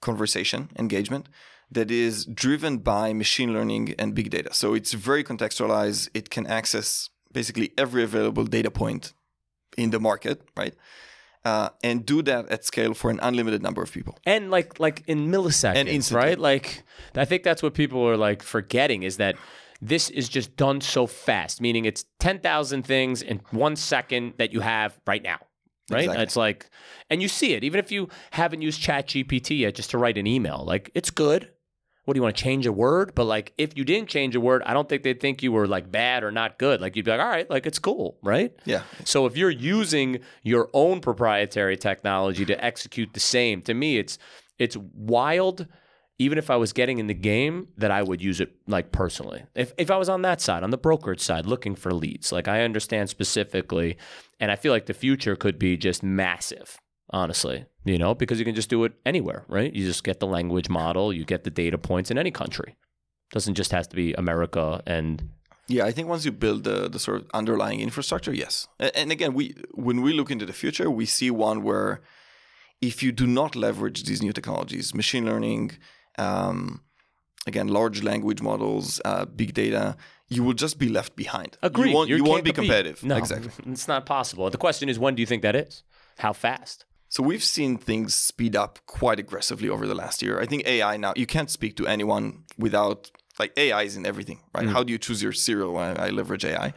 conversation 0.00 0.70
engagement 0.78 1.28
that 1.70 1.90
is 1.90 2.24
driven 2.24 2.78
by 2.78 3.12
machine 3.12 3.52
learning 3.52 3.94
and 3.98 4.14
big 4.14 4.30
data. 4.30 4.52
So 4.54 4.74
it's 4.74 4.92
very 4.94 5.22
contextualized. 5.22 6.08
It 6.14 6.30
can 6.30 6.46
access 6.46 7.10
basically 7.32 7.72
every 7.76 8.02
available 8.02 8.44
data 8.44 8.70
point 8.70 9.12
in 9.76 9.90
the 9.90 10.00
market, 10.00 10.42
right? 10.56 10.74
Uh, 11.44 11.68
and 11.84 12.04
do 12.04 12.20
that 12.22 12.48
at 12.50 12.64
scale 12.64 12.94
for 12.94 13.10
an 13.10 13.20
unlimited 13.22 13.62
number 13.62 13.82
of 13.82 13.92
people. 13.92 14.18
and 14.26 14.50
like 14.50 14.80
like 14.80 15.02
in 15.06 15.28
milliseconds, 15.30 15.76
And 15.76 15.88
instantly. 15.88 16.28
right? 16.30 16.38
Like 16.38 16.82
I 17.14 17.24
think 17.24 17.42
that's 17.42 17.62
what 17.62 17.74
people 17.74 18.06
are 18.08 18.16
like 18.16 18.42
forgetting 18.42 19.02
is 19.04 19.16
that 19.18 19.36
this 19.80 20.10
is 20.10 20.28
just 20.28 20.56
done 20.56 20.80
so 20.80 21.06
fast, 21.06 21.60
meaning 21.60 21.84
it's 21.84 22.04
ten 22.18 22.40
thousand 22.40 22.82
things 22.84 23.22
in 23.22 23.40
one 23.52 23.76
second 23.76 24.34
that 24.38 24.52
you 24.52 24.60
have 24.60 24.98
right 25.06 25.22
now. 25.22 25.38
Right? 25.90 26.00
Exactly. 26.00 26.22
It's 26.22 26.36
like 26.36 26.70
and 27.10 27.22
you 27.22 27.28
see 27.28 27.54
it, 27.54 27.64
even 27.64 27.78
if 27.78 27.90
you 27.90 28.08
haven't 28.32 28.62
used 28.62 28.80
Chat 28.80 29.08
GPT 29.08 29.60
yet 29.60 29.74
just 29.74 29.90
to 29.90 29.98
write 29.98 30.18
an 30.18 30.26
email. 30.26 30.64
Like 30.66 30.90
it's 30.94 31.10
good. 31.10 31.50
What 32.04 32.14
do 32.14 32.18
you 32.18 32.22
want 32.22 32.36
to 32.36 32.42
change 32.42 32.64
a 32.64 32.72
word? 32.72 33.14
But 33.14 33.24
like 33.24 33.52
if 33.58 33.76
you 33.76 33.84
didn't 33.84 34.08
change 34.08 34.34
a 34.34 34.40
word, 34.40 34.62
I 34.64 34.72
don't 34.72 34.88
think 34.88 35.02
they'd 35.02 35.20
think 35.20 35.42
you 35.42 35.52
were 35.52 35.66
like 35.66 35.90
bad 35.92 36.24
or 36.24 36.30
not 36.30 36.58
good. 36.58 36.80
Like 36.80 36.96
you'd 36.96 37.04
be 37.04 37.10
like, 37.10 37.20
all 37.20 37.28
right, 37.28 37.48
like 37.50 37.66
it's 37.66 37.78
cool, 37.78 38.16
right? 38.22 38.50
Yeah, 38.64 38.82
So 39.04 39.26
if 39.26 39.36
you're 39.36 39.50
using 39.50 40.20
your 40.42 40.70
own 40.72 41.00
proprietary 41.00 41.76
technology 41.76 42.46
to 42.46 42.64
execute 42.64 43.12
the 43.12 43.20
same, 43.20 43.60
to 43.62 43.74
me 43.74 43.98
it's 43.98 44.18
it's 44.58 44.76
wild 44.76 45.66
even 46.18 46.36
if 46.36 46.50
I 46.50 46.56
was 46.56 46.72
getting 46.72 46.98
in 46.98 47.06
the 47.06 47.14
game 47.14 47.68
that 47.76 47.90
I 47.90 48.02
would 48.02 48.20
use 48.20 48.40
it 48.40 48.52
like 48.66 48.90
personally. 48.92 49.44
If 49.54 49.72
if 49.78 49.90
I 49.90 49.96
was 49.96 50.08
on 50.08 50.22
that 50.22 50.40
side, 50.40 50.62
on 50.62 50.70
the 50.70 50.78
brokerage 50.78 51.20
side 51.20 51.46
looking 51.46 51.74
for 51.74 51.92
leads, 51.92 52.32
like 52.32 52.48
I 52.48 52.62
understand 52.62 53.08
specifically 53.08 53.96
and 54.40 54.50
I 54.50 54.56
feel 54.56 54.72
like 54.72 54.86
the 54.86 54.94
future 54.94 55.36
could 55.36 55.58
be 55.58 55.76
just 55.76 56.02
massive, 56.02 56.78
honestly, 57.10 57.66
you 57.84 57.98
know, 57.98 58.14
because 58.14 58.38
you 58.38 58.44
can 58.44 58.54
just 58.54 58.68
do 58.68 58.84
it 58.84 58.92
anywhere, 59.06 59.44
right? 59.48 59.72
You 59.72 59.84
just 59.84 60.04
get 60.04 60.20
the 60.20 60.26
language 60.26 60.68
model, 60.68 61.12
you 61.12 61.24
get 61.24 61.44
the 61.44 61.50
data 61.50 61.78
points 61.78 62.10
in 62.10 62.18
any 62.18 62.30
country. 62.30 62.76
Doesn't 63.32 63.54
just 63.54 63.72
have 63.72 63.88
to 63.88 63.96
be 63.96 64.14
America 64.14 64.82
and 64.86 65.30
Yeah, 65.68 65.84
I 65.84 65.92
think 65.92 66.08
once 66.08 66.24
you 66.24 66.32
build 66.32 66.64
the, 66.64 66.88
the 66.88 66.98
sort 66.98 67.18
of 67.18 67.26
underlying 67.32 67.80
infrastructure, 67.80 68.32
yes. 68.32 68.66
And 68.80 69.12
again, 69.12 69.34
we 69.34 69.54
when 69.74 70.02
we 70.02 70.12
look 70.12 70.30
into 70.30 70.46
the 70.46 70.52
future, 70.52 70.90
we 70.90 71.06
see 71.06 71.30
one 71.30 71.62
where 71.62 72.00
if 72.80 73.02
you 73.02 73.12
do 73.12 73.26
not 73.26 73.54
leverage 73.54 74.04
these 74.04 74.22
new 74.22 74.32
technologies, 74.32 74.94
machine 74.94 75.24
learning, 75.26 75.78
um, 76.18 76.82
again, 77.46 77.68
large 77.68 78.02
language 78.02 78.40
models, 78.42 79.00
uh, 79.04 79.24
big 79.24 79.54
data, 79.54 79.96
you 80.28 80.44
will 80.44 80.52
just 80.52 80.78
be 80.78 80.88
left 80.88 81.16
behind. 81.16 81.56
Agreed. 81.62 81.90
You 81.90 81.94
won't, 81.96 82.08
you 82.10 82.24
won't 82.24 82.44
be 82.44 82.52
compete. 82.52 82.70
competitive. 82.70 83.02
No, 83.04 83.16
Exactly. 83.16 83.50
It's 83.72 83.88
not 83.88 84.04
possible. 84.06 84.50
The 84.50 84.58
question 84.58 84.88
is, 84.88 84.98
when 84.98 85.14
do 85.14 85.20
you 85.22 85.26
think 85.26 85.42
that 85.42 85.56
is? 85.56 85.82
How 86.18 86.32
fast? 86.32 86.84
So 87.08 87.22
we've 87.22 87.42
seen 87.42 87.78
things 87.78 88.14
speed 88.14 88.54
up 88.54 88.80
quite 88.86 89.18
aggressively 89.18 89.68
over 89.70 89.86
the 89.86 89.94
last 89.94 90.20
year. 90.22 90.40
I 90.40 90.46
think 90.46 90.66
AI 90.66 90.98
now, 90.98 91.14
you 91.16 91.26
can't 91.26 91.50
speak 91.50 91.74
to 91.76 91.86
anyone 91.86 92.44
without, 92.58 93.10
like, 93.38 93.52
AI 93.56 93.82
is 93.84 93.96
in 93.96 94.04
everything, 94.04 94.40
right? 94.54 94.66
Mm. 94.66 94.72
How 94.72 94.82
do 94.82 94.92
you 94.92 94.98
choose 94.98 95.22
your 95.22 95.32
cereal? 95.32 95.78
I, 95.78 95.92
I 95.92 96.08
leverage 96.10 96.44
AI. 96.44 96.74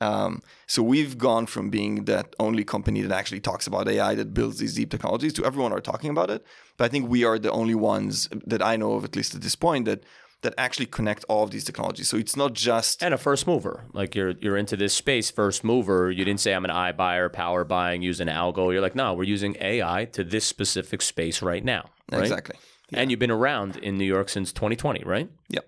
Um, 0.00 0.42
so 0.66 0.82
we've 0.82 1.16
gone 1.16 1.46
from 1.46 1.70
being 1.70 2.04
that 2.04 2.34
only 2.38 2.64
company 2.64 3.00
that 3.02 3.12
actually 3.12 3.40
talks 3.40 3.66
about 3.66 3.88
AI, 3.88 4.14
that 4.14 4.34
builds 4.34 4.58
these 4.58 4.74
deep 4.74 4.90
technologies, 4.90 5.32
to 5.34 5.44
everyone 5.44 5.72
are 5.72 5.80
talking 5.80 6.10
about 6.10 6.30
it. 6.30 6.44
But 6.76 6.86
I 6.86 6.88
think 6.88 7.08
we 7.08 7.24
are 7.24 7.38
the 7.38 7.52
only 7.52 7.74
ones 7.74 8.28
that 8.46 8.62
I 8.62 8.76
know 8.76 8.94
of, 8.94 9.04
at 9.04 9.16
least 9.16 9.34
at 9.34 9.42
this 9.42 9.54
point, 9.54 9.84
that 9.86 10.04
that 10.44 10.54
actually 10.58 10.86
connect 10.86 11.24
all 11.24 11.42
of 11.42 11.50
these 11.50 11.64
technologies. 11.64 12.08
So 12.08 12.16
it's 12.18 12.36
not 12.36 12.52
just 12.52 13.02
And 13.02 13.14
a 13.14 13.18
first 13.18 13.46
mover. 13.46 13.86
Like 13.92 14.14
you're 14.14 14.34
you're 14.40 14.56
into 14.56 14.76
this 14.76 14.94
space, 14.94 15.30
first 15.30 15.64
mover. 15.64 16.10
You 16.10 16.24
didn't 16.24 16.40
say 16.40 16.54
I'm 16.54 16.64
an 16.64 16.70
iBuyer, 16.70 17.32
power 17.32 17.64
buying, 17.64 18.02
using 18.02 18.28
algo. 18.28 18.72
You're 18.72 18.82
like, 18.82 18.94
no, 18.94 19.14
we're 19.14 19.24
using 19.24 19.56
AI 19.60 20.04
to 20.12 20.22
this 20.22 20.44
specific 20.44 21.02
space 21.02 21.42
right 21.42 21.64
now. 21.64 21.90
Right? 22.12 22.22
exactly. 22.22 22.56
And 22.92 23.10
you've 23.10 23.20
been 23.20 23.30
around 23.30 23.76
in 23.78 23.96
New 23.96 24.04
York 24.04 24.28
since 24.28 24.52
2020, 24.52 25.02
right? 25.04 25.28
Yep. 25.48 25.66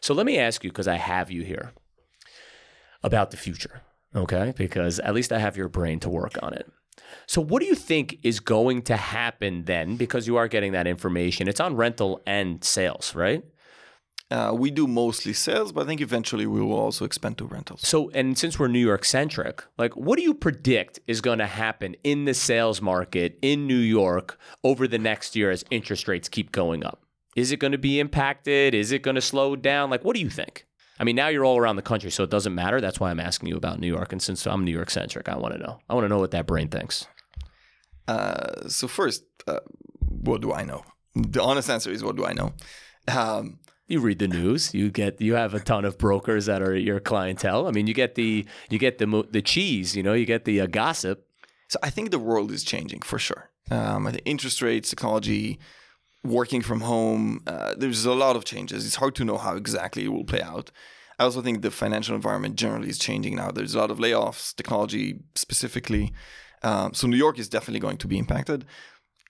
So 0.00 0.14
let 0.14 0.26
me 0.26 0.38
ask 0.38 0.64
you, 0.64 0.70
because 0.70 0.88
I 0.88 0.96
have 0.96 1.30
you 1.30 1.42
here, 1.42 1.72
about 3.02 3.30
the 3.30 3.36
future, 3.36 3.82
okay? 4.14 4.52
Because 4.56 4.98
at 5.00 5.14
least 5.14 5.32
I 5.32 5.38
have 5.38 5.56
your 5.56 5.68
brain 5.68 6.00
to 6.00 6.08
work 6.08 6.38
on 6.42 6.54
it. 6.54 6.70
So, 7.26 7.40
what 7.40 7.60
do 7.60 7.66
you 7.66 7.74
think 7.74 8.18
is 8.22 8.40
going 8.40 8.82
to 8.82 8.96
happen 8.96 9.64
then? 9.64 9.96
Because 9.96 10.26
you 10.26 10.36
are 10.36 10.48
getting 10.48 10.72
that 10.72 10.86
information. 10.86 11.48
It's 11.48 11.60
on 11.60 11.76
rental 11.76 12.20
and 12.26 12.62
sales, 12.62 13.14
right? 13.14 13.44
Uh, 14.30 14.52
we 14.54 14.70
do 14.70 14.86
mostly 14.86 15.32
sales, 15.32 15.72
but 15.72 15.84
I 15.84 15.86
think 15.86 16.02
eventually 16.02 16.46
we 16.46 16.60
will 16.60 16.78
also 16.78 17.06
expand 17.06 17.38
to 17.38 17.46
rentals. 17.46 17.86
So, 17.86 18.10
and 18.10 18.36
since 18.36 18.58
we're 18.58 18.68
New 18.68 18.78
York 18.78 19.06
centric, 19.06 19.64
like 19.78 19.96
what 19.96 20.18
do 20.18 20.22
you 20.22 20.34
predict 20.34 21.00
is 21.06 21.22
going 21.22 21.38
to 21.38 21.46
happen 21.46 21.96
in 22.04 22.26
the 22.26 22.34
sales 22.34 22.82
market 22.82 23.38
in 23.40 23.66
New 23.66 23.78
York 23.78 24.38
over 24.62 24.86
the 24.86 24.98
next 24.98 25.34
year 25.34 25.50
as 25.50 25.64
interest 25.70 26.08
rates 26.08 26.28
keep 26.28 26.52
going 26.52 26.84
up? 26.84 27.02
Is 27.36 27.52
it 27.52 27.56
going 27.56 27.72
to 27.72 27.78
be 27.78 28.00
impacted? 28.00 28.74
Is 28.74 28.92
it 28.92 29.02
going 29.02 29.14
to 29.14 29.22
slow 29.22 29.56
down? 29.56 29.88
Like, 29.88 30.04
what 30.04 30.14
do 30.14 30.20
you 30.20 30.28
think? 30.28 30.66
I 31.00 31.04
mean, 31.04 31.16
now 31.16 31.28
you're 31.28 31.44
all 31.44 31.58
around 31.58 31.76
the 31.76 31.82
country, 31.82 32.10
so 32.10 32.24
it 32.24 32.30
doesn't 32.30 32.54
matter. 32.54 32.80
That's 32.80 32.98
why 32.98 33.10
I'm 33.10 33.20
asking 33.20 33.48
you 33.48 33.56
about 33.56 33.78
New 33.78 33.86
York. 33.86 34.12
And 34.12 34.20
since 34.20 34.46
I'm 34.46 34.64
New 34.64 34.72
York 34.72 34.90
centric, 34.90 35.28
I 35.28 35.36
want 35.36 35.54
to 35.54 35.60
know. 35.60 35.78
I 35.88 35.94
want 35.94 36.04
to 36.04 36.08
know 36.08 36.18
what 36.18 36.32
that 36.32 36.46
brain 36.46 36.68
thinks. 36.68 37.06
Uh, 38.06 38.68
so 38.68 38.88
first, 38.88 39.24
uh, 39.46 39.60
what 40.00 40.40
do 40.40 40.52
I 40.52 40.64
know? 40.64 40.82
The 41.14 41.42
honest 41.42 41.68
answer 41.70 41.90
is, 41.90 42.02
what 42.02 42.16
do 42.16 42.24
I 42.24 42.32
know? 42.32 42.52
Um, 43.06 43.58
You 43.86 44.00
read 44.00 44.18
the 44.18 44.28
news. 44.28 44.74
You 44.74 44.90
get. 44.90 45.20
You 45.20 45.34
have 45.34 45.54
a 45.54 45.60
ton 45.60 45.84
of 45.84 45.96
brokers 45.98 46.46
that 46.46 46.60
are 46.62 46.76
your 46.76 47.00
clientele. 47.00 47.66
I 47.66 47.70
mean, 47.70 47.86
you 47.86 47.94
get 47.94 48.14
the 48.14 48.44
you 48.70 48.78
get 48.78 48.98
the 48.98 49.06
mo- 49.06 49.26
the 49.30 49.40
cheese. 49.42 49.96
You 49.96 50.02
know, 50.02 50.12
you 50.12 50.26
get 50.26 50.44
the 50.44 50.60
uh, 50.60 50.66
gossip. 50.66 51.26
so 51.68 51.78
I 51.82 51.90
think 51.90 52.10
the 52.10 52.18
world 52.18 52.50
is 52.52 52.62
changing 52.64 53.00
for 53.02 53.18
sure. 53.18 53.50
Um, 53.70 54.06
I 54.06 54.10
think 54.12 54.22
interest 54.26 54.60
rates, 54.62 54.90
technology, 54.90 55.58
working 56.24 56.62
from 56.62 56.80
home. 56.80 57.42
Uh, 57.46 57.74
there's 57.76 58.04
a 58.04 58.14
lot 58.14 58.36
of 58.36 58.44
changes. 58.44 58.86
It's 58.86 58.96
hard 58.96 59.14
to 59.16 59.24
know 59.24 59.38
how 59.38 59.56
exactly 59.56 60.04
it 60.04 60.08
will 60.08 60.24
play 60.24 60.42
out. 60.42 60.70
I 61.18 61.24
also 61.24 61.42
think 61.42 61.62
the 61.62 61.70
financial 61.70 62.14
environment 62.14 62.56
generally 62.56 62.88
is 62.88 62.98
changing 62.98 63.36
now. 63.36 63.50
There's 63.50 63.74
a 63.74 63.78
lot 63.78 63.90
of 63.90 63.98
layoffs, 63.98 64.54
technology 64.54 65.20
specifically. 65.34 66.12
Um, 66.62 66.94
so 66.94 67.06
New 67.06 67.16
York 67.16 67.38
is 67.38 67.48
definitely 67.48 67.80
going 67.80 67.98
to 67.98 68.08
be 68.08 68.18
impacted. 68.18 68.64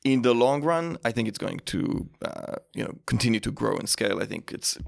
In 0.05 0.23
the 0.23 0.35
long 0.35 0.63
run, 0.63 0.99
I 1.05 1.13
think 1.13 1.29
it's 1.29 1.39
going 1.39 1.61
to, 1.67 2.09
uh, 2.25 2.57
you 2.75 2.85
know, 2.85 2.95
continue 3.07 3.41
to 3.41 3.51
grow 3.51 3.77
and 3.77 3.89
scale. 3.89 4.21
I 4.21 4.27
think 4.27 4.53
it's 4.53 4.79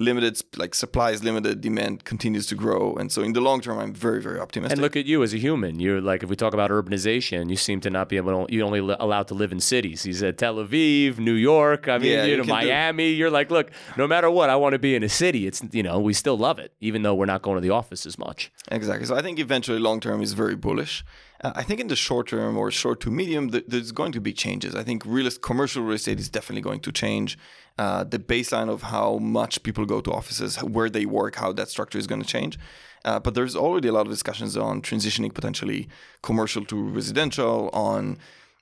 limited, 0.00 0.42
like 0.56 0.74
supply 0.74 1.10
is 1.10 1.22
limited, 1.22 1.60
demand 1.60 2.04
continues 2.04 2.46
to 2.46 2.54
grow, 2.54 2.94
and 2.96 3.12
so 3.12 3.22
in 3.22 3.34
the 3.34 3.40
long 3.40 3.60
term, 3.60 3.78
I'm 3.78 3.92
very, 3.92 4.20
very 4.20 4.40
optimistic. 4.40 4.72
And 4.72 4.82
look 4.82 4.96
at 4.96 5.06
you 5.06 5.22
as 5.22 5.32
a 5.34 5.36
human. 5.36 5.78
You're 5.78 6.00
like, 6.00 6.22
if 6.22 6.30
we 6.30 6.36
talk 6.36 6.54
about 6.54 6.70
urbanization, 6.70 7.50
you 7.50 7.56
seem 7.56 7.80
to 7.82 7.90
not 7.90 8.08
be 8.08 8.16
able. 8.16 8.46
To, 8.46 8.52
you 8.52 8.62
only 8.62 8.80
allowed 8.80 9.28
to 9.28 9.34
live 9.34 9.52
in 9.52 9.60
cities. 9.60 10.06
You 10.06 10.14
said 10.14 10.38
Tel 10.38 10.56
Aviv, 10.56 11.18
New 11.18 11.34
York. 11.34 11.86
I 11.88 11.98
mean, 11.98 12.12
Yeah, 12.12 12.24
you 12.24 12.36
know, 12.38 12.44
Miami. 12.44 13.10
You're 13.10 13.30
like, 13.30 13.50
look, 13.50 13.70
no 13.96 14.08
matter 14.08 14.30
what, 14.30 14.50
I 14.50 14.56
want 14.56 14.72
to 14.72 14.78
be 14.78 14.94
in 14.94 15.02
a 15.02 15.08
city. 15.08 15.46
It's 15.46 15.62
you 15.70 15.82
know, 15.82 16.00
we 16.00 16.14
still 16.14 16.38
love 16.38 16.58
it, 16.58 16.72
even 16.80 17.02
though 17.02 17.14
we're 17.14 17.26
not 17.26 17.42
going 17.42 17.56
to 17.56 17.60
the 17.60 17.70
office 17.70 18.06
as 18.06 18.18
much. 18.18 18.50
Exactly. 18.70 19.06
So 19.06 19.14
I 19.14 19.22
think 19.22 19.38
eventually 19.38 19.78
long 19.78 20.00
term 20.00 20.22
is 20.22 20.32
very 20.32 20.56
bullish. 20.56 21.04
Uh, 21.42 21.52
I 21.54 21.62
think 21.62 21.80
in 21.80 21.88
the 21.88 21.96
short 21.96 22.28
term 22.28 22.56
or 22.56 22.70
short 22.70 23.00
to 23.00 23.10
medium, 23.10 23.50
th- 23.50 23.64
there's 23.66 23.92
going 23.92 24.12
to 24.12 24.20
be 24.20 24.32
changes. 24.32 24.74
I 24.74 24.82
think 24.82 25.04
real 25.06 25.30
commercial 25.30 25.82
real 25.82 25.94
estate 25.94 26.20
is 26.20 26.28
definitely 26.28 26.62
going 26.62 26.80
to 26.80 26.92
change. 26.92 27.38
Uh, 27.78 28.04
the 28.04 28.18
baseline 28.18 28.68
of 28.68 28.82
how 28.82 29.16
much 29.18 29.62
people 29.62 29.86
go 29.86 30.00
to 30.02 30.12
offices, 30.12 30.56
where 30.62 30.90
they 30.90 31.06
work, 31.06 31.36
how 31.36 31.52
that 31.52 31.68
structure 31.68 31.98
is 31.98 32.06
going 32.06 32.20
to 32.20 32.28
change. 32.28 32.58
Uh, 33.04 33.18
but 33.18 33.34
there's 33.34 33.56
already 33.56 33.88
a 33.88 33.92
lot 33.92 34.06
of 34.06 34.12
discussions 34.12 34.56
on 34.56 34.82
transitioning 34.82 35.32
potentially 35.32 35.88
commercial 36.22 36.64
to 36.66 36.76
residential, 36.90 37.70
on 37.72 38.18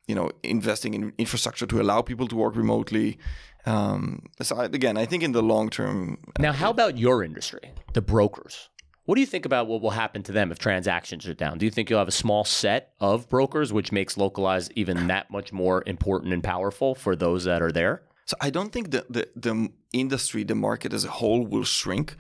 you 0.07 0.15
know 0.15 0.31
investing 0.43 0.95
in 0.95 1.13
infrastructure 1.19 1.67
to 1.67 1.81
allow 1.81 2.01
people 2.01 2.29
to 2.29 2.37
work 2.37 2.55
remotely. 2.55 3.19
Um, 3.67 4.23
so 4.41 4.57
I, 4.57 4.65
again, 4.67 4.97
I 4.97 5.05
think 5.05 5.23
in 5.25 5.33
the 5.33 5.43
long 5.43 5.69
term, 5.69 6.19
Now, 6.39 6.53
how 6.53 6.71
about 6.71 6.97
your 6.97 7.25
industry, 7.25 7.73
the 7.93 8.01
brokers? 8.01 8.69
What 9.09 9.15
do 9.15 9.23
you 9.23 9.27
think 9.27 9.47
about 9.47 9.69
what 9.69 9.81
will 9.81 9.93
happen 9.93 10.23
to 10.25 10.33
them 10.33 10.53
if 10.53 10.59
transactions 10.59 11.27
are 11.27 11.33
down? 11.33 11.57
Do 11.57 11.65
you 11.65 11.71
think 11.71 11.89
you'll 11.89 11.99
have 11.99 12.09
a 12.09 12.23
small 12.27 12.45
set 12.45 12.93
of 13.01 13.27
brokers, 13.31 13.73
which 13.73 13.91
makes 13.91 14.19
localized 14.19 14.71
even 14.77 15.07
that 15.07 15.31
much 15.31 15.51
more 15.51 15.83
important 15.87 16.35
and 16.35 16.45
powerful 16.45 16.95
for 16.95 17.17
those 17.17 17.45
that 17.45 17.63
are 17.63 17.73
there? 17.73 18.03
So 18.27 18.37
I 18.39 18.51
don't 18.51 18.71
think 18.71 18.91
the, 18.91 19.07
the 19.09 19.27
the 19.35 19.71
industry, 19.95 20.45
the 20.45 20.55
market 20.55 20.93
as 20.93 21.07
a 21.07 21.13
whole, 21.21 21.47
will 21.47 21.65
shrink. 21.65 22.17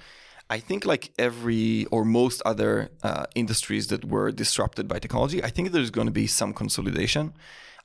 I 0.49 0.61
think 0.61 0.87
like 0.87 1.13
every 1.19 1.85
or 1.91 2.07
most 2.07 2.41
other 2.47 2.89
uh, 3.03 3.27
industries 3.35 3.89
that 3.89 4.07
were 4.07 4.33
disrupted 4.33 4.89
by 4.89 4.99
technology, 4.99 5.45
I 5.45 5.51
think 5.51 5.73
there's 5.73 5.91
going 5.91 6.07
to 6.07 6.19
be 6.23 6.27
some 6.27 6.55
consolidation. 6.55 7.35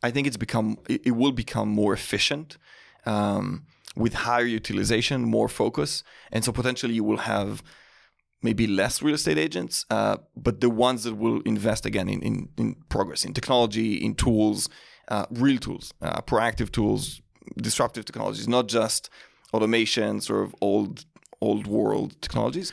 I 0.01 0.11
think 0.11 0.27
it's 0.27 0.37
become 0.37 0.77
it, 0.87 1.11
will 1.11 1.33
become 1.33 1.67
more 1.67 1.91
efficient. 1.91 2.57
Um, 3.05 3.65
with 3.97 4.13
higher 4.13 4.45
utilization, 4.45 5.23
more 5.23 5.49
focus, 5.49 6.03
and 6.31 6.41
so 6.45 6.51
potentially 6.53 6.93
you 6.93 7.03
will 7.03 7.23
have 7.35 7.61
maybe 8.43 8.67
less 8.67 9.01
real 9.01 9.15
estate 9.15 9.37
agents, 9.37 9.85
uh, 9.89 10.17
but 10.35 10.61
the 10.61 10.69
ones 10.69 11.03
that 11.05 11.15
will 11.15 11.41
invest 11.41 11.85
again 11.85 12.09
in, 12.09 12.21
in, 12.21 12.49
in 12.57 12.75
progress, 12.89 13.25
in 13.25 13.33
technology, 13.33 13.95
in 13.95 14.13
tools, 14.13 14.69
uh, 15.07 15.25
real 15.31 15.57
tools, 15.57 15.93
uh, 16.01 16.21
proactive 16.21 16.71
tools, 16.71 17.21
disruptive 17.57 18.05
technologies, 18.05 18.47
not 18.47 18.67
just 18.67 19.09
automation, 19.53 20.21
sort 20.21 20.43
of 20.43 20.55
old 20.61 21.05
old 21.41 21.67
world 21.67 22.21
technologies. 22.21 22.71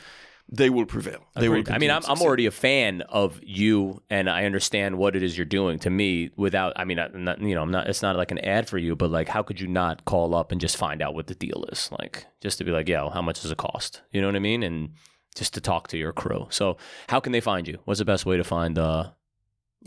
They 0.53 0.69
will 0.69 0.85
prevail. 0.85 1.23
They 1.35 1.47
will. 1.47 1.63
I 1.69 1.77
mean, 1.77 1.91
I'm, 1.91 2.01
I'm 2.07 2.21
already 2.21 2.45
a 2.45 2.51
fan 2.51 3.03
of 3.03 3.39
you, 3.41 4.01
and 4.09 4.29
I 4.29 4.43
understand 4.43 4.97
what 4.97 5.15
it 5.15 5.23
is 5.23 5.37
you're 5.37 5.45
doing. 5.45 5.79
To 5.79 5.89
me, 5.89 6.29
without, 6.35 6.73
I 6.75 6.83
mean, 6.83 6.99
I'm 6.99 7.23
not, 7.23 7.39
you 7.39 7.55
know, 7.55 7.61
I'm 7.61 7.71
not. 7.71 7.87
It's 7.87 8.01
not 8.01 8.17
like 8.17 8.31
an 8.31 8.39
ad 8.39 8.67
for 8.67 8.77
you, 8.77 8.97
but 8.97 9.09
like, 9.09 9.29
how 9.29 9.43
could 9.43 9.61
you 9.61 9.67
not 9.67 10.03
call 10.03 10.35
up 10.35 10.51
and 10.51 10.59
just 10.59 10.75
find 10.75 11.01
out 11.01 11.15
what 11.15 11.27
the 11.27 11.35
deal 11.35 11.63
is? 11.71 11.89
Like, 11.97 12.25
just 12.41 12.57
to 12.57 12.65
be 12.65 12.71
like, 12.71 12.89
yeah, 12.89 13.01
well, 13.03 13.11
how 13.11 13.21
much 13.21 13.41
does 13.41 13.51
it 13.51 13.57
cost? 13.57 14.01
You 14.11 14.19
know 14.19 14.27
what 14.27 14.35
I 14.35 14.39
mean? 14.39 14.61
And 14.61 14.89
just 15.35 15.53
to 15.53 15.61
talk 15.61 15.87
to 15.89 15.97
your 15.97 16.11
crew. 16.11 16.47
So, 16.49 16.77
how 17.09 17.19
can 17.19 17.31
they 17.31 17.41
find 17.41 17.67
you? 17.67 17.79
What's 17.85 17.99
the 17.99 18.05
best 18.05 18.25
way 18.25 18.37
to 18.37 18.43
find 18.43 18.77
uh, 18.77 19.11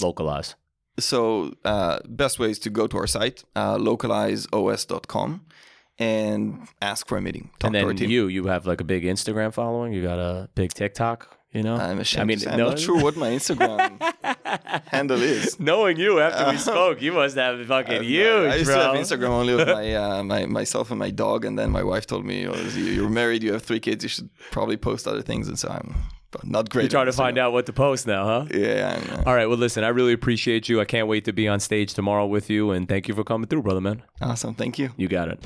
localize? 0.00 0.54
So, 0.98 1.54
uh, 1.64 1.98
best 2.07 2.38
way 2.38 2.50
is 2.50 2.59
to 2.61 2.70
go 2.70 2.87
to 2.87 2.96
our 2.96 3.07
site, 3.07 3.44
uh, 3.57 3.76
localizeos.com, 3.76 5.44
and 5.98 6.68
ask 6.80 7.07
for 7.07 7.18
a 7.18 7.22
meeting. 7.22 7.50
Talk 7.59 7.74
and 7.74 7.98
then 7.98 8.11
you, 8.11 8.28
you 8.28 8.44
have 8.46 8.66
like 8.66 8.80
a 8.80 8.85
big 8.85 9.04
Instagram 9.04 9.52
following. 9.52 9.92
You 9.92 10.02
got 10.02 10.18
a 10.18 10.48
big 10.54 10.72
TikTok. 10.72 11.38
You 11.55 11.62
know, 11.62 11.77
I'm 11.77 12.01
ashamed. 12.01 12.23
I 12.23 12.25
mean. 12.25 12.49
I'm 12.49 12.59
no- 12.59 12.69
not 12.71 12.79
sure 12.81 13.01
what 13.01 13.17
my 13.17 13.31
Instagram 13.31 13.99
handle 14.88 15.23
is. 15.23 15.59
Knowing 15.61 15.97
you 15.99 16.21
after 16.21 16.51
we 16.51 16.57
spoke, 16.59 17.01
you 17.01 17.12
must 17.12 17.37
have 17.37 17.64
fucking 17.67 18.03
huge, 18.03 18.53
I 18.53 18.57
used 18.57 18.67
bro. 18.67 18.77
to 18.77 18.83
have 18.83 18.95
Instagram 18.97 19.29
only 19.29 19.55
with 19.55 19.69
my, 19.81 19.95
uh, 19.95 20.23
my 20.25 20.47
myself 20.47 20.90
and 20.90 20.99
my 20.99 21.11
dog, 21.11 21.45
and 21.45 21.57
then 21.59 21.71
my 21.71 21.83
wife 21.85 22.07
told 22.07 22.25
me, 22.27 22.47
oh, 22.49 22.55
you- 22.75 22.85
"You're 22.97 23.09
married, 23.09 23.43
you 23.45 23.53
have 23.53 23.62
three 23.62 23.81
kids, 23.81 24.03
you 24.03 24.09
should 24.09 24.29
probably 24.51 24.77
post 24.77 25.07
other 25.07 25.23
things." 25.23 25.47
And 25.49 25.59
so 25.59 25.69
I'm 25.69 25.95
not 26.43 26.69
great. 26.71 26.83
You're 26.83 26.90
trying 26.90 27.07
to 27.07 27.12
find 27.12 27.38
out 27.38 27.53
what 27.53 27.67
to 27.67 27.73
post 27.73 28.07
now, 28.09 28.25
huh? 28.25 28.47
Yeah. 28.53 29.01
Uh, 29.12 29.23
All 29.25 29.35
right. 29.37 29.47
Well, 29.47 29.57
listen, 29.59 29.85
I 29.85 29.88
really 29.88 30.12
appreciate 30.12 30.69
you. 30.69 30.81
I 30.81 30.85
can't 30.85 31.07
wait 31.07 31.25
to 31.27 31.33
be 31.33 31.47
on 31.47 31.61
stage 31.61 31.95
tomorrow 31.95 32.27
with 32.27 32.51
you, 32.51 32.73
and 32.73 32.88
thank 32.88 33.07
you 33.07 33.14
for 33.14 33.23
coming 33.23 33.47
through, 33.47 33.62
brother 33.62 33.81
man. 33.81 34.03
awesome. 34.21 34.55
Thank 34.55 34.79
you. 34.81 34.90
You 34.97 35.07
got 35.07 35.29
it. 35.29 35.38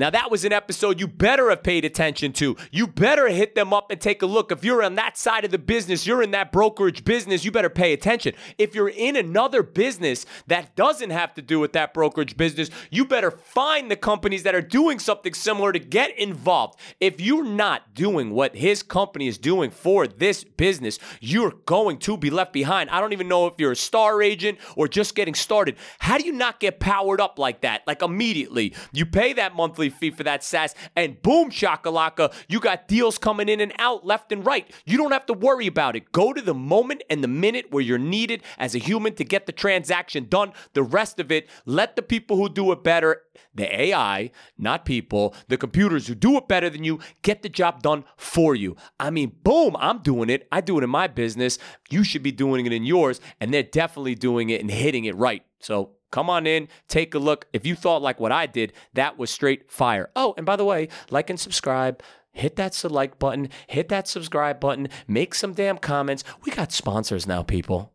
Now, 0.00 0.08
that 0.08 0.30
was 0.30 0.46
an 0.46 0.52
episode 0.54 0.98
you 0.98 1.06
better 1.06 1.50
have 1.50 1.62
paid 1.62 1.84
attention 1.84 2.32
to. 2.32 2.56
You 2.72 2.86
better 2.86 3.28
hit 3.28 3.54
them 3.54 3.74
up 3.74 3.90
and 3.90 4.00
take 4.00 4.22
a 4.22 4.26
look. 4.26 4.50
If 4.50 4.64
you're 4.64 4.82
on 4.82 4.94
that 4.94 5.18
side 5.18 5.44
of 5.44 5.50
the 5.50 5.58
business, 5.58 6.06
you're 6.06 6.22
in 6.22 6.30
that 6.30 6.52
brokerage 6.52 7.04
business, 7.04 7.44
you 7.44 7.52
better 7.52 7.68
pay 7.68 7.92
attention. 7.92 8.32
If 8.56 8.74
you're 8.74 8.88
in 8.88 9.14
another 9.14 9.62
business 9.62 10.24
that 10.46 10.74
doesn't 10.74 11.10
have 11.10 11.34
to 11.34 11.42
do 11.42 11.60
with 11.60 11.74
that 11.74 11.92
brokerage 11.92 12.38
business, 12.38 12.70
you 12.90 13.04
better 13.04 13.30
find 13.30 13.90
the 13.90 13.96
companies 13.96 14.42
that 14.44 14.54
are 14.54 14.62
doing 14.62 14.98
something 14.98 15.34
similar 15.34 15.70
to 15.70 15.78
get 15.78 16.18
involved. 16.18 16.80
If 16.98 17.20
you're 17.20 17.44
not 17.44 17.92
doing 17.92 18.30
what 18.30 18.56
his 18.56 18.82
company 18.82 19.28
is 19.28 19.36
doing 19.36 19.70
for 19.70 20.06
this 20.06 20.44
business, 20.44 20.98
you're 21.20 21.52
going 21.66 21.98
to 21.98 22.16
be 22.16 22.30
left 22.30 22.54
behind. 22.54 22.88
I 22.88 23.02
don't 23.02 23.12
even 23.12 23.28
know 23.28 23.48
if 23.48 23.54
you're 23.58 23.72
a 23.72 23.76
star 23.76 24.22
agent 24.22 24.60
or 24.76 24.88
just 24.88 25.14
getting 25.14 25.34
started. 25.34 25.76
How 25.98 26.16
do 26.16 26.24
you 26.24 26.32
not 26.32 26.58
get 26.58 26.80
powered 26.80 27.20
up 27.20 27.38
like 27.38 27.60
that? 27.60 27.82
Like 27.86 28.00
immediately. 28.00 28.74
You 28.94 29.04
pay 29.04 29.34
that 29.34 29.54
monthly 29.54 29.89
fee 29.90 30.10
for 30.10 30.22
that 30.24 30.42
SaaS. 30.42 30.74
and 30.96 31.20
boom, 31.22 31.50
shakalaka, 31.50 32.32
you 32.48 32.60
got 32.60 32.88
deals 32.88 33.18
coming 33.18 33.48
in 33.48 33.60
and 33.60 33.72
out 33.78 34.06
left 34.06 34.32
and 34.32 34.44
right. 34.44 34.70
You 34.84 34.96
don't 34.96 35.12
have 35.12 35.26
to 35.26 35.32
worry 35.32 35.66
about 35.66 35.96
it. 35.96 36.12
Go 36.12 36.32
to 36.32 36.40
the 36.40 36.54
moment 36.54 37.02
and 37.10 37.22
the 37.22 37.28
minute 37.28 37.66
where 37.70 37.82
you're 37.82 37.98
needed 37.98 38.42
as 38.58 38.74
a 38.74 38.78
human 38.78 39.14
to 39.14 39.24
get 39.24 39.46
the 39.46 39.52
transaction 39.52 40.26
done. 40.28 40.52
The 40.72 40.82
rest 40.82 41.20
of 41.20 41.30
it, 41.30 41.48
let 41.66 41.96
the 41.96 42.02
people 42.02 42.36
who 42.36 42.48
do 42.48 42.72
it 42.72 42.82
better, 42.82 43.22
the 43.54 43.80
AI, 43.80 44.30
not 44.58 44.84
people, 44.84 45.34
the 45.48 45.56
computers 45.56 46.06
who 46.06 46.14
do 46.14 46.36
it 46.36 46.48
better 46.48 46.70
than 46.70 46.84
you, 46.84 47.00
get 47.22 47.42
the 47.42 47.48
job 47.48 47.82
done 47.82 48.04
for 48.16 48.54
you. 48.54 48.76
I 48.98 49.10
mean, 49.10 49.36
boom, 49.42 49.76
I'm 49.78 49.98
doing 49.98 50.30
it. 50.30 50.46
I 50.52 50.60
do 50.60 50.78
it 50.78 50.84
in 50.84 50.90
my 50.90 51.06
business. 51.06 51.58
You 51.90 52.04
should 52.04 52.22
be 52.22 52.32
doing 52.32 52.66
it 52.66 52.72
in 52.72 52.84
yours, 52.84 53.20
and 53.40 53.52
they're 53.52 53.62
definitely 53.62 54.14
doing 54.14 54.50
it 54.50 54.60
and 54.60 54.70
hitting 54.70 55.04
it 55.04 55.16
right. 55.16 55.42
So 55.60 55.92
Come 56.10 56.28
on 56.28 56.46
in, 56.46 56.68
take 56.88 57.14
a 57.14 57.18
look. 57.18 57.46
If 57.52 57.66
you 57.66 57.74
thought 57.74 58.02
like 58.02 58.20
what 58.20 58.32
I 58.32 58.46
did, 58.46 58.72
that 58.94 59.18
was 59.18 59.30
straight 59.30 59.70
fire. 59.70 60.10
Oh, 60.16 60.34
and 60.36 60.44
by 60.46 60.56
the 60.56 60.64
way, 60.64 60.88
like 61.10 61.30
and 61.30 61.38
subscribe. 61.38 62.02
Hit 62.32 62.56
that 62.56 62.82
like 62.84 63.18
button, 63.18 63.48
hit 63.66 63.88
that 63.88 64.06
subscribe 64.06 64.60
button, 64.60 64.88
make 65.08 65.34
some 65.34 65.52
damn 65.52 65.78
comments. 65.78 66.22
We 66.44 66.52
got 66.52 66.72
sponsors 66.72 67.26
now, 67.26 67.42
people. 67.42 67.92